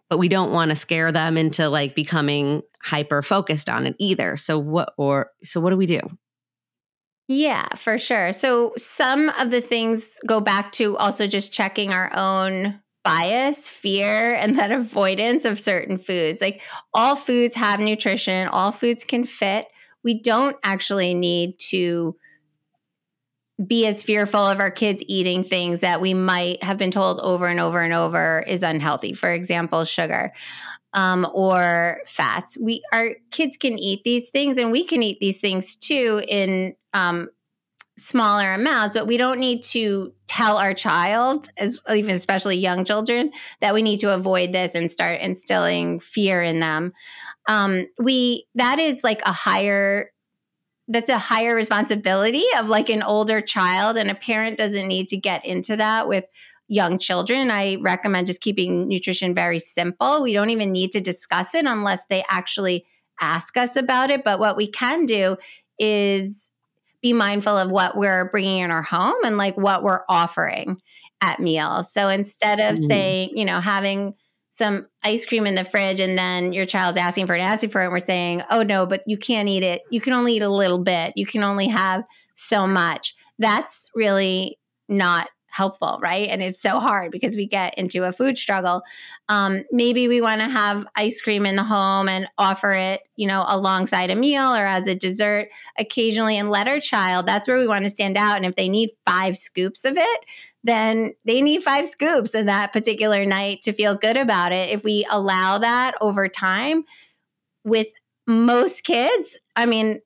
but 0.09 0.19
we 0.19 0.29
don't 0.29 0.53
want 0.53 0.71
to 0.71 0.77
scare 0.77 1.13
them 1.13 1.37
into 1.37 1.69
like 1.69 1.95
becoming 1.95 2.63
hyper 2.83 3.21
focused 3.23 3.69
on 3.69 3.87
it 3.87 3.97
either. 3.99 4.37
So, 4.37 4.59
what, 4.59 4.93
or, 4.97 5.31
so 5.43 5.61
what 5.61 5.71
do 5.71 5.77
we 5.77 5.87
do? 5.87 6.01
Yeah, 7.27 7.67
for 7.75 7.99
sure. 7.99 8.33
So 8.33 8.73
some 8.79 9.29
of 9.39 9.51
the 9.51 9.61
things 9.61 10.19
go 10.27 10.41
back 10.41 10.73
to 10.73 10.97
also 10.97 11.27
just 11.27 11.53
checking 11.53 11.93
our 11.93 12.11
own 12.17 12.81
bias, 13.09 13.69
fear, 13.69 14.35
and 14.35 14.59
that 14.59 14.71
avoidance 14.73 15.45
of 15.45 15.59
certain 15.59 15.97
foods. 15.97 16.41
Like 16.41 16.63
all 16.93 17.17
foods 17.17 17.55
have 17.55 17.81
nutrition, 17.81 18.49
all 18.49 18.73
foods 18.73 19.05
can 19.05 19.25
fit. 19.25 19.67
We 20.05 20.21
don't 20.21 20.57
actually 20.63 21.15
need 21.15 21.59
to 21.71 22.17
be 23.67 23.87
as 23.87 24.03
fearful 24.03 24.41
of 24.41 24.61
our 24.61 24.71
kids 24.71 25.03
eating 25.09 25.43
things 25.43 25.81
that 25.81 26.01
we 26.01 26.15
might 26.15 26.63
have 26.63 26.79
been 26.79 26.93
told 26.93 27.19
over 27.21 27.47
and 27.49 27.59
over 27.59 27.83
and 27.83 27.93
over 27.93 28.45
is 28.47 28.63
unhealthy. 28.63 29.15
For 29.15 29.33
example, 29.33 29.85
sugar 29.85 30.33
um, 30.93 31.27
or 31.33 32.01
fats. 32.07 32.57
We 32.59 32.83
our 32.93 33.17
kids 33.31 33.57
can 33.57 33.79
eat 33.79 34.03
these 34.05 34.31
things, 34.31 34.59
and 34.59 34.71
we 34.71 34.85
can 34.85 35.03
eat 35.03 35.19
these 35.21 35.41
things 35.41 35.77
too 35.77 36.23
in 36.29 36.75
um, 36.93 37.31
smaller 37.99 38.53
amounts. 38.53 38.95
But 38.95 39.07
we 39.07 39.17
don't 39.17 39.41
need 39.41 39.63
to 39.65 40.13
tell 40.27 40.57
our 40.57 40.75
child, 40.75 41.51
as 41.59 41.81
even 41.93 42.15
especially 42.15 42.57
young 42.57 42.85
children, 42.85 43.33
that 43.61 43.75
we 43.75 43.83
need 43.83 44.01
to 44.01 44.15
avoid 44.15 44.53
this 44.53 44.75
and 44.75 44.91
start 44.91 45.21
instilling 45.21 46.01
fear 46.01 46.41
in 46.41 46.61
them. 46.61 46.93
Um, 47.49 47.87
we 47.99 48.47
that 48.55 48.79
is 48.79 49.03
like 49.05 49.21
a 49.27 49.33
higher 49.33 50.11
that's 50.89 51.11
a 51.11 51.19
higher 51.19 51.55
responsibility 51.55 52.45
of 52.59 52.69
like 52.69 52.89
an 52.89 53.03
older 53.03 53.43
child 53.43 53.99
and 53.99 54.11
a 54.11 54.15
parent 54.15 54.57
doesn't 54.57 54.89
need 54.89 55.09
to 55.09 55.19
get 55.19 55.45
into 55.45 55.77
that 55.77 56.09
with 56.09 56.27
young 56.67 56.99
children. 56.99 57.51
I 57.51 57.77
recommend 57.77 58.27
just 58.27 58.41
keeping 58.41 58.89
nutrition 58.89 59.35
very 59.35 59.59
simple. 59.59 60.23
We 60.23 60.33
don't 60.33 60.51
even 60.51 60.73
need 60.73 60.93
to 60.93 61.01
discuss 61.01 61.55
it 61.55 61.67
unless 61.67 62.07
they 62.07 62.25
actually 62.29 62.87
ask 63.21 63.57
us 63.57 63.77
about 63.77 64.11
it. 64.11 64.25
But 64.25 64.39
what 64.39 64.57
we 64.57 64.67
can 64.67 65.05
do 65.05 65.37
is 65.79 66.51
be 67.03 67.13
mindful 67.13 67.57
of 67.57 67.71
what 67.71 67.97
we're 67.97 68.31
bringing 68.31 68.59
in 68.59 68.71
our 68.71 68.83
home 68.83 69.17
and 69.25 69.37
like 69.37 69.57
what 69.57 69.83
we're 69.83 70.03
offering 70.09 70.81
at 71.21 71.41
meals. 71.41 71.93
So 71.93 72.09
instead 72.09 72.61
of 72.61 72.77
mm-hmm. 72.77 72.87
saying, 72.87 73.31
you 73.35 73.45
know, 73.45 73.61
having 73.61 74.15
some 74.51 74.87
ice 75.05 75.25
cream 75.25 75.47
in 75.47 75.55
the 75.55 75.65
fridge 75.65 76.01
and 76.01 76.19
then 76.19 76.53
your 76.53 76.65
child's 76.65 76.99
asking 76.99 77.27
for 77.27 77.35
it, 77.35 77.41
asking 77.41 77.71
for 77.71 77.81
it, 77.81 77.85
and 77.85 77.93
we're 77.93 78.01
saying, 78.01 78.43
oh 78.51 78.63
no, 78.63 78.87
but 78.87 79.03
you 79.07 79.17
can't 79.17 79.49
eat 79.49 79.63
it. 79.63 79.83
You 79.91 80.01
can 80.01 80.13
only 80.13 80.35
eat 80.35 80.43
a 80.43 80.49
little 80.49 80.83
bit. 80.83 81.13
You 81.17 81.27
can 81.27 81.45
only 81.45 81.69
have 81.69 82.03
so 82.35 82.67
much. 82.67 83.15
That's 83.39 83.91
really 83.95 84.59
not 84.89 85.29
helpful, 85.49 85.99
right? 86.03 86.29
And 86.29 86.43
it's 86.43 86.61
so 86.61 86.79
hard 86.79 87.11
because 87.11 87.37
we 87.37 87.47
get 87.47 87.77
into 87.79 88.05
a 88.05 88.13
food 88.13 88.39
struggle. 88.39 88.83
Um, 89.29 89.65
maybe 89.73 90.09
we 90.09 90.21
want 90.21 90.41
to 90.41 90.49
have 90.49 90.87
ice 90.95 91.21
cream 91.21 91.47
in 91.47 91.57
the 91.57 91.65
home 91.65 92.09
and 92.09 92.29
offer 92.39 92.73
it, 92.73 93.01
you 93.17 93.27
know, 93.27 93.45
alongside 93.47 94.11
a 94.11 94.15
meal 94.17 94.55
or 94.55 94.67
as 94.67 94.87
a 94.87 94.95
dessert 94.95 95.49
occasionally 95.79 96.39
and 96.39 96.51
let 96.51 96.69
our 96.69 96.81
child, 96.81 97.27
that's 97.27 97.49
where 97.49 97.59
we 97.59 97.67
want 97.67 97.85
to 97.85 97.91
stand 97.91 98.17
out. 98.17 98.37
And 98.37 98.47
if 98.47 98.57
they 98.57 98.69
need 98.69 98.91
five 99.07 99.37
scoops 99.37 99.85
of 99.85 99.97
it, 99.97 100.21
then 100.65 101.15
they 101.25 101.41
need 101.41 101.63
five 101.63 101.89
scoops 101.89 102.35
in 102.35 102.47
that 102.47 102.73
particular 102.73 103.25
night 103.25 103.63
to 103.63 103.73
feel 103.73 103.97
good 103.97 104.17
about 104.17 104.53
it. 104.53 104.71
If 104.71 104.85
we 104.85 105.07
allow 105.11 105.59
that 105.59 105.95
over 106.01 106.29
time 106.29 106.85
with 107.65 107.89
most 108.27 108.85
kids, 108.85 109.39
I 109.57 109.67
mean, 109.67 110.01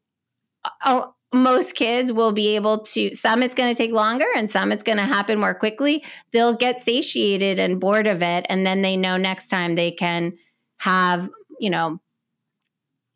oh, 0.84 1.14
most 1.32 1.74
kids 1.74 2.12
will 2.12 2.32
be 2.32 2.56
able 2.56 2.80
to 2.80 3.14
some 3.14 3.42
it's 3.42 3.54
going 3.54 3.72
to 3.72 3.76
take 3.76 3.92
longer 3.92 4.26
and 4.36 4.50
some 4.50 4.70
it's 4.70 4.82
going 4.82 4.98
to 4.98 5.04
happen 5.04 5.38
more 5.38 5.54
quickly. 5.54 6.04
They'll 6.32 6.54
get 6.54 6.80
satiated 6.80 7.58
and 7.58 7.80
bored 7.80 8.06
of 8.06 8.22
it 8.22 8.46
and 8.48 8.66
then 8.66 8.82
they 8.82 8.96
know 8.96 9.16
next 9.16 9.48
time 9.48 9.74
they 9.74 9.90
can 9.90 10.34
have 10.78 11.30
you 11.58 11.70
know 11.70 12.00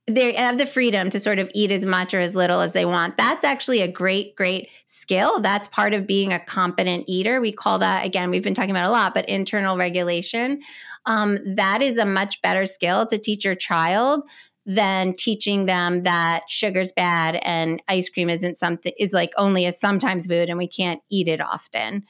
they 0.09 0.35
have 0.35 0.57
the 0.57 0.67
freedom 0.67 1.11
to 1.11 1.19
sort 1.19 1.41
of 1.41 1.51
eat 1.53 1.73
as 1.73 1.85
much 1.85 2.14
or 2.14 2.21
as 2.21 2.37
little 2.37 2.61
as 2.61 2.73
they 2.73 2.85
want. 2.85 3.17
That's 3.17 3.45
actually 3.45 3.81
a 3.81 3.89
great 3.89 4.35
great 4.37 4.71
skill. 4.87 5.41
That's 5.41 5.69
part 5.69 5.93
of 5.93 6.07
being 6.07 6.33
a 6.33 6.39
competent 6.39 7.05
eater. 7.09 7.41
We 7.41 7.53
call 7.53 7.81
that 7.81 8.07
again 8.07 8.31
we've 8.31 8.45
been 8.45 8.55
talking 8.55 8.71
about 8.71 8.87
a 8.87 8.91
lot 8.91 9.14
but 9.14 9.29
internal 9.29 9.77
regulation. 9.77 10.62
Um, 11.05 11.39
that 11.45 11.83
is 11.83 11.99
a 11.99 12.07
much 12.07 12.41
better 12.41 12.67
skill 12.67 13.07
to 13.07 13.19
teach 13.19 13.45
your 13.45 13.55
child 13.55 14.23
than 14.67 15.14
teaching 15.14 15.67
them 15.67 16.03
that 16.03 16.43
sugar's 16.49 16.91
bad 16.91 17.37
and 17.37 17.81
ice 17.87 18.09
cream 18.09 18.29
isn't 18.29 18.59
something 18.59 18.93
is 18.99 19.12
like 19.12 19.33
only 19.39 19.64
a 19.64 19.73
sometimes 19.73 20.27
food 20.27 20.49
and 20.49 20.59
we 20.59 20.67
can't 20.67 21.01
eat 21.09 21.29
it 21.29 21.41
often 21.41 22.05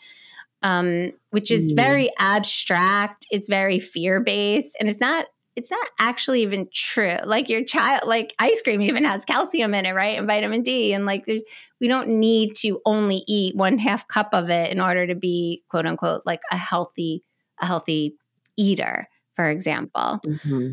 um, 0.62 1.12
which 1.30 1.50
is 1.50 1.70
mm. 1.70 1.76
very 1.76 2.10
abstract 2.18 3.26
it's 3.30 3.46
very 3.46 3.78
fear 3.78 4.20
based 4.20 4.74
and 4.80 4.88
it's 4.88 5.00
not 5.00 5.26
it's 5.54 5.70
not 5.70 5.88
actually 5.98 6.42
even 6.42 6.68
true 6.72 7.16
like 7.24 7.48
your 7.50 7.62
child 7.62 8.02
like 8.06 8.34
ice 8.38 8.62
cream 8.62 8.80
even 8.80 9.04
has 9.04 9.24
calcium 9.26 9.74
in 9.74 9.84
it 9.84 9.94
right 9.94 10.18
and 10.18 10.26
vitamin 10.26 10.62
d 10.62 10.94
and 10.94 11.04
like 11.04 11.26
there's 11.26 11.42
we 11.80 11.88
don't 11.88 12.08
need 12.08 12.54
to 12.54 12.80
only 12.86 13.22
eat 13.26 13.54
one 13.54 13.76
half 13.78 14.08
cup 14.08 14.30
of 14.32 14.48
it 14.48 14.72
in 14.72 14.80
order 14.80 15.06
to 15.06 15.14
be 15.14 15.62
quote 15.68 15.86
unquote 15.86 16.22
like 16.24 16.40
a 16.50 16.56
healthy 16.56 17.22
a 17.60 17.66
healthy 17.66 18.16
eater 18.56 19.08
for 19.34 19.48
example 19.50 20.20
mm-hmm. 20.26 20.72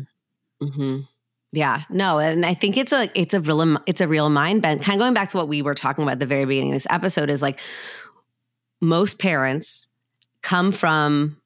Mm-hmm. 0.62 1.00
Yeah, 1.54 1.82
no, 1.88 2.18
and 2.18 2.44
I 2.44 2.54
think 2.54 2.76
it's 2.76 2.92
a 2.92 3.08
it's 3.14 3.32
a 3.32 3.40
real 3.40 3.78
it's 3.86 4.00
a 4.00 4.08
real 4.08 4.28
mind 4.28 4.60
bend. 4.60 4.82
Kind 4.82 4.98
of 4.98 5.04
going 5.04 5.14
back 5.14 5.28
to 5.28 5.36
what 5.36 5.46
we 5.46 5.62
were 5.62 5.76
talking 5.76 6.02
about 6.02 6.14
at 6.14 6.18
the 6.18 6.26
very 6.26 6.44
beginning 6.44 6.72
of 6.72 6.76
this 6.76 6.86
episode 6.90 7.30
is 7.30 7.42
like 7.42 7.60
most 8.80 9.20
parents 9.20 9.86
come 10.42 10.72
from 10.72 11.40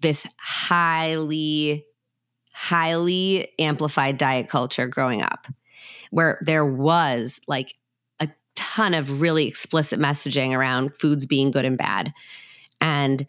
this 0.00 0.26
highly 0.36 1.86
highly 2.52 3.48
amplified 3.60 4.18
diet 4.18 4.48
culture 4.48 4.88
growing 4.88 5.22
up 5.22 5.46
where 6.10 6.38
there 6.42 6.64
was 6.64 7.40
like 7.46 7.74
a 8.18 8.28
ton 8.56 8.94
of 8.94 9.20
really 9.20 9.46
explicit 9.46 10.00
messaging 10.00 10.56
around 10.56 10.92
foods 10.96 11.24
being 11.24 11.52
good 11.52 11.64
and 11.64 11.78
bad 11.78 12.12
and 12.80 13.26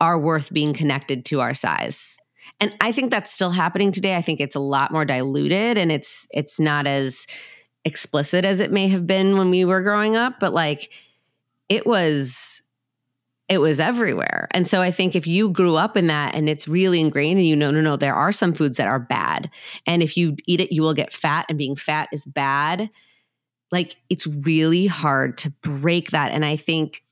our 0.00 0.18
worth 0.18 0.52
being 0.52 0.74
connected 0.74 1.24
to 1.24 1.40
our 1.40 1.54
size 1.54 2.18
and 2.60 2.74
I 2.80 2.92
think 2.92 3.10
that's 3.10 3.30
still 3.30 3.50
happening 3.50 3.92
today. 3.92 4.16
I 4.16 4.22
think 4.22 4.40
it's 4.40 4.54
a 4.54 4.60
lot 4.60 4.92
more 4.92 5.04
diluted 5.04 5.76
and 5.76 5.92
it's 5.92 6.26
it's 6.30 6.58
not 6.58 6.86
as 6.86 7.26
explicit 7.84 8.44
as 8.44 8.60
it 8.60 8.72
may 8.72 8.88
have 8.88 9.06
been 9.06 9.36
when 9.36 9.50
we 9.50 9.64
were 9.64 9.82
growing 9.82 10.16
up, 10.16 10.40
but 10.40 10.52
like 10.52 10.90
it 11.68 11.86
was 11.86 12.62
it 13.48 13.58
was 13.58 13.78
everywhere. 13.78 14.48
And 14.50 14.66
so 14.66 14.80
I 14.80 14.90
think 14.90 15.14
if 15.14 15.26
you 15.26 15.50
grew 15.50 15.76
up 15.76 15.96
in 15.96 16.08
that 16.08 16.34
and 16.34 16.48
it's 16.48 16.66
really 16.66 17.00
ingrained 17.00 17.38
and 17.38 17.46
you 17.46 17.54
know, 17.54 17.70
no, 17.70 17.80
no, 17.80 17.96
there 17.96 18.14
are 18.14 18.32
some 18.32 18.52
foods 18.52 18.78
that 18.78 18.88
are 18.88 18.98
bad. 18.98 19.50
And 19.86 20.02
if 20.02 20.16
you 20.16 20.36
eat 20.46 20.60
it, 20.60 20.72
you 20.72 20.82
will 20.82 20.94
get 20.94 21.12
fat 21.12 21.46
and 21.48 21.56
being 21.56 21.76
fat 21.76 22.08
is 22.10 22.26
bad. 22.26 22.90
Like 23.70 23.96
it's 24.10 24.26
really 24.26 24.86
hard 24.86 25.38
to 25.38 25.50
break 25.62 26.10
that. 26.10 26.32
And 26.32 26.44
I 26.44 26.56
think 26.56 27.04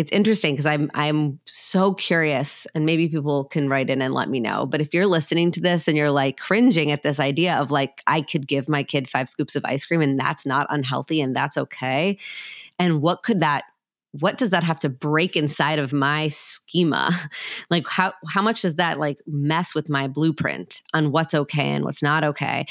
it's 0.00 0.10
interesting 0.12 0.54
because 0.54 0.64
I'm 0.64 0.90
I'm 0.94 1.38
so 1.44 1.92
curious, 1.92 2.66
and 2.74 2.86
maybe 2.86 3.06
people 3.06 3.44
can 3.44 3.68
write 3.68 3.90
in 3.90 4.00
and 4.00 4.14
let 4.14 4.30
me 4.30 4.40
know. 4.40 4.64
But 4.64 4.80
if 4.80 4.94
you're 4.94 5.04
listening 5.04 5.50
to 5.52 5.60
this 5.60 5.88
and 5.88 5.96
you're 5.96 6.10
like 6.10 6.38
cringing 6.38 6.90
at 6.90 7.02
this 7.02 7.20
idea 7.20 7.56
of 7.56 7.70
like 7.70 8.02
I 8.06 8.22
could 8.22 8.48
give 8.48 8.66
my 8.66 8.82
kid 8.82 9.10
five 9.10 9.28
scoops 9.28 9.56
of 9.56 9.64
ice 9.66 9.84
cream 9.84 10.00
and 10.00 10.18
that's 10.18 10.46
not 10.46 10.66
unhealthy 10.70 11.20
and 11.20 11.36
that's 11.36 11.58
okay, 11.58 12.16
and 12.78 13.02
what 13.02 13.22
could 13.22 13.40
that 13.40 13.64
what 14.12 14.38
does 14.38 14.50
that 14.50 14.64
have 14.64 14.80
to 14.80 14.88
break 14.88 15.36
inside 15.36 15.78
of 15.78 15.92
my 15.92 16.28
schema 16.28 17.10
like 17.70 17.86
how 17.86 18.14
how 18.26 18.40
much 18.40 18.62
does 18.62 18.76
that 18.76 18.98
like 18.98 19.18
mess 19.26 19.74
with 19.74 19.90
my 19.90 20.08
blueprint 20.08 20.80
on 20.94 21.12
what's 21.12 21.34
okay 21.34 21.68
and 21.68 21.84
what's 21.84 22.02
not 22.02 22.24
okay 22.24 22.64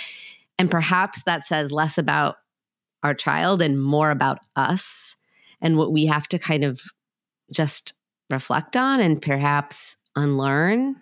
and 0.58 0.70
perhaps 0.70 1.24
that 1.24 1.46
says 1.46 1.72
less 1.72 1.98
about 1.98 2.38
our 3.04 3.14
child 3.14 3.62
and 3.62 3.82
more 3.82 4.12
about 4.12 4.40
us 4.58 5.16
and 5.62 5.78
what 5.78 5.94
we 5.94 6.08
have 6.08 6.28
to 6.28 6.38
kind 6.38 6.66
of 6.66 6.82
just 7.52 7.94
reflect 8.30 8.76
on 8.78 9.00
and 9.00 9.22
perhaps 9.22 9.98
unlearn. 10.16 10.96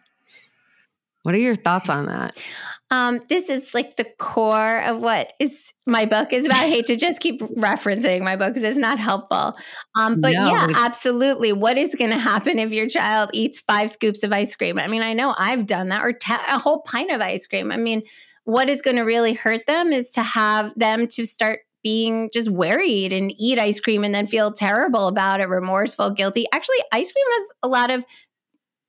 What 1.24 1.36
are 1.36 1.40
your 1.40 1.56
thoughts 1.56 1.90
on 1.90 2.06
that? 2.06 2.42
Um, 2.90 3.20
this 3.28 3.50
is 3.50 3.74
like 3.74 3.98
the 3.98 4.06
core 4.18 4.82
of 4.82 5.02
what 5.02 5.34
is 5.40 5.74
my 5.86 6.06
book 6.06 6.32
is 6.32 6.46
about. 6.46 6.64
I 6.64 6.70
hate 6.70 6.86
to 6.86 6.96
just 6.96 7.20
keep 7.20 7.42
referencing 7.42 8.22
my 8.22 8.38
book 8.38 8.54
because 8.54 8.64
it's 8.64 8.78
not 8.78 8.98
helpful. 8.98 9.58
Um, 9.96 10.22
but 10.22 10.32
no, 10.32 10.48
yeah, 10.48 10.68
absolutely. 10.74 11.52
What 11.52 11.78
is 11.78 11.96
going 11.96 12.12
to 12.12 12.18
happen 12.18 12.60
if 12.60 12.72
your 12.72 12.88
child 12.88 13.32
eats 13.34 13.60
five 13.60 13.90
scoops 13.90 14.24
of 14.24 14.32
ice 14.32 14.56
cream? 14.56 14.80
I 14.80 14.88
mean, 14.88 15.02
I 15.02 15.14
know 15.14 15.36
I've 15.38 15.68
done 15.68 15.90
that, 15.90 16.02
or 16.02 16.18
a 16.30 16.60
whole 16.60 16.82
pint 16.84 17.12
of 17.12 17.20
ice 17.20 17.46
cream. 17.46 17.74
I 17.74 17.78
mean, 17.78 18.04
what 18.46 18.70
is 18.70 18.82
going 18.82 18.96
to 18.96 19.04
really 19.04 19.34
hurt 19.34 19.66
them 19.68 19.92
is 19.92 20.12
to 20.12 20.24
have 20.24 20.72
them 20.78 21.08
to 21.08 21.26
start 21.26 21.60
being 21.84 22.30
just 22.34 22.50
worried 22.50 23.14
and 23.14 23.32
eat 23.38 23.60
ice 23.60 23.80
cream 23.80 24.04
and 24.04 24.14
then 24.14 24.28
feel 24.28 24.52
terrible 24.52 25.08
about 25.08 25.42
it, 25.42 25.50
remorseful, 25.50 26.12
guilty. 26.12 26.46
Actually, 26.52 26.78
ice 26.92 27.12
cream 27.12 27.26
has 27.38 27.54
a 27.64 27.68
lot 27.68 27.92
of 27.92 28.06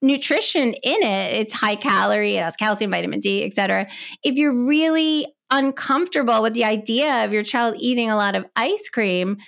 nutrition 0.00 0.74
in 0.74 1.02
it. 1.02 1.34
It's 1.40 1.54
high 1.54 1.76
calorie, 1.76 2.36
it 2.36 2.42
has 2.42 2.56
calcium, 2.56 2.90
vitamin 2.90 3.20
D, 3.20 3.44
etc. 3.44 3.88
If 4.22 4.36
you're 4.36 4.66
really 4.66 5.26
uncomfortable 5.50 6.42
with 6.42 6.54
the 6.54 6.64
idea 6.64 7.24
of 7.24 7.32
your 7.32 7.42
child 7.42 7.74
eating 7.78 8.10
a 8.10 8.16
lot 8.16 8.34
of 8.34 8.44
ice 8.54 8.88
cream, 8.88 9.38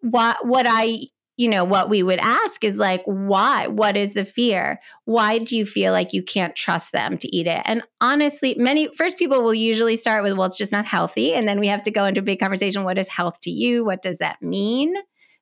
what 0.00 0.46
what 0.46 0.66
I 0.68 1.00
you 1.40 1.48
know 1.48 1.64
what 1.64 1.88
we 1.88 2.02
would 2.02 2.18
ask 2.20 2.64
is 2.64 2.76
like 2.76 3.02
why 3.04 3.66
what 3.66 3.96
is 3.96 4.14
the 4.14 4.24
fear 4.24 4.80
why 5.04 5.38
do 5.38 5.56
you 5.56 5.64
feel 5.64 5.92
like 5.92 6.12
you 6.12 6.22
can't 6.22 6.54
trust 6.54 6.92
them 6.92 7.16
to 7.16 7.34
eat 7.34 7.46
it 7.46 7.62
and 7.64 7.82
honestly 8.00 8.54
many 8.58 8.88
first 8.94 9.16
people 9.16 9.42
will 9.42 9.54
usually 9.54 9.96
start 9.96 10.22
with 10.22 10.36
well 10.36 10.46
it's 10.46 10.58
just 10.58 10.72
not 10.72 10.84
healthy 10.84 11.32
and 11.32 11.48
then 11.48 11.58
we 11.58 11.66
have 11.66 11.82
to 11.82 11.90
go 11.90 12.04
into 12.04 12.20
a 12.20 12.24
big 12.24 12.38
conversation 12.38 12.84
what 12.84 12.98
is 12.98 13.08
health 13.08 13.40
to 13.40 13.50
you 13.50 13.84
what 13.84 14.02
does 14.02 14.18
that 14.18 14.40
mean 14.42 14.94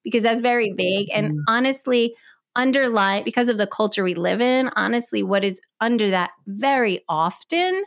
because 0.04 0.22
that's 0.22 0.40
very 0.40 0.72
big 0.72 1.08
and 1.12 1.32
mm. 1.32 1.38
honestly 1.48 2.14
underlie 2.58 3.22
because 3.22 3.48
of 3.48 3.56
the 3.56 3.66
culture 3.66 4.02
we 4.02 4.14
live 4.14 4.40
in, 4.40 4.68
honestly, 4.76 5.22
what 5.22 5.44
is 5.44 5.60
under 5.80 6.10
that 6.10 6.32
very 6.46 7.04
often 7.08 7.84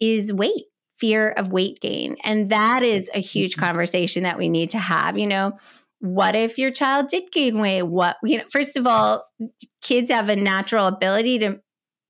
is 0.00 0.32
weight, 0.32 0.64
fear 0.94 1.30
of 1.30 1.52
weight 1.52 1.78
gain. 1.80 2.16
And 2.24 2.50
that 2.50 2.82
is 2.82 3.10
a 3.14 3.20
huge 3.20 3.52
mm-hmm. 3.52 3.64
conversation 3.66 4.22
that 4.24 4.38
we 4.38 4.48
need 4.48 4.70
to 4.70 4.78
have. 4.78 5.18
You 5.18 5.26
know, 5.26 5.58
what 6.04 6.34
if 6.34 6.58
your 6.58 6.70
child 6.70 7.08
did 7.08 7.32
gain 7.32 7.58
weight? 7.58 7.82
What, 7.82 8.18
you 8.22 8.36
know, 8.36 8.44
first 8.52 8.76
of 8.76 8.86
all, 8.86 9.24
kids 9.80 10.10
have 10.10 10.28
a 10.28 10.36
natural 10.36 10.86
ability 10.86 11.38
to 11.38 11.60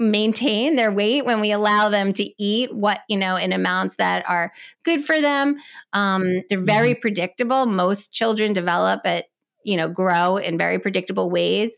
maintain 0.00 0.74
their 0.74 0.90
weight 0.90 1.24
when 1.24 1.40
we 1.40 1.52
allow 1.52 1.88
them 1.88 2.12
to 2.12 2.28
eat 2.42 2.74
what 2.74 3.02
you 3.08 3.16
know 3.16 3.36
in 3.36 3.52
amounts 3.52 3.94
that 3.94 4.28
are 4.28 4.52
good 4.84 5.04
for 5.04 5.20
them 5.20 5.54
um, 5.92 6.42
they're 6.48 6.58
very 6.58 6.90
mm-hmm. 6.94 7.00
predictable 7.00 7.64
most 7.64 8.12
children 8.12 8.52
develop 8.52 9.02
at 9.04 9.26
you 9.64 9.76
know 9.76 9.88
grow 9.88 10.36
in 10.36 10.58
very 10.58 10.80
predictable 10.80 11.30
ways 11.30 11.76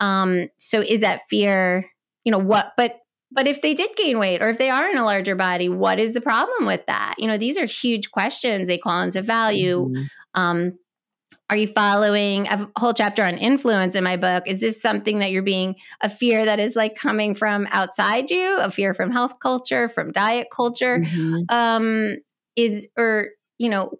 um 0.00 0.48
so 0.56 0.80
is 0.80 1.00
that 1.00 1.20
fear 1.28 1.84
you 2.24 2.32
know 2.32 2.38
what 2.38 2.72
but 2.78 2.96
but 3.30 3.46
if 3.46 3.60
they 3.60 3.74
did 3.74 3.94
gain 3.94 4.18
weight 4.18 4.40
or 4.40 4.48
if 4.48 4.56
they 4.56 4.70
are 4.70 4.88
in 4.88 4.96
a 4.96 5.04
larger 5.04 5.36
body 5.36 5.68
what 5.68 5.98
is 5.98 6.14
the 6.14 6.20
problem 6.22 6.64
with 6.64 6.84
that 6.86 7.14
you 7.18 7.26
know 7.26 7.36
these 7.36 7.58
are 7.58 7.66
huge 7.66 8.10
questions 8.10 8.68
they 8.68 8.78
call 8.78 9.02
into 9.02 9.20
value 9.20 9.90
mm-hmm. 9.90 10.02
um 10.34 10.78
are 11.50 11.56
you 11.56 11.66
following 11.66 12.46
a 12.46 12.70
whole 12.78 12.94
chapter 12.94 13.24
on 13.24 13.36
influence 13.36 13.96
in 13.96 14.04
my 14.04 14.16
book? 14.16 14.44
Is 14.46 14.60
this 14.60 14.80
something 14.80 15.18
that 15.18 15.32
you're 15.32 15.42
being 15.42 15.74
a 16.00 16.08
fear 16.08 16.44
that 16.44 16.60
is 16.60 16.76
like 16.76 16.94
coming 16.94 17.34
from 17.34 17.66
outside 17.72 18.30
you? 18.30 18.58
A 18.60 18.70
fear 18.70 18.94
from 18.94 19.10
health 19.10 19.40
culture 19.40 19.88
from 19.88 20.12
diet 20.12 20.46
culture? 20.54 21.00
Mm-hmm. 21.00 21.42
um 21.48 22.16
is 22.56 22.86
or 22.96 23.30
you 23.58 23.68
know 23.68 23.92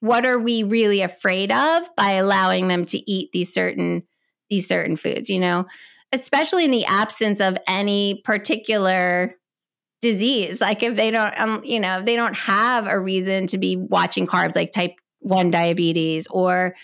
what 0.00 0.24
are 0.24 0.38
we 0.38 0.62
really 0.62 1.02
afraid 1.02 1.50
of 1.50 1.94
by 1.96 2.12
allowing 2.12 2.68
them 2.68 2.86
to 2.86 3.10
eat 3.10 3.30
these 3.32 3.52
certain 3.52 4.02
these 4.48 4.66
certain 4.66 4.96
foods 4.96 5.28
you 5.28 5.38
know? 5.38 5.66
Especially 6.10 6.64
in 6.64 6.70
the 6.70 6.86
absence 6.86 7.40
of 7.40 7.58
any 7.68 8.22
particular 8.24 9.34
disease. 10.00 10.60
Like 10.60 10.82
if 10.82 10.96
they 10.96 11.10
don't 11.10 11.38
um, 11.38 11.62
you 11.64 11.80
know 11.80 12.00
they 12.00 12.16
don't 12.16 12.36
have 12.36 12.86
a 12.86 12.98
reason 12.98 13.46
to 13.48 13.58
be 13.58 13.76
watching 13.76 14.26
carbs 14.26 14.56
like 14.56 14.70
type 14.70 14.92
1 15.20 15.50
diabetes 15.50 16.26
or 16.30 16.74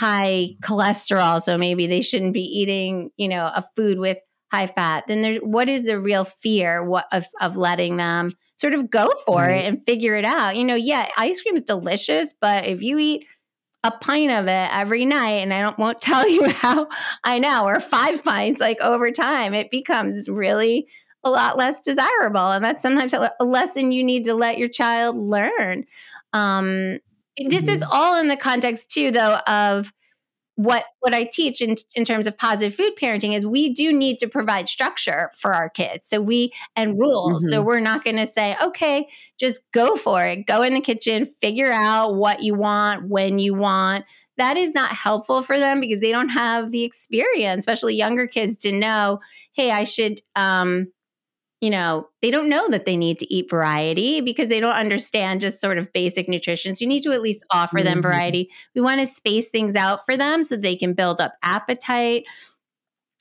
high 0.00 0.48
cholesterol 0.62 1.40
so 1.40 1.58
maybe 1.58 1.86
they 1.86 2.00
shouldn't 2.00 2.32
be 2.32 2.42
eating 2.42 3.10
you 3.16 3.28
know 3.28 3.50
a 3.54 3.62
food 3.76 3.98
with 3.98 4.18
high 4.50 4.66
fat 4.66 5.04
then 5.06 5.20
there's 5.20 5.38
what 5.38 5.68
is 5.68 5.84
the 5.84 6.00
real 6.00 6.24
fear 6.24 6.82
what, 6.84 7.06
of, 7.12 7.26
of 7.40 7.56
letting 7.56 7.96
them 7.96 8.32
sort 8.60 8.74
of 8.74 8.90
go 8.90 9.10
for 9.24 9.48
it 9.48 9.64
and 9.64 9.84
figure 9.86 10.14
it 10.16 10.24
out. 10.26 10.54
You 10.54 10.64
know, 10.64 10.74
yeah, 10.74 11.08
ice 11.16 11.40
cream 11.40 11.54
is 11.54 11.62
delicious, 11.62 12.34
but 12.38 12.66
if 12.66 12.82
you 12.82 12.98
eat 12.98 13.26
a 13.82 13.90
pint 13.90 14.30
of 14.30 14.46
it 14.46 14.68
every 14.70 15.06
night, 15.06 15.36
and 15.36 15.54
I 15.54 15.62
don't 15.62 15.78
won't 15.78 16.00
tell 16.02 16.28
you 16.28 16.46
how 16.50 16.86
I 17.24 17.38
know, 17.38 17.64
or 17.64 17.80
five 17.80 18.22
pints, 18.22 18.60
like 18.60 18.80
over 18.80 19.10
time, 19.10 19.54
it 19.54 19.70
becomes 19.70 20.28
really 20.28 20.86
a 21.24 21.30
lot 21.30 21.56
less 21.56 21.80
desirable. 21.80 22.50
And 22.52 22.64
that's 22.64 22.82
sometimes 22.82 23.14
a 23.14 23.32
lesson 23.40 23.92
you 23.92 24.04
need 24.04 24.26
to 24.26 24.34
let 24.34 24.58
your 24.58 24.68
child 24.68 25.16
learn. 25.16 25.84
Um, 26.32 26.98
this 27.36 27.64
mm-hmm. 27.64 27.76
is 27.76 27.82
all 27.82 28.20
in 28.20 28.28
the 28.28 28.36
context 28.36 28.90
too, 28.90 29.10
though, 29.10 29.38
of 29.46 29.92
what 30.56 30.84
what 30.98 31.14
I 31.14 31.24
teach 31.24 31.62
in 31.62 31.76
in 31.94 32.04
terms 32.04 32.26
of 32.26 32.36
positive 32.36 32.74
food 32.74 32.92
parenting 33.00 33.34
is 33.34 33.46
we 33.46 33.72
do 33.72 33.94
need 33.94 34.18
to 34.18 34.28
provide 34.28 34.68
structure 34.68 35.30
for 35.34 35.54
our 35.54 35.70
kids. 35.70 36.08
So 36.08 36.20
we 36.20 36.52
and 36.76 36.98
rules. 36.98 37.42
Mm-hmm. 37.42 37.50
So 37.50 37.62
we're 37.62 37.80
not 37.80 38.04
going 38.04 38.16
to 38.16 38.26
say, 38.26 38.56
"Okay, 38.62 39.08
just 39.38 39.60
go 39.72 39.96
for 39.96 40.22
it. 40.24 40.46
Go 40.46 40.62
in 40.62 40.74
the 40.74 40.80
kitchen, 40.80 41.24
figure 41.24 41.72
out 41.72 42.14
what 42.14 42.42
you 42.42 42.54
want 42.54 43.08
when 43.08 43.38
you 43.38 43.54
want." 43.54 44.04
That 44.36 44.58
is 44.58 44.74
not 44.74 44.90
helpful 44.90 45.40
for 45.40 45.58
them 45.58 45.80
because 45.80 46.00
they 46.00 46.12
don't 46.12 46.28
have 46.30 46.70
the 46.70 46.84
experience, 46.84 47.60
especially 47.60 47.94
younger 47.94 48.26
kids 48.26 48.58
to 48.58 48.72
know, 48.72 49.20
"Hey, 49.52 49.70
I 49.70 49.84
should 49.84 50.20
um 50.36 50.88
you 51.60 51.68
know, 51.68 52.08
they 52.22 52.30
don't 52.30 52.48
know 52.48 52.68
that 52.68 52.86
they 52.86 52.96
need 52.96 53.18
to 53.18 53.32
eat 53.32 53.50
variety 53.50 54.22
because 54.22 54.48
they 54.48 54.60
don't 54.60 54.74
understand 54.74 55.42
just 55.42 55.60
sort 55.60 55.76
of 55.76 55.92
basic 55.92 56.28
nutrition. 56.28 56.74
So 56.74 56.82
you 56.82 56.88
need 56.88 57.02
to 57.02 57.12
at 57.12 57.20
least 57.20 57.44
offer 57.50 57.78
mm-hmm. 57.78 57.86
them 57.86 58.02
variety. 58.02 58.50
We 58.74 58.80
want 58.80 59.00
to 59.00 59.06
space 59.06 59.50
things 59.50 59.76
out 59.76 60.04
for 60.06 60.16
them 60.16 60.42
so 60.42 60.56
they 60.56 60.76
can 60.76 60.94
build 60.94 61.20
up 61.20 61.34
appetite 61.42 62.24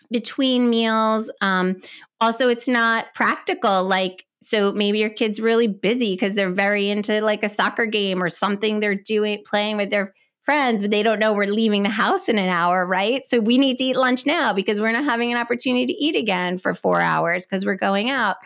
between 0.09 0.69
meals. 0.69 1.29
Um, 1.41 1.81
also, 2.21 2.47
it's 2.47 2.67
not 2.67 3.13
practical. 3.13 3.83
Like, 3.83 4.25
so 4.41 4.71
maybe 4.71 4.99
your 4.99 5.09
kid's 5.09 5.41
really 5.41 5.67
busy 5.67 6.13
because 6.13 6.33
they're 6.33 6.53
very 6.53 6.89
into 6.89 7.21
like 7.21 7.43
a 7.43 7.49
soccer 7.49 7.85
game 7.85 8.23
or 8.23 8.29
something 8.29 8.79
they're 8.79 8.95
doing, 8.95 9.43
playing 9.45 9.75
with 9.75 9.89
their 9.89 10.13
friends, 10.41 10.81
but 10.81 10.91
they 10.91 11.03
don't 11.03 11.19
know 11.19 11.33
we're 11.33 11.45
leaving 11.45 11.83
the 11.83 11.89
house 11.89 12.29
in 12.29 12.37
an 12.37 12.49
hour, 12.49 12.85
right? 12.85 13.25
So 13.27 13.39
we 13.39 13.57
need 13.57 13.77
to 13.77 13.83
eat 13.83 13.95
lunch 13.95 14.25
now 14.25 14.53
because 14.53 14.79
we're 14.79 14.91
not 14.91 15.03
having 15.03 15.31
an 15.31 15.37
opportunity 15.37 15.85
to 15.87 15.93
eat 15.93 16.15
again 16.15 16.57
for 16.57 16.73
four 16.73 17.01
hours 17.01 17.45
because 17.45 17.65
we're 17.65 17.75
going 17.75 18.09
out 18.09 18.37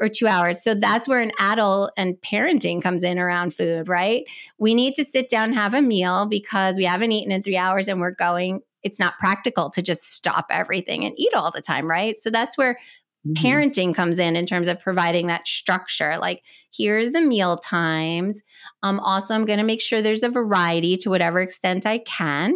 or 0.00 0.08
two 0.08 0.26
hours. 0.26 0.62
So 0.62 0.74
that's 0.74 1.06
where 1.06 1.20
an 1.20 1.32
adult 1.38 1.92
and 1.96 2.16
parenting 2.16 2.82
comes 2.82 3.04
in 3.04 3.18
around 3.18 3.54
food, 3.54 3.88
right? 3.88 4.24
We 4.58 4.74
need 4.74 4.94
to 4.94 5.04
sit 5.04 5.28
down 5.28 5.52
have 5.52 5.74
a 5.74 5.82
meal 5.82 6.26
because 6.26 6.76
we 6.76 6.84
haven't 6.84 7.12
eaten 7.12 7.32
in 7.32 7.42
three 7.42 7.58
hours 7.58 7.86
and 7.86 8.00
we're 8.00 8.12
going. 8.12 8.62
It's 8.82 8.98
not 8.98 9.18
practical 9.18 9.68
to 9.70 9.82
just 9.82 10.10
stop 10.10 10.46
everything 10.48 11.04
and 11.04 11.14
eat 11.18 11.34
all 11.34 11.50
the 11.50 11.60
time, 11.60 11.88
right? 11.88 12.16
So 12.16 12.30
that's 12.30 12.56
where 12.56 12.78
Mm-hmm. 13.26 13.46
parenting 13.46 13.94
comes 13.94 14.18
in 14.18 14.34
in 14.34 14.46
terms 14.46 14.66
of 14.66 14.80
providing 14.80 15.26
that 15.26 15.46
structure 15.46 16.16
like 16.16 16.42
here's 16.74 17.10
the 17.10 17.20
meal 17.20 17.58
times 17.58 18.42
um 18.82 18.98
also 18.98 19.34
i'm 19.34 19.44
going 19.44 19.58
to 19.58 19.64
make 19.64 19.82
sure 19.82 20.00
there's 20.00 20.22
a 20.22 20.30
variety 20.30 20.96
to 20.96 21.10
whatever 21.10 21.42
extent 21.42 21.84
i 21.84 21.98
can 21.98 22.54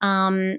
um 0.00 0.56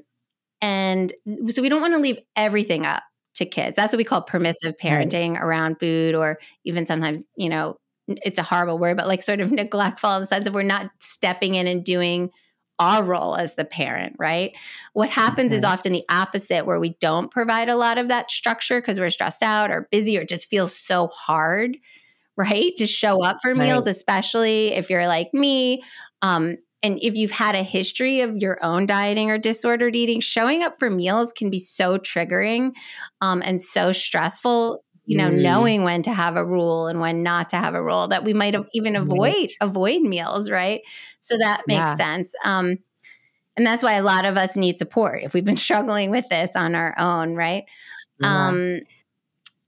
and 0.61 1.11
so 1.51 1.63
we 1.63 1.69
don't 1.69 1.81
want 1.81 1.95
to 1.95 1.99
leave 1.99 2.19
everything 2.35 2.85
up 2.85 3.01
to 3.33 3.43
kids 3.43 3.75
that's 3.75 3.91
what 3.91 3.97
we 3.97 4.03
call 4.03 4.21
permissive 4.21 4.75
parenting 4.77 5.33
right. 5.33 5.41
around 5.41 5.79
food 5.79 6.13
or 6.13 6.37
even 6.63 6.85
sometimes 6.85 7.23
you 7.35 7.49
know 7.49 7.75
it's 8.07 8.37
a 8.37 8.43
horrible 8.43 8.77
word 8.77 8.97
but 8.97 9.07
like 9.07 9.23
sort 9.23 9.39
of 9.39 9.51
neglectful 9.51 10.11
in 10.11 10.21
the 10.21 10.27
sense 10.27 10.47
of 10.47 10.53
we're 10.53 10.61
not 10.61 10.91
stepping 10.99 11.55
in 11.55 11.65
and 11.65 11.83
doing 11.83 12.29
our 12.79 13.03
role 13.03 13.35
as 13.35 13.55
the 13.55 13.65
parent, 13.65 14.15
right? 14.17 14.53
What 14.93 15.09
happens 15.09 15.51
is 15.53 15.63
often 15.63 15.91
the 15.91 16.05
opposite, 16.09 16.65
where 16.65 16.79
we 16.79 16.95
don't 16.99 17.29
provide 17.29 17.69
a 17.69 17.75
lot 17.75 17.97
of 17.97 18.07
that 18.07 18.31
structure 18.31 18.79
because 18.81 18.99
we're 18.99 19.09
stressed 19.09 19.43
out 19.43 19.69
or 19.69 19.87
busy 19.91 20.17
or 20.17 20.23
just 20.23 20.47
feels 20.47 20.75
so 20.75 21.07
hard, 21.07 21.77
right? 22.37 22.75
To 22.77 22.87
show 22.87 23.23
up 23.23 23.37
for 23.41 23.53
meals, 23.53 23.85
especially 23.87 24.73
if 24.73 24.89
you're 24.89 25.07
like 25.07 25.33
me. 25.33 25.83
Um, 26.21 26.57
and 26.81 26.97
if 27.01 27.15
you've 27.15 27.31
had 27.31 27.55
a 27.55 27.63
history 27.63 28.21
of 28.21 28.37
your 28.37 28.57
own 28.63 28.85
dieting 28.85 29.29
or 29.31 29.37
disordered 29.37 29.95
eating, 29.95 30.21
showing 30.21 30.63
up 30.63 30.79
for 30.79 30.89
meals 30.89 31.33
can 31.33 31.49
be 31.49 31.59
so 31.59 31.97
triggering 31.97 32.71
um, 33.19 33.41
and 33.45 33.59
so 33.59 33.91
stressful 33.91 34.81
you 35.09 35.17
know 35.17 35.29
mm. 35.29 35.41
knowing 35.41 35.83
when 35.83 36.03
to 36.03 36.13
have 36.13 36.37
a 36.37 36.45
rule 36.45 36.85
and 36.85 36.99
when 36.99 37.23
not 37.23 37.49
to 37.49 37.55
have 37.55 37.73
a 37.73 37.81
rule 37.81 38.07
that 38.07 38.23
we 38.23 38.31
might 38.31 38.55
even 38.73 38.95
avoid 38.95 39.33
right. 39.33 39.51
avoid 39.59 40.01
meals 40.01 40.51
right 40.51 40.81
so 41.19 41.35
that 41.35 41.63
makes 41.67 41.79
yeah. 41.79 41.95
sense 41.95 42.35
um 42.45 42.77
and 43.57 43.65
that's 43.65 43.81
why 43.81 43.93
a 43.93 44.03
lot 44.03 44.23
of 44.23 44.37
us 44.37 44.55
need 44.55 44.75
support 44.77 45.23
if 45.23 45.33
we've 45.33 45.43
been 45.43 45.57
struggling 45.67 46.11
with 46.11 46.29
this 46.29 46.55
on 46.55 46.75
our 46.75 46.93
own 46.99 47.35
right 47.35 47.63
yeah. 48.19 48.47
um 48.47 48.81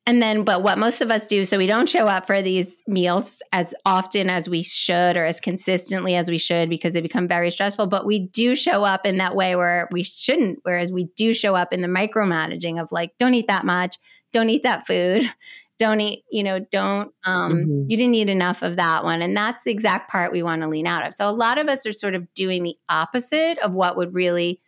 and 0.08 0.22
then, 0.22 0.44
but 0.44 0.64
what 0.64 0.80
most 0.80 1.02
of 1.02 1.12
us 1.12 1.28
do, 1.28 1.46
so 1.46 1.60
we 1.60 1.68
don't 1.68 1.88
show 1.88 2.08
up 2.08 2.26
for 2.26 2.42
these 2.42 2.84
meals 2.88 3.44
as 3.54 3.76
often 3.86 4.32
as 4.32 4.50
we 4.50 4.64
should 4.64 5.16
or 5.16 5.26
as 5.26 5.40
consistently 5.40 6.16
as 6.16 6.28
we 6.28 6.40
should 6.40 6.72
because 6.72 6.94
they 6.94 7.02
become 7.02 7.28
very 7.28 7.52
stressful. 7.52 7.86
But 7.86 8.08
we 8.08 8.28
do 8.28 8.56
show 8.56 8.84
up 8.84 9.06
in 9.06 9.20
that 9.20 9.36
way 9.36 9.56
where 9.56 9.88
we 9.92 10.02
shouldn't, 10.02 10.60
whereas 10.64 10.92
we 10.92 11.10
do 11.16 11.36
show 11.36 11.54
up 11.54 11.72
in 11.72 11.82
the 11.82 11.88
micromanaging 11.88 12.82
of 12.82 12.92
like, 12.92 13.12
don't 13.20 13.36
eat 13.36 13.48
that 13.48 13.64
much, 13.64 14.00
don't 14.32 14.50
eat 14.50 14.64
that 14.64 14.88
food, 14.88 15.24
don't 15.80 16.00
eat, 16.00 16.24
you 16.32 16.44
know, 16.44 16.60
don't, 16.60 17.12
um, 17.24 17.54
mm-hmm. 17.54 17.90
you 17.90 17.98
didn't 17.98 18.16
eat 18.16 18.30
enough 18.30 18.62
of 18.62 18.76
that 18.76 19.04
one. 19.04 19.22
And 19.22 19.36
that's 19.36 19.64
the 19.64 19.72
exact 19.72 20.12
part 20.12 20.32
we 20.32 20.44
want 20.44 20.62
to 20.62 20.68
lean 20.68 20.86
out 20.86 21.08
of. 21.08 21.14
So 21.14 21.28
a 21.28 21.32
lot 21.32 21.58
of 21.58 21.68
us 21.68 21.86
are 21.86 21.94
sort 21.94 22.14
of 22.14 22.32
doing 22.34 22.64
the 22.64 22.76
opposite 22.88 23.58
of 23.60 23.74
what 23.74 23.98
would 23.98 24.14
really 24.14 24.62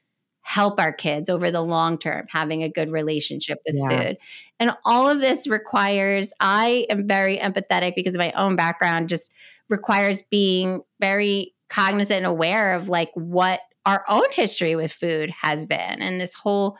help 0.43 0.79
our 0.79 0.91
kids 0.91 1.29
over 1.29 1.51
the 1.51 1.61
long 1.61 1.97
term 1.97 2.25
having 2.29 2.63
a 2.63 2.69
good 2.69 2.91
relationship 2.91 3.59
with 3.65 3.77
yeah. 3.77 3.89
food. 3.89 4.17
And 4.59 4.71
all 4.83 5.09
of 5.09 5.19
this 5.19 5.47
requires 5.47 6.33
I 6.39 6.85
am 6.89 7.07
very 7.07 7.37
empathetic 7.37 7.95
because 7.95 8.13
of 8.13 8.19
my 8.19 8.31
own 8.33 8.55
background 8.55 9.09
just 9.09 9.31
requires 9.69 10.21
being 10.29 10.81
very 10.99 11.53
cognizant 11.69 12.17
and 12.19 12.25
aware 12.25 12.73
of 12.73 12.89
like 12.89 13.09
what 13.13 13.61
our 13.85 14.03
own 14.07 14.31
history 14.31 14.75
with 14.75 14.91
food 14.91 15.31
has 15.41 15.65
been 15.65 16.01
and 16.01 16.19
this 16.19 16.33
whole 16.33 16.77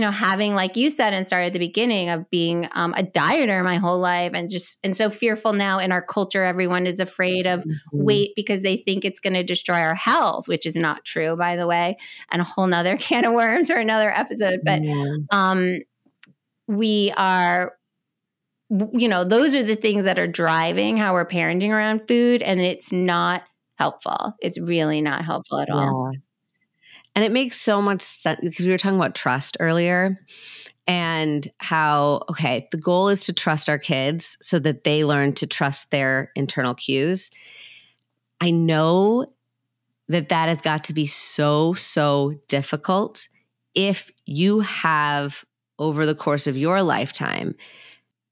you 0.00 0.06
know, 0.06 0.12
having, 0.12 0.54
like 0.54 0.78
you 0.78 0.88
said 0.88 1.12
and 1.12 1.26
started 1.26 1.48
at 1.48 1.52
the 1.52 1.58
beginning, 1.58 2.08
of 2.08 2.30
being 2.30 2.66
um, 2.72 2.94
a 2.96 3.02
dieter 3.02 3.62
my 3.62 3.76
whole 3.76 3.98
life 3.98 4.32
and 4.32 4.48
just, 4.48 4.78
and 4.82 4.96
so 4.96 5.10
fearful 5.10 5.52
now 5.52 5.78
in 5.78 5.92
our 5.92 6.00
culture, 6.00 6.42
everyone 6.42 6.86
is 6.86 7.00
afraid 7.00 7.46
of 7.46 7.60
mm-hmm. 7.60 8.02
weight 8.02 8.30
because 8.34 8.62
they 8.62 8.78
think 8.78 9.04
it's 9.04 9.20
going 9.20 9.34
to 9.34 9.44
destroy 9.44 9.74
our 9.74 9.94
health, 9.94 10.48
which 10.48 10.64
is 10.64 10.74
not 10.74 11.04
true, 11.04 11.36
by 11.36 11.56
the 11.56 11.66
way, 11.66 11.98
and 12.30 12.40
a 12.40 12.46
whole 12.46 12.66
nother 12.66 12.96
can 12.96 13.26
of 13.26 13.34
worms 13.34 13.70
or 13.70 13.76
another 13.76 14.10
episode. 14.10 14.60
But 14.64 14.82
yeah. 14.82 15.16
um, 15.32 15.80
we 16.66 17.12
are, 17.18 17.74
you 18.70 19.08
know, 19.08 19.24
those 19.24 19.54
are 19.54 19.62
the 19.62 19.76
things 19.76 20.04
that 20.04 20.18
are 20.18 20.26
driving 20.26 20.96
how 20.96 21.12
we're 21.12 21.26
parenting 21.26 21.72
around 21.72 22.08
food, 22.08 22.40
and 22.40 22.58
it's 22.58 22.90
not 22.90 23.42
helpful. 23.76 24.34
It's 24.40 24.58
really 24.58 25.02
not 25.02 25.26
helpful 25.26 25.58
at 25.58 25.68
all. 25.68 26.10
And 27.20 27.26
it 27.26 27.32
makes 27.32 27.60
so 27.60 27.82
much 27.82 28.00
sense 28.00 28.40
because 28.40 28.64
we 28.64 28.70
were 28.70 28.78
talking 28.78 28.96
about 28.96 29.14
trust 29.14 29.58
earlier 29.60 30.18
and 30.86 31.46
how, 31.58 32.22
okay, 32.30 32.66
the 32.70 32.78
goal 32.78 33.10
is 33.10 33.24
to 33.24 33.34
trust 33.34 33.68
our 33.68 33.78
kids 33.78 34.38
so 34.40 34.58
that 34.60 34.84
they 34.84 35.04
learn 35.04 35.34
to 35.34 35.46
trust 35.46 35.90
their 35.90 36.32
internal 36.34 36.72
cues. 36.74 37.30
I 38.40 38.52
know 38.52 39.34
that 40.08 40.30
that 40.30 40.48
has 40.48 40.62
got 40.62 40.84
to 40.84 40.94
be 40.94 41.04
so, 41.04 41.74
so 41.74 42.40
difficult 42.48 43.28
if 43.74 44.10
you 44.24 44.60
have, 44.60 45.44
over 45.78 46.06
the 46.06 46.14
course 46.14 46.46
of 46.46 46.56
your 46.56 46.82
lifetime, 46.82 47.54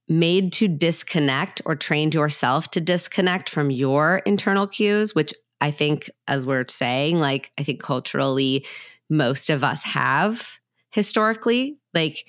made 0.08 0.50
to 0.54 0.66
disconnect 0.66 1.60
or 1.66 1.76
trained 1.76 2.14
yourself 2.14 2.70
to 2.70 2.80
disconnect 2.80 3.50
from 3.50 3.70
your 3.70 4.22
internal 4.24 4.66
cues, 4.66 5.14
which 5.14 5.34
I 5.60 5.70
think, 5.70 6.10
as 6.26 6.46
we're 6.46 6.66
saying, 6.68 7.18
like, 7.18 7.52
I 7.58 7.62
think 7.62 7.82
culturally, 7.82 8.64
most 9.10 9.50
of 9.50 9.64
us 9.64 9.82
have 9.84 10.58
historically. 10.90 11.78
Like, 11.94 12.24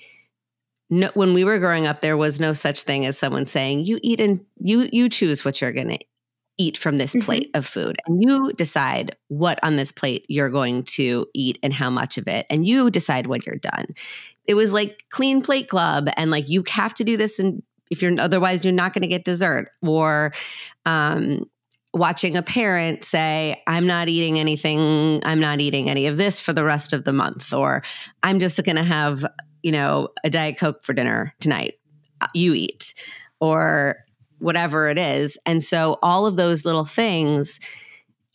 no, 0.88 1.10
when 1.14 1.34
we 1.34 1.44
were 1.44 1.58
growing 1.58 1.86
up, 1.86 2.00
there 2.00 2.16
was 2.16 2.40
no 2.40 2.52
such 2.52 2.82
thing 2.82 3.06
as 3.06 3.16
someone 3.16 3.46
saying, 3.46 3.84
"You 3.84 3.98
eat 4.02 4.20
and 4.20 4.44
you 4.58 4.88
you 4.92 5.08
choose 5.08 5.44
what 5.44 5.60
you're 5.60 5.72
going 5.72 5.90
to 5.90 5.98
eat 6.58 6.76
from 6.76 6.96
this 6.96 7.12
mm-hmm. 7.12 7.24
plate 7.24 7.50
of 7.54 7.64
food, 7.64 7.96
and 8.06 8.22
you 8.22 8.52
decide 8.54 9.16
what 9.28 9.60
on 9.62 9.76
this 9.76 9.92
plate 9.92 10.26
you're 10.28 10.50
going 10.50 10.82
to 10.82 11.26
eat 11.32 11.58
and 11.62 11.72
how 11.72 11.90
much 11.90 12.18
of 12.18 12.26
it, 12.26 12.44
and 12.50 12.66
you 12.66 12.90
decide 12.90 13.28
when 13.28 13.40
you're 13.46 13.56
done." 13.56 13.86
It 14.46 14.54
was 14.54 14.72
like 14.72 15.04
clean 15.10 15.42
plate 15.42 15.68
club, 15.68 16.08
and 16.16 16.30
like 16.30 16.48
you 16.48 16.64
have 16.68 16.94
to 16.94 17.04
do 17.04 17.16
this, 17.16 17.38
and 17.38 17.62
if 17.90 18.02
you're 18.02 18.18
otherwise, 18.20 18.64
you're 18.64 18.72
not 18.72 18.92
going 18.92 19.02
to 19.02 19.08
get 19.08 19.24
dessert, 19.24 19.70
or 19.82 20.32
um, 20.86 21.44
watching 21.92 22.36
a 22.36 22.42
parent 22.42 23.04
say, 23.04 23.62
I'm 23.66 23.86
not 23.86 24.08
eating 24.08 24.38
anything, 24.38 25.20
I'm 25.24 25.40
not 25.40 25.60
eating 25.60 25.90
any 25.90 26.06
of 26.06 26.16
this 26.16 26.40
for 26.40 26.52
the 26.52 26.64
rest 26.64 26.92
of 26.92 27.04
the 27.04 27.12
month, 27.12 27.52
or 27.52 27.82
I'm 28.22 28.38
just 28.38 28.62
going 28.62 28.76
to 28.76 28.84
have, 28.84 29.24
you 29.62 29.72
know, 29.72 30.08
a 30.22 30.30
Diet 30.30 30.58
Coke 30.58 30.84
for 30.84 30.92
dinner 30.92 31.34
tonight. 31.40 31.74
Uh, 32.20 32.28
you 32.34 32.54
eat, 32.54 32.94
or 33.40 33.96
whatever 34.38 34.88
it 34.88 34.98
is. 34.98 35.38
And 35.46 35.62
so 35.62 35.98
all 36.02 36.26
of 36.26 36.36
those 36.36 36.64
little 36.64 36.84
things 36.84 37.58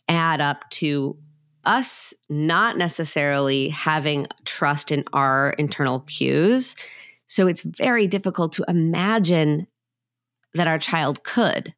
add 0.08 0.40
up 0.40 0.68
to 0.70 1.16
us 1.64 2.14
not 2.28 2.76
necessarily 2.76 3.68
having 3.68 4.26
trust 4.44 4.92
in 4.92 5.04
our 5.12 5.50
internal 5.58 6.00
cues. 6.00 6.76
So 7.26 7.48
it's 7.48 7.62
very 7.62 8.06
difficult 8.06 8.52
to 8.52 8.64
imagine 8.68 9.66
that 10.54 10.68
our 10.68 10.78
child 10.78 11.24
could 11.24 11.74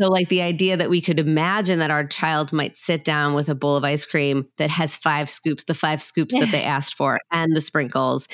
so, 0.00 0.08
like 0.08 0.28
the 0.28 0.42
idea 0.42 0.76
that 0.76 0.88
we 0.88 1.00
could 1.00 1.18
imagine 1.20 1.78
that 1.80 1.90
our 1.90 2.06
child 2.06 2.52
might 2.52 2.76
sit 2.76 3.04
down 3.04 3.34
with 3.34 3.48
a 3.48 3.54
bowl 3.54 3.76
of 3.76 3.84
ice 3.84 4.06
cream 4.06 4.48
that 4.56 4.70
has 4.70 4.96
five 4.96 5.28
scoops, 5.28 5.64
the 5.64 5.74
five 5.74 6.00
scoops 6.00 6.34
yeah. 6.34 6.40
that 6.40 6.52
they 6.52 6.62
asked 6.62 6.94
for, 6.94 7.18
and 7.30 7.54
the 7.54 7.60
sprinkles, 7.60 8.26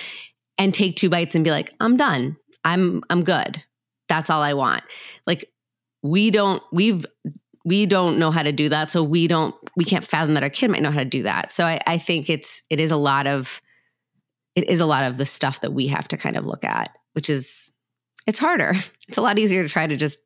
and 0.58 0.72
take 0.72 0.96
two 0.96 1.10
bites 1.10 1.34
and 1.34 1.44
be 1.44 1.50
like, 1.50 1.74
"I'm 1.80 1.96
done. 1.96 2.36
I'm 2.64 3.02
I'm 3.10 3.24
good. 3.24 3.62
That's 4.08 4.30
all 4.30 4.42
I 4.42 4.54
want." 4.54 4.84
Like 5.26 5.50
we 6.02 6.30
don't 6.30 6.62
we've 6.72 7.04
we 7.64 7.84
don't 7.84 8.18
know 8.18 8.30
how 8.30 8.44
to 8.44 8.52
do 8.52 8.68
that, 8.68 8.92
so 8.92 9.02
we 9.02 9.26
don't 9.26 9.54
we 9.76 9.84
can't 9.84 10.04
fathom 10.04 10.34
that 10.34 10.44
our 10.44 10.50
kid 10.50 10.70
might 10.70 10.82
know 10.82 10.92
how 10.92 11.00
to 11.00 11.04
do 11.04 11.24
that. 11.24 11.50
So 11.50 11.64
I, 11.64 11.80
I 11.86 11.98
think 11.98 12.30
it's 12.30 12.62
it 12.70 12.78
is 12.78 12.92
a 12.92 12.96
lot 12.96 13.26
of 13.26 13.60
it 14.54 14.68
is 14.70 14.78
a 14.78 14.86
lot 14.86 15.02
of 15.02 15.16
the 15.16 15.26
stuff 15.26 15.60
that 15.62 15.72
we 15.72 15.88
have 15.88 16.06
to 16.08 16.16
kind 16.16 16.36
of 16.36 16.46
look 16.46 16.64
at, 16.64 16.90
which 17.14 17.28
is 17.28 17.72
it's 18.26 18.38
harder. 18.38 18.74
It's 19.08 19.18
a 19.18 19.22
lot 19.22 19.38
easier 19.38 19.62
to 19.62 19.68
try 19.68 19.86
to 19.86 19.94
just 19.94 20.18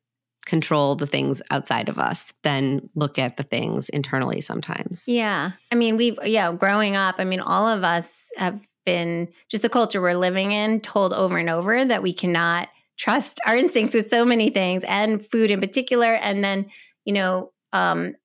control 0.45 0.95
the 0.95 1.07
things 1.07 1.41
outside 1.51 1.89
of 1.89 1.97
us 1.97 2.33
than 2.43 2.89
look 2.95 3.19
at 3.19 3.37
the 3.37 3.43
things 3.43 3.89
internally 3.89 4.41
sometimes. 4.41 5.03
Yeah. 5.07 5.51
I 5.71 5.75
mean, 5.75 5.97
we've, 5.97 6.17
yeah, 6.23 6.51
growing 6.51 6.95
up, 6.95 7.15
I 7.19 7.25
mean, 7.25 7.39
all 7.39 7.67
of 7.67 7.83
us 7.83 8.31
have 8.37 8.59
been 8.85 9.27
just 9.49 9.63
the 9.63 9.69
culture 9.69 10.01
we're 10.01 10.15
living 10.15 10.51
in 10.51 10.79
told 10.81 11.13
over 11.13 11.37
and 11.37 11.49
over 11.49 11.85
that 11.85 12.01
we 12.01 12.13
cannot 12.13 12.69
trust 12.97 13.39
our 13.45 13.55
instincts 13.57 13.95
with 13.95 14.09
so 14.09 14.25
many 14.25 14.49
things 14.49 14.83
and 14.85 15.25
food 15.25 15.51
in 15.51 15.59
particular. 15.59 16.13
And 16.15 16.43
then, 16.43 16.71
you 17.05 17.13
know, 17.13 17.51
um, 17.73 18.15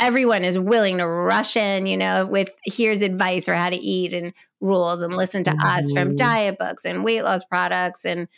everyone 0.00 0.44
is 0.44 0.58
willing 0.58 0.98
to 0.98 1.06
rush 1.06 1.56
in, 1.56 1.86
you 1.86 1.96
know, 1.96 2.26
with 2.26 2.50
here's 2.64 3.00
advice 3.00 3.44
for 3.44 3.54
how 3.54 3.70
to 3.70 3.76
eat 3.76 4.12
and 4.12 4.32
rules 4.60 5.02
and 5.02 5.16
listen 5.16 5.44
to 5.44 5.50
mm-hmm. 5.50 5.66
us 5.66 5.92
from 5.92 6.08
mm-hmm. 6.08 6.16
diet 6.16 6.58
books 6.58 6.84
and 6.84 7.04
weight 7.04 7.22
loss 7.22 7.44
products 7.44 8.04
and 8.04 8.28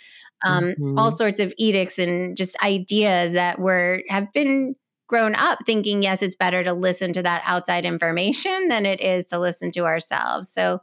um, 0.45 0.65
mm-hmm. 0.65 0.99
all 0.99 1.11
sorts 1.15 1.41
of 1.41 1.53
edicts 1.59 1.99
and 1.99 2.37
just 2.37 2.63
ideas 2.63 3.33
that 3.33 3.59
were 3.59 4.03
have 4.09 4.33
been 4.33 4.75
grown 5.09 5.35
up 5.35 5.59
thinking 5.67 6.03
yes 6.03 6.23
it's 6.23 6.37
better 6.37 6.63
to 6.63 6.73
listen 6.73 7.13
to 7.13 7.23
that 7.23 7.43
outside 7.45 7.85
information 7.85 8.69
than 8.69 8.87
it 8.87 9.01
is 9.01 9.27
to 9.27 9.39
listen 9.39 9.71
to 9.73 9.81
ourselves. 9.81 10.49
So 10.49 10.81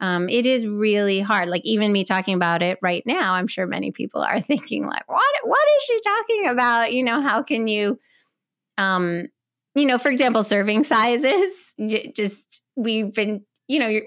um, 0.00 0.28
it 0.28 0.46
is 0.46 0.66
really 0.66 1.20
hard. 1.20 1.48
Like 1.48 1.62
even 1.64 1.92
me 1.92 2.04
talking 2.04 2.34
about 2.34 2.62
it 2.62 2.78
right 2.82 3.02
now 3.06 3.34
i'm 3.34 3.46
sure 3.46 3.66
many 3.66 3.92
people 3.92 4.22
are 4.22 4.40
thinking 4.50 4.86
like 4.86 5.08
what 5.08 5.34
what 5.44 5.68
is 5.78 5.84
she 5.84 6.00
talking 6.00 6.48
about? 6.48 6.92
You 6.92 7.04
know 7.04 7.20
how 7.20 7.42
can 7.42 7.68
you 7.68 7.98
um 8.78 9.26
you 9.74 9.86
know 9.86 9.98
for 9.98 10.10
example 10.10 10.42
serving 10.42 10.84
sizes 10.84 11.74
just 12.14 12.62
we've 12.76 13.14
been 13.14 13.44
you 13.68 13.78
know 13.78 14.00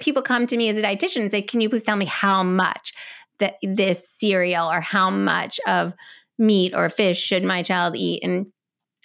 people 0.00 0.22
come 0.22 0.46
to 0.46 0.56
me 0.56 0.68
as 0.68 0.78
a 0.78 0.82
dietitian 0.82 1.22
and 1.22 1.30
say 1.30 1.42
can 1.42 1.60
you 1.60 1.70
please 1.70 1.82
tell 1.82 1.96
me 1.96 2.04
how 2.04 2.42
much 2.42 2.92
that 3.38 3.56
this 3.62 4.08
cereal 4.08 4.70
or 4.70 4.80
how 4.80 5.10
much 5.10 5.60
of 5.66 5.92
meat 6.38 6.74
or 6.74 6.88
fish 6.88 7.22
should 7.22 7.44
my 7.44 7.62
child 7.62 7.96
eat 7.96 8.22
and 8.22 8.46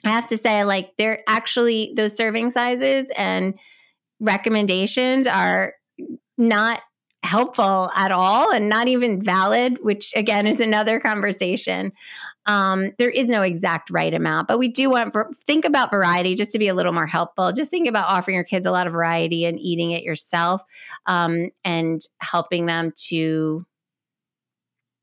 i 0.03 0.09
have 0.09 0.27
to 0.27 0.37
say 0.37 0.63
like 0.63 0.95
they're 0.97 1.23
actually 1.27 1.93
those 1.95 2.15
serving 2.15 2.49
sizes 2.49 3.11
and 3.17 3.57
recommendations 4.19 5.27
are 5.27 5.73
not 6.37 6.81
helpful 7.23 7.91
at 7.95 8.11
all 8.11 8.51
and 8.51 8.67
not 8.67 8.87
even 8.87 9.21
valid 9.21 9.77
which 9.83 10.11
again 10.15 10.47
is 10.47 10.59
another 10.59 10.99
conversation. 10.99 11.91
Um, 12.47 12.93
there 12.97 13.11
is 13.11 13.27
no 13.27 13.43
exact 13.43 13.91
right 13.91 14.13
amount 14.13 14.47
but 14.47 14.57
we 14.57 14.69
do 14.69 14.89
want 14.89 15.15
think 15.35 15.63
about 15.63 15.91
variety 15.91 16.33
just 16.33 16.51
to 16.51 16.59
be 16.59 16.67
a 16.67 16.73
little 16.73 16.93
more 16.93 17.05
helpful. 17.05 17.51
Just 17.51 17.69
think 17.69 17.87
about 17.87 18.09
offering 18.09 18.35
your 18.35 18.43
kids 18.43 18.65
a 18.65 18.71
lot 18.71 18.87
of 18.87 18.93
variety 18.93 19.45
and 19.45 19.59
eating 19.59 19.91
it 19.91 20.03
yourself 20.03 20.63
um, 21.05 21.49
and 21.63 22.01
helping 22.19 22.65
them 22.65 22.91
to 23.09 23.65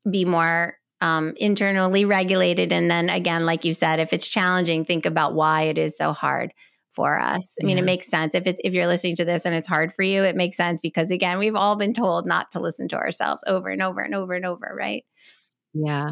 be 0.09 0.25
more 0.25 0.75
um, 1.01 1.33
internally 1.37 2.05
regulated. 2.05 2.71
And 2.71 2.89
then 2.89 3.09
again, 3.09 3.45
like 3.45 3.65
you 3.65 3.73
said, 3.73 3.99
if 3.99 4.13
it's 4.13 4.27
challenging, 4.27 4.83
think 4.83 5.05
about 5.05 5.33
why 5.33 5.63
it 5.63 5.77
is 5.77 5.97
so 5.97 6.11
hard 6.11 6.53
for 6.91 7.19
us. 7.19 7.55
I 7.61 7.65
mean, 7.65 7.77
yeah. 7.77 7.83
it 7.83 7.85
makes 7.85 8.07
sense 8.07 8.35
if 8.35 8.45
it's 8.45 8.59
if 8.63 8.73
you're 8.73 8.87
listening 8.87 9.15
to 9.17 9.25
this 9.25 9.45
and 9.45 9.55
it's 9.55 9.67
hard 9.67 9.93
for 9.93 10.03
you, 10.03 10.23
it 10.23 10.35
makes 10.35 10.57
sense 10.57 10.79
because 10.81 11.11
again, 11.11 11.39
we've 11.39 11.55
all 11.55 11.75
been 11.75 11.93
told 11.93 12.25
not 12.25 12.51
to 12.51 12.59
listen 12.59 12.87
to 12.89 12.97
ourselves 12.97 13.43
over 13.47 13.69
and 13.69 13.81
over 13.81 14.01
and 14.01 14.13
over 14.15 14.33
and 14.33 14.45
over, 14.45 14.75
right? 14.77 15.05
Yeah. 15.73 16.11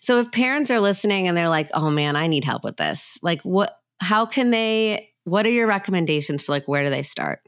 So 0.00 0.20
if 0.20 0.32
parents 0.32 0.70
are 0.70 0.80
listening 0.80 1.28
and 1.28 1.36
they're 1.36 1.48
like, 1.48 1.70
"Oh 1.74 1.90
man, 1.90 2.16
I 2.16 2.26
need 2.26 2.44
help 2.44 2.64
with 2.64 2.76
this." 2.76 3.18
Like 3.22 3.42
what 3.42 3.78
how 4.00 4.26
can 4.26 4.50
they 4.50 5.10
what 5.24 5.44
are 5.46 5.50
your 5.50 5.66
recommendations 5.66 6.42
for 6.42 6.52
like 6.52 6.66
where 6.66 6.84
do 6.84 6.90
they 6.90 7.02
start? 7.02 7.40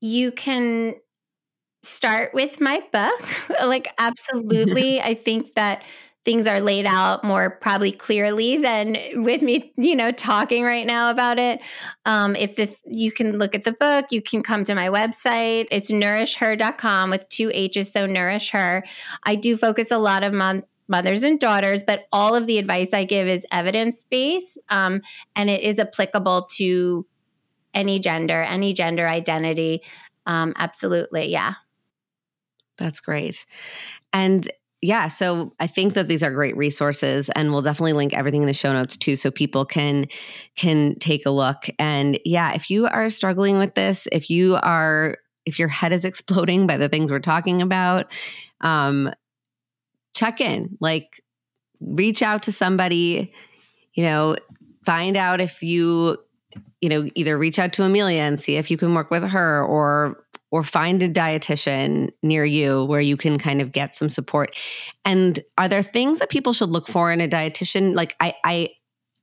You 0.00 0.32
can 0.32 0.94
start 1.82 2.32
with 2.34 2.60
my 2.60 2.82
book. 2.92 3.60
like, 3.64 3.92
absolutely. 3.98 5.00
I 5.00 5.14
think 5.14 5.54
that 5.54 5.82
things 6.24 6.46
are 6.46 6.60
laid 6.60 6.86
out 6.86 7.24
more 7.24 7.58
probably 7.60 7.90
clearly 7.90 8.56
than 8.56 8.96
with 9.24 9.42
me, 9.42 9.72
you 9.76 9.96
know, 9.96 10.12
talking 10.12 10.62
right 10.62 10.86
now 10.86 11.10
about 11.10 11.38
it. 11.38 11.60
Um, 12.06 12.36
if 12.36 12.54
the, 12.54 12.72
you 12.86 13.10
can 13.10 13.38
look 13.38 13.56
at 13.56 13.64
the 13.64 13.72
book, 13.72 14.06
you 14.12 14.22
can 14.22 14.42
come 14.44 14.62
to 14.64 14.74
my 14.74 14.86
website. 14.86 15.66
It's 15.72 15.90
nourishher.com 15.90 17.10
with 17.10 17.28
two 17.28 17.50
H's, 17.52 17.90
so 17.90 18.06
nourish 18.06 18.50
her. 18.50 18.84
I 19.24 19.34
do 19.34 19.56
focus 19.56 19.90
a 19.90 19.98
lot 19.98 20.22
of 20.22 20.32
mon- 20.32 20.62
mothers 20.86 21.24
and 21.24 21.40
daughters, 21.40 21.82
but 21.82 22.04
all 22.12 22.36
of 22.36 22.46
the 22.46 22.58
advice 22.58 22.92
I 22.92 23.02
give 23.02 23.26
is 23.26 23.44
evidence 23.50 24.04
based 24.08 24.58
um, 24.68 25.00
and 25.34 25.50
it 25.50 25.62
is 25.62 25.80
applicable 25.80 26.48
to 26.56 27.04
any 27.74 27.98
gender, 27.98 28.42
any 28.42 28.74
gender 28.74 29.08
identity. 29.08 29.82
Um, 30.26 30.52
absolutely. 30.56 31.30
Yeah. 31.30 31.54
That's 32.82 33.00
great. 33.00 33.46
And 34.12 34.50
yeah, 34.80 35.06
so 35.06 35.54
I 35.60 35.68
think 35.68 35.94
that 35.94 36.08
these 36.08 36.24
are 36.24 36.30
great 36.32 36.56
resources 36.56 37.30
and 37.30 37.52
we'll 37.52 37.62
definitely 37.62 37.92
link 37.92 38.12
everything 38.12 38.42
in 38.42 38.48
the 38.48 38.52
show 38.52 38.72
notes 38.72 38.96
too 38.96 39.14
so 39.14 39.30
people 39.30 39.64
can 39.64 40.06
can 40.56 40.98
take 40.98 41.24
a 41.24 41.30
look. 41.30 41.68
And 41.78 42.18
yeah, 42.24 42.52
if 42.54 42.68
you 42.68 42.86
are 42.86 43.08
struggling 43.08 43.58
with 43.58 43.76
this, 43.76 44.08
if 44.10 44.28
you 44.28 44.56
are 44.56 45.18
if 45.46 45.58
your 45.58 45.68
head 45.68 45.92
is 45.92 46.04
exploding 46.04 46.66
by 46.66 46.76
the 46.76 46.88
things 46.88 47.12
we're 47.12 47.20
talking 47.20 47.62
about, 47.62 48.10
um 48.60 49.12
check 50.14 50.40
in. 50.40 50.76
Like 50.80 51.22
reach 51.80 52.20
out 52.20 52.42
to 52.44 52.52
somebody, 52.52 53.32
you 53.94 54.02
know, 54.02 54.36
find 54.84 55.16
out 55.16 55.40
if 55.40 55.62
you 55.62 56.18
you 56.80 56.88
know, 56.88 57.08
either 57.14 57.38
reach 57.38 57.60
out 57.60 57.72
to 57.74 57.84
Amelia 57.84 58.20
and 58.20 58.40
see 58.40 58.56
if 58.56 58.68
you 58.70 58.76
can 58.76 58.94
work 58.94 59.10
with 59.10 59.22
her 59.22 59.64
or 59.64 60.24
or 60.52 60.62
find 60.62 61.02
a 61.02 61.08
dietitian 61.08 62.10
near 62.22 62.44
you 62.44 62.84
where 62.84 63.00
you 63.00 63.16
can 63.16 63.38
kind 63.38 63.62
of 63.62 63.72
get 63.72 63.96
some 63.96 64.10
support. 64.10 64.54
And 65.04 65.42
are 65.56 65.66
there 65.66 65.82
things 65.82 66.18
that 66.18 66.28
people 66.28 66.52
should 66.52 66.68
look 66.68 66.86
for 66.86 67.10
in 67.10 67.22
a 67.22 67.28
dietitian? 67.28 67.94
Like 67.96 68.14
I 68.20 68.34
I 68.44 68.68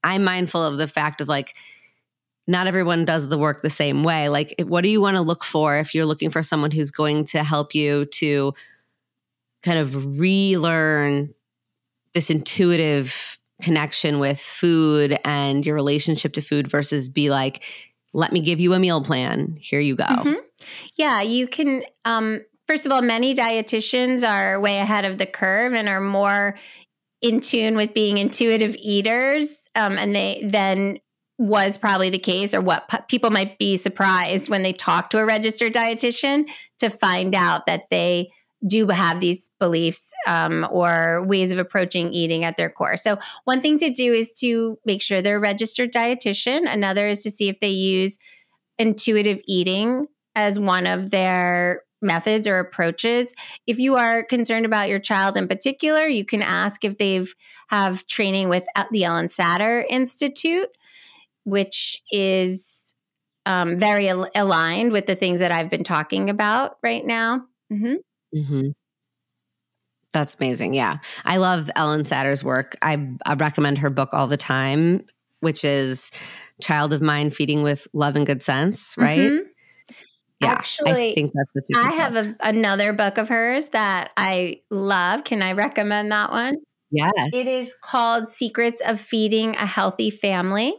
I'm 0.04 0.24
mindful 0.24 0.62
of 0.62 0.78
the 0.78 0.88
fact 0.88 1.22
of 1.22 1.30
like 1.30 1.56
not 2.48 2.66
everyone 2.66 3.06
does 3.06 3.30
the 3.30 3.38
work 3.38 3.62
the 3.62 3.70
same 3.70 4.04
way. 4.04 4.28
Like 4.28 4.56
what 4.66 4.82
do 4.82 4.90
you 4.90 5.00
want 5.00 5.16
to 5.16 5.22
look 5.22 5.44
for 5.44 5.78
if 5.78 5.94
you're 5.94 6.08
looking 6.08 6.32
for 6.32 6.42
someone 6.42 6.72
who's 6.72 6.90
going 6.90 7.26
to 7.26 7.44
help 7.44 7.76
you 7.76 8.06
to 8.06 8.54
kind 9.62 9.78
of 9.78 10.20
relearn 10.20 11.36
this 12.16 12.32
intuitive 12.32 13.38
connection 13.62 14.20
with 14.20 14.40
food 14.40 15.20
and 15.24 15.64
your 15.64 15.76
relationship 15.76 16.34
to 16.34 16.42
food 16.42 16.68
versus 16.68 17.08
be 17.08 17.30
like 17.30 17.64
let 18.14 18.32
me 18.32 18.42
give 18.42 18.60
you 18.60 18.74
a 18.74 18.80
meal 18.80 19.04
plan. 19.04 19.56
Here 19.62 19.80
you 19.80 19.96
go. 19.96 20.06
Mm-hmm. 20.06 20.40
Yeah, 20.98 21.22
you 21.22 21.48
can. 21.48 21.84
Um, 22.06 22.42
first 22.68 22.86
of 22.86 22.92
all, 22.92 23.02
many 23.02 23.36
dietitians 23.36 24.28
are 24.28 24.60
way 24.60 24.80
ahead 24.80 25.06
of 25.06 25.18
the 25.18 25.26
curve 25.26 25.74
and 25.74 25.90
are 25.90 26.02
more 26.02 26.58
in 27.22 27.42
tune 27.42 27.76
with 27.76 27.94
being 27.94 28.18
intuitive 28.18 28.76
eaters, 28.78 29.60
um, 29.76 29.98
and 29.98 30.16
they 30.16 30.42
then 30.44 31.00
was 31.38 31.78
probably 31.78 32.10
the 32.10 32.20
case, 32.20 32.54
or 32.54 32.62
what 32.62 33.08
people 33.08 33.30
might 33.30 33.58
be 33.58 33.78
surprised 33.78 34.50
when 34.50 34.62
they 34.62 34.74
talk 34.74 35.10
to 35.10 35.18
a 35.18 35.26
registered 35.26 35.74
dietitian 35.74 36.46
to 36.80 36.90
find 36.90 37.34
out 37.34 37.66
that 37.66 37.84
they 37.90 38.30
do 38.68 38.88
have 38.88 39.20
these 39.20 39.50
beliefs 39.60 40.12
um, 40.28 40.68
or 40.70 41.26
ways 41.26 41.52
of 41.52 41.58
approaching 41.58 42.12
eating 42.12 42.44
at 42.44 42.58
their 42.58 42.70
core. 42.70 42.98
So, 42.98 43.18
one 43.46 43.62
thing 43.62 43.78
to 43.78 43.90
do 43.90 44.14
is 44.14 44.34
to 44.34 44.78
make 44.86 45.02
sure 45.02 45.22
they're 45.22 45.38
a 45.38 45.40
registered 45.40 45.94
dietitian. 45.94 46.72
Another 46.72 47.08
is 47.08 47.24
to 47.24 47.32
see 47.32 47.48
if 47.48 47.60
they 47.60 47.70
use 47.70 48.18
intuitive 48.78 49.42
eating 49.48 50.08
as 50.36 50.60
one 50.60 50.88
of 50.88 51.12
their 51.12 51.84
methods 52.02 52.48
or 52.48 52.60
approaches. 52.60 53.34
If 53.68 53.78
you 53.80 53.96
are 53.96 54.24
concerned 54.24 54.66
about 54.66 54.90
your 54.90 55.00
child 55.00 55.36
in 55.38 55.48
particular, 55.48 56.06
you 56.06 56.26
can 56.26 56.42
ask 56.42 56.86
if 56.86 56.98
they've 56.98 57.34
have 57.70 58.08
training 58.08 58.50
with 58.50 58.66
the 58.92 59.04
Ellyn 59.04 59.26
Satter 59.26 59.84
Institute, 59.90 60.70
which 61.44 62.02
is 62.12 62.96
um, 63.46 63.78
very 63.78 64.10
al- 64.10 64.30
aligned 64.36 64.92
with 64.92 65.06
the 65.06 65.16
things 65.16 65.40
that 65.40 65.52
I've 65.52 65.70
been 65.70 65.84
talking 65.84 66.30
about 66.30 66.78
right 66.82 67.06
now. 67.06 67.46
Mm-hmm. 67.72 67.96
Mm-hmm. 68.36 68.70
That's 70.12 70.36
amazing. 70.40 70.74
Yeah. 70.74 70.98
I 71.26 71.38
love 71.38 71.70
Ellyn 71.76 72.02
Satter's 72.02 72.44
work. 72.44 72.76
I, 72.82 73.10
I 73.26 73.36
recommend 73.36 73.78
her 73.80 73.92
book 73.92 74.10
all 74.12 74.28
the 74.28 74.38
time, 74.38 75.06
which 75.42 75.64
is 75.64 76.10
Child 76.62 76.94
of 76.94 77.02
Mine 77.02 77.30
Feeding 77.30 77.62
with 77.62 77.88
Love 77.94 78.16
and 78.16 78.26
Good 78.26 78.42
Sense, 78.42 78.96
right? 78.98 79.20
Mm-hmm. 79.20 79.49
Yeah, 80.40 80.52
Actually, 80.52 81.12
I 81.12 81.14
think 81.16 81.34
that's 81.34 81.68
the 81.68 81.76
I 81.78 81.92
have 81.94 82.16
a, 82.16 82.36
another 82.42 82.94
book 82.94 83.18
of 83.18 83.28
hers 83.28 83.70
that 83.70 84.14
I 84.16 84.62
love. 84.72 85.26
Can 85.26 85.42
I 85.42 85.52
recommend 85.52 86.12
that 86.12 86.32
one? 86.32 86.56
Yes. 86.92 87.14
It 87.34 87.48
is 87.48 87.76
called 87.82 88.28
Secrets 88.28 88.82
of 88.86 89.02
Feeding 89.02 89.56
a 89.56 89.66
Healthy 89.66 90.12
Family. 90.12 90.74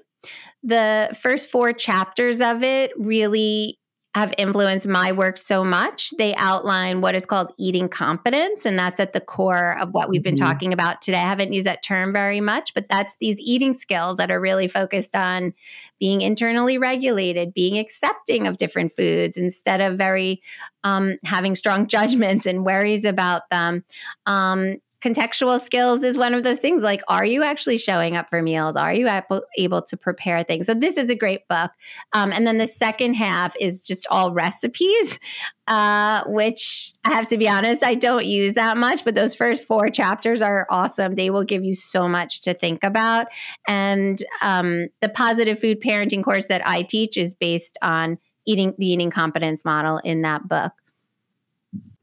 The 0.63 1.17
first 1.21 1.51
four 1.51 1.73
chapters 1.73 2.41
of 2.41 2.63
it 2.63 2.93
really 2.97 3.80
have 4.15 4.35
influenced 4.39 4.89
my 4.89 5.13
work 5.13 5.39
so 5.39 5.63
much. 5.63 6.11
They 6.19 6.35
outline 6.35 7.01
what 7.01 7.15
is 7.15 7.27
called 7.27 7.53
eating 7.57 7.89
competence, 7.89 8.67
and 8.67 8.77
that's 8.77 8.99
at 8.99 9.13
the 9.13 9.21
core 9.21 9.79
of 9.79 9.93
what 9.93 10.09
we've 10.09 10.23
been 10.23 10.35
mm-hmm. 10.35 10.45
talking 10.45 10.73
about 10.73 11.01
today. 11.01 11.19
I 11.19 11.29
haven't 11.29 11.53
used 11.53 11.67
that 11.67 11.83
term 11.83 12.13
very 12.13 12.41
much, 12.41 12.75
but 12.75 12.89
that's 12.89 13.17
these 13.21 13.39
eating 13.39 13.73
skills 13.73 14.17
that 14.17 14.31
are 14.33 14.41
really 14.41 14.67
focused 14.67 15.15
on 15.15 15.55
being 16.01 16.23
internally 16.23 16.77
regulated, 16.77 17.55
being 17.55 17.79
accepting 17.79 18.49
of 18.49 18.57
different 18.57 18.91
foods 18.91 19.37
instead 19.37 19.81
of 19.81 19.97
very 19.97 20.43
um, 20.83 21.19
having 21.25 21.55
strong 21.55 21.87
judgments 21.89 22.47
and 22.47 22.65
worries 22.65 23.05
about 23.05 23.43
them. 23.51 23.85
Um, 24.27 24.79
contextual 25.01 25.59
skills 25.61 26.05
is 26.05 26.19
one 26.19 26.35
of 26.35 26.43
those 26.43 26.59
things 26.59 26.83
like 26.83 27.03
are 27.09 27.25
you 27.25 27.43
actually 27.43 27.79
showing 27.79 28.17
up 28.17 28.29
for 28.29 28.43
meals? 28.43 28.77
Are 28.77 28.93
you 28.93 29.09
able, 29.57 29.83
to 29.83 29.97
prepare 29.97 30.43
things? 30.43 30.67
So 30.67 30.75
this 30.75 30.99
is 30.99 31.11
a 31.11 31.15
great 31.15 31.49
book. 31.49 31.71
Um, 32.13 32.33
and 32.33 32.47
then 32.47 32.59
the 32.59 32.67
second 32.67 33.15
half 33.15 33.55
is 33.59 33.83
just 33.83 34.07
all 34.11 34.33
recipes 34.33 35.19
uh, 35.69 36.25
which 36.27 36.93
i 37.05 37.13
have 37.13 37.29
to 37.29 37.39
be 37.39 37.49
honest 37.49 37.85
i 37.85 37.95
don't 37.95 38.27
use 38.27 38.55
that 38.55 38.77
much 38.77 39.05
but 39.05 39.15
those 39.15 39.37
first 39.37 39.67
four 39.67 39.89
chapters 39.89 40.43
are 40.43 40.67
awesome. 40.69 41.15
They 41.15 41.31
will 41.31 41.45
give 41.45 41.65
you 41.65 41.75
so 41.75 42.09
much 42.09 42.43
to 42.43 42.55
think 42.55 42.83
about. 42.83 43.29
And 43.69 44.21
um, 44.43 44.89
the 45.01 45.09
positive 45.09 45.59
food 45.59 45.81
parenting 45.81 46.25
course 46.25 46.47
that 46.47 46.67
i 46.67 46.83
teach 46.83 47.17
is 47.17 47.35
based 47.35 47.79
on 47.83 48.19
eating 48.47 48.75
the 48.79 48.87
eating 48.87 49.11
competence 49.11 49.65
model 49.65 49.99
in 49.99 50.23
that 50.23 50.49
book 50.49 50.73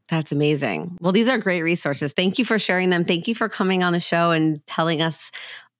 that's 0.08 0.32
amazing. 0.32 0.96
Well, 1.00 1.12
these 1.12 1.28
are 1.28 1.38
great 1.38 1.62
resources. 1.62 2.12
Thank 2.12 2.38
you 2.38 2.44
for 2.44 2.58
sharing 2.58 2.90
them. 2.90 3.04
Thank 3.04 3.28
you 3.28 3.34
for 3.34 3.48
coming 3.48 3.82
on 3.82 3.92
the 3.92 4.00
show 4.00 4.30
and 4.30 4.66
telling 4.66 5.02
us 5.02 5.30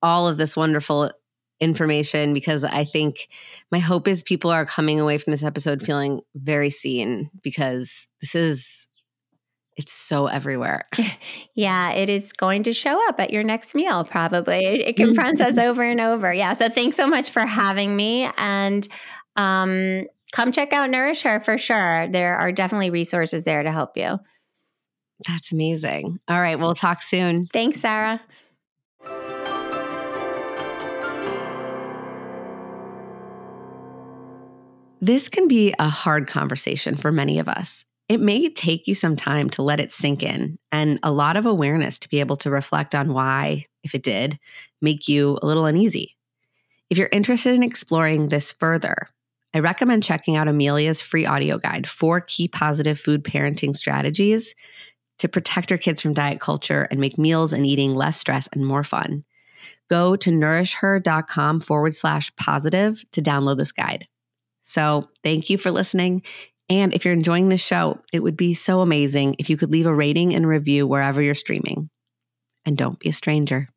all 0.01 0.27
of 0.27 0.37
this 0.37 0.55
wonderful 0.55 1.11
information 1.59 2.33
because 2.33 2.63
I 2.63 2.85
think 2.85 3.27
my 3.71 3.79
hope 3.79 4.07
is 4.07 4.23
people 4.23 4.51
are 4.51 4.65
coming 4.65 4.99
away 4.99 5.17
from 5.17 5.31
this 5.31 5.43
episode 5.43 5.81
feeling 5.81 6.21
very 6.35 6.69
seen 6.69 7.29
because 7.43 8.07
this 8.21 8.35
is 8.35 8.87
it's 9.75 9.93
so 9.93 10.27
everywhere. 10.27 10.85
Yeah, 11.55 11.91
it 11.91 12.07
is 12.07 12.31
going 12.31 12.63
to 12.63 12.73
show 12.73 13.05
up 13.09 13.19
at 13.19 13.31
your 13.31 13.43
next 13.43 13.75
meal 13.75 14.05
probably. 14.05 14.65
It, 14.65 14.87
it 14.89 14.95
confronts 14.95 15.41
us 15.41 15.57
over 15.57 15.83
and 15.83 15.99
over. 15.99 16.33
Yeah, 16.33 16.53
so 16.53 16.69
thanks 16.69 16.95
so 16.95 17.05
much 17.05 17.31
for 17.31 17.41
having 17.41 17.95
me 17.97 18.29
and 18.37 18.87
um 19.35 20.05
come 20.31 20.51
check 20.51 20.73
out 20.73 20.89
Nourish 20.89 21.21
Her 21.21 21.39
for 21.39 21.57
sure. 21.57 22.07
There 22.07 22.37
are 22.37 22.51
definitely 22.51 22.89
resources 22.89 23.43
there 23.43 23.63
to 23.63 23.71
help 23.71 23.97
you. 23.97 24.19
That's 25.27 25.51
amazing. 25.51 26.19
All 26.27 26.39
right, 26.39 26.57
we'll 26.57 26.75
talk 26.75 27.01
soon. 27.01 27.47
Thanks, 27.47 27.81
Sarah. 27.81 28.21
This 35.01 35.29
can 35.29 35.47
be 35.47 35.73
a 35.79 35.87
hard 35.87 36.27
conversation 36.27 36.95
for 36.95 37.11
many 37.11 37.39
of 37.39 37.47
us. 37.47 37.85
It 38.09 38.19
may 38.19 38.49
take 38.49 38.87
you 38.87 38.95
some 38.95 39.15
time 39.15 39.49
to 39.51 39.61
let 39.61 39.79
it 39.79 39.91
sink 39.91 40.23
in 40.23 40.57
and 40.71 40.99
a 41.03 41.11
lot 41.11 41.37
of 41.37 41.45
awareness 41.45 41.99
to 41.99 42.09
be 42.09 42.19
able 42.19 42.37
to 42.37 42.49
reflect 42.49 42.95
on 42.95 43.13
why, 43.13 43.65
if 43.83 43.95
it 43.95 44.03
did, 44.03 44.39
make 44.81 45.07
you 45.07 45.37
a 45.41 45.45
little 45.45 45.65
uneasy. 45.65 46.17
If 46.89 46.97
you're 46.97 47.09
interested 47.11 47.53
in 47.53 47.63
exploring 47.63 48.27
this 48.27 48.51
further, 48.51 49.07
I 49.53 49.59
recommend 49.59 50.03
checking 50.03 50.35
out 50.35 50.47
Amelia's 50.47 51.01
free 51.01 51.25
audio 51.25 51.57
guide, 51.57 51.87
Four 51.87 52.21
Key 52.21 52.47
Positive 52.47 52.99
Food 52.99 53.23
Parenting 53.23 53.75
Strategies 53.75 54.53
to 55.17 55.27
Protect 55.27 55.71
Your 55.71 55.77
Kids 55.77 56.01
from 56.01 56.13
Diet 56.13 56.39
Culture 56.39 56.87
and 56.91 56.99
Make 56.99 57.17
Meals 57.17 57.51
and 57.51 57.65
Eating 57.65 57.95
Less 57.95 58.19
Stress 58.19 58.47
and 58.53 58.65
More 58.65 58.83
Fun. 58.83 59.23
Go 59.89 60.15
to 60.15 60.31
nourishher.com 60.31 61.61
forward 61.61 61.95
slash 61.95 62.33
positive 62.35 63.03
to 63.11 63.21
download 63.21 63.57
this 63.57 63.71
guide. 63.71 64.07
So 64.61 65.09
thank 65.23 65.49
you 65.49 65.57
for 65.57 65.71
listening. 65.71 66.21
And 66.69 66.93
if 66.93 67.03
you're 67.03 67.13
enjoying 67.15 67.49
this 67.49 67.65
show, 67.65 67.99
it 68.13 68.21
would 68.21 68.37
be 68.37 68.53
so 68.53 68.81
amazing 68.81 69.35
if 69.39 69.49
you 69.49 69.57
could 69.57 69.71
leave 69.71 69.87
a 69.87 69.93
rating 69.93 70.35
and 70.35 70.47
review 70.47 70.85
wherever 70.85 71.21
you're 71.21 71.33
streaming. 71.33 71.89
And 72.65 72.77
don't 72.77 72.99
be 72.99 73.09
a 73.09 73.13
stranger. 73.13 73.67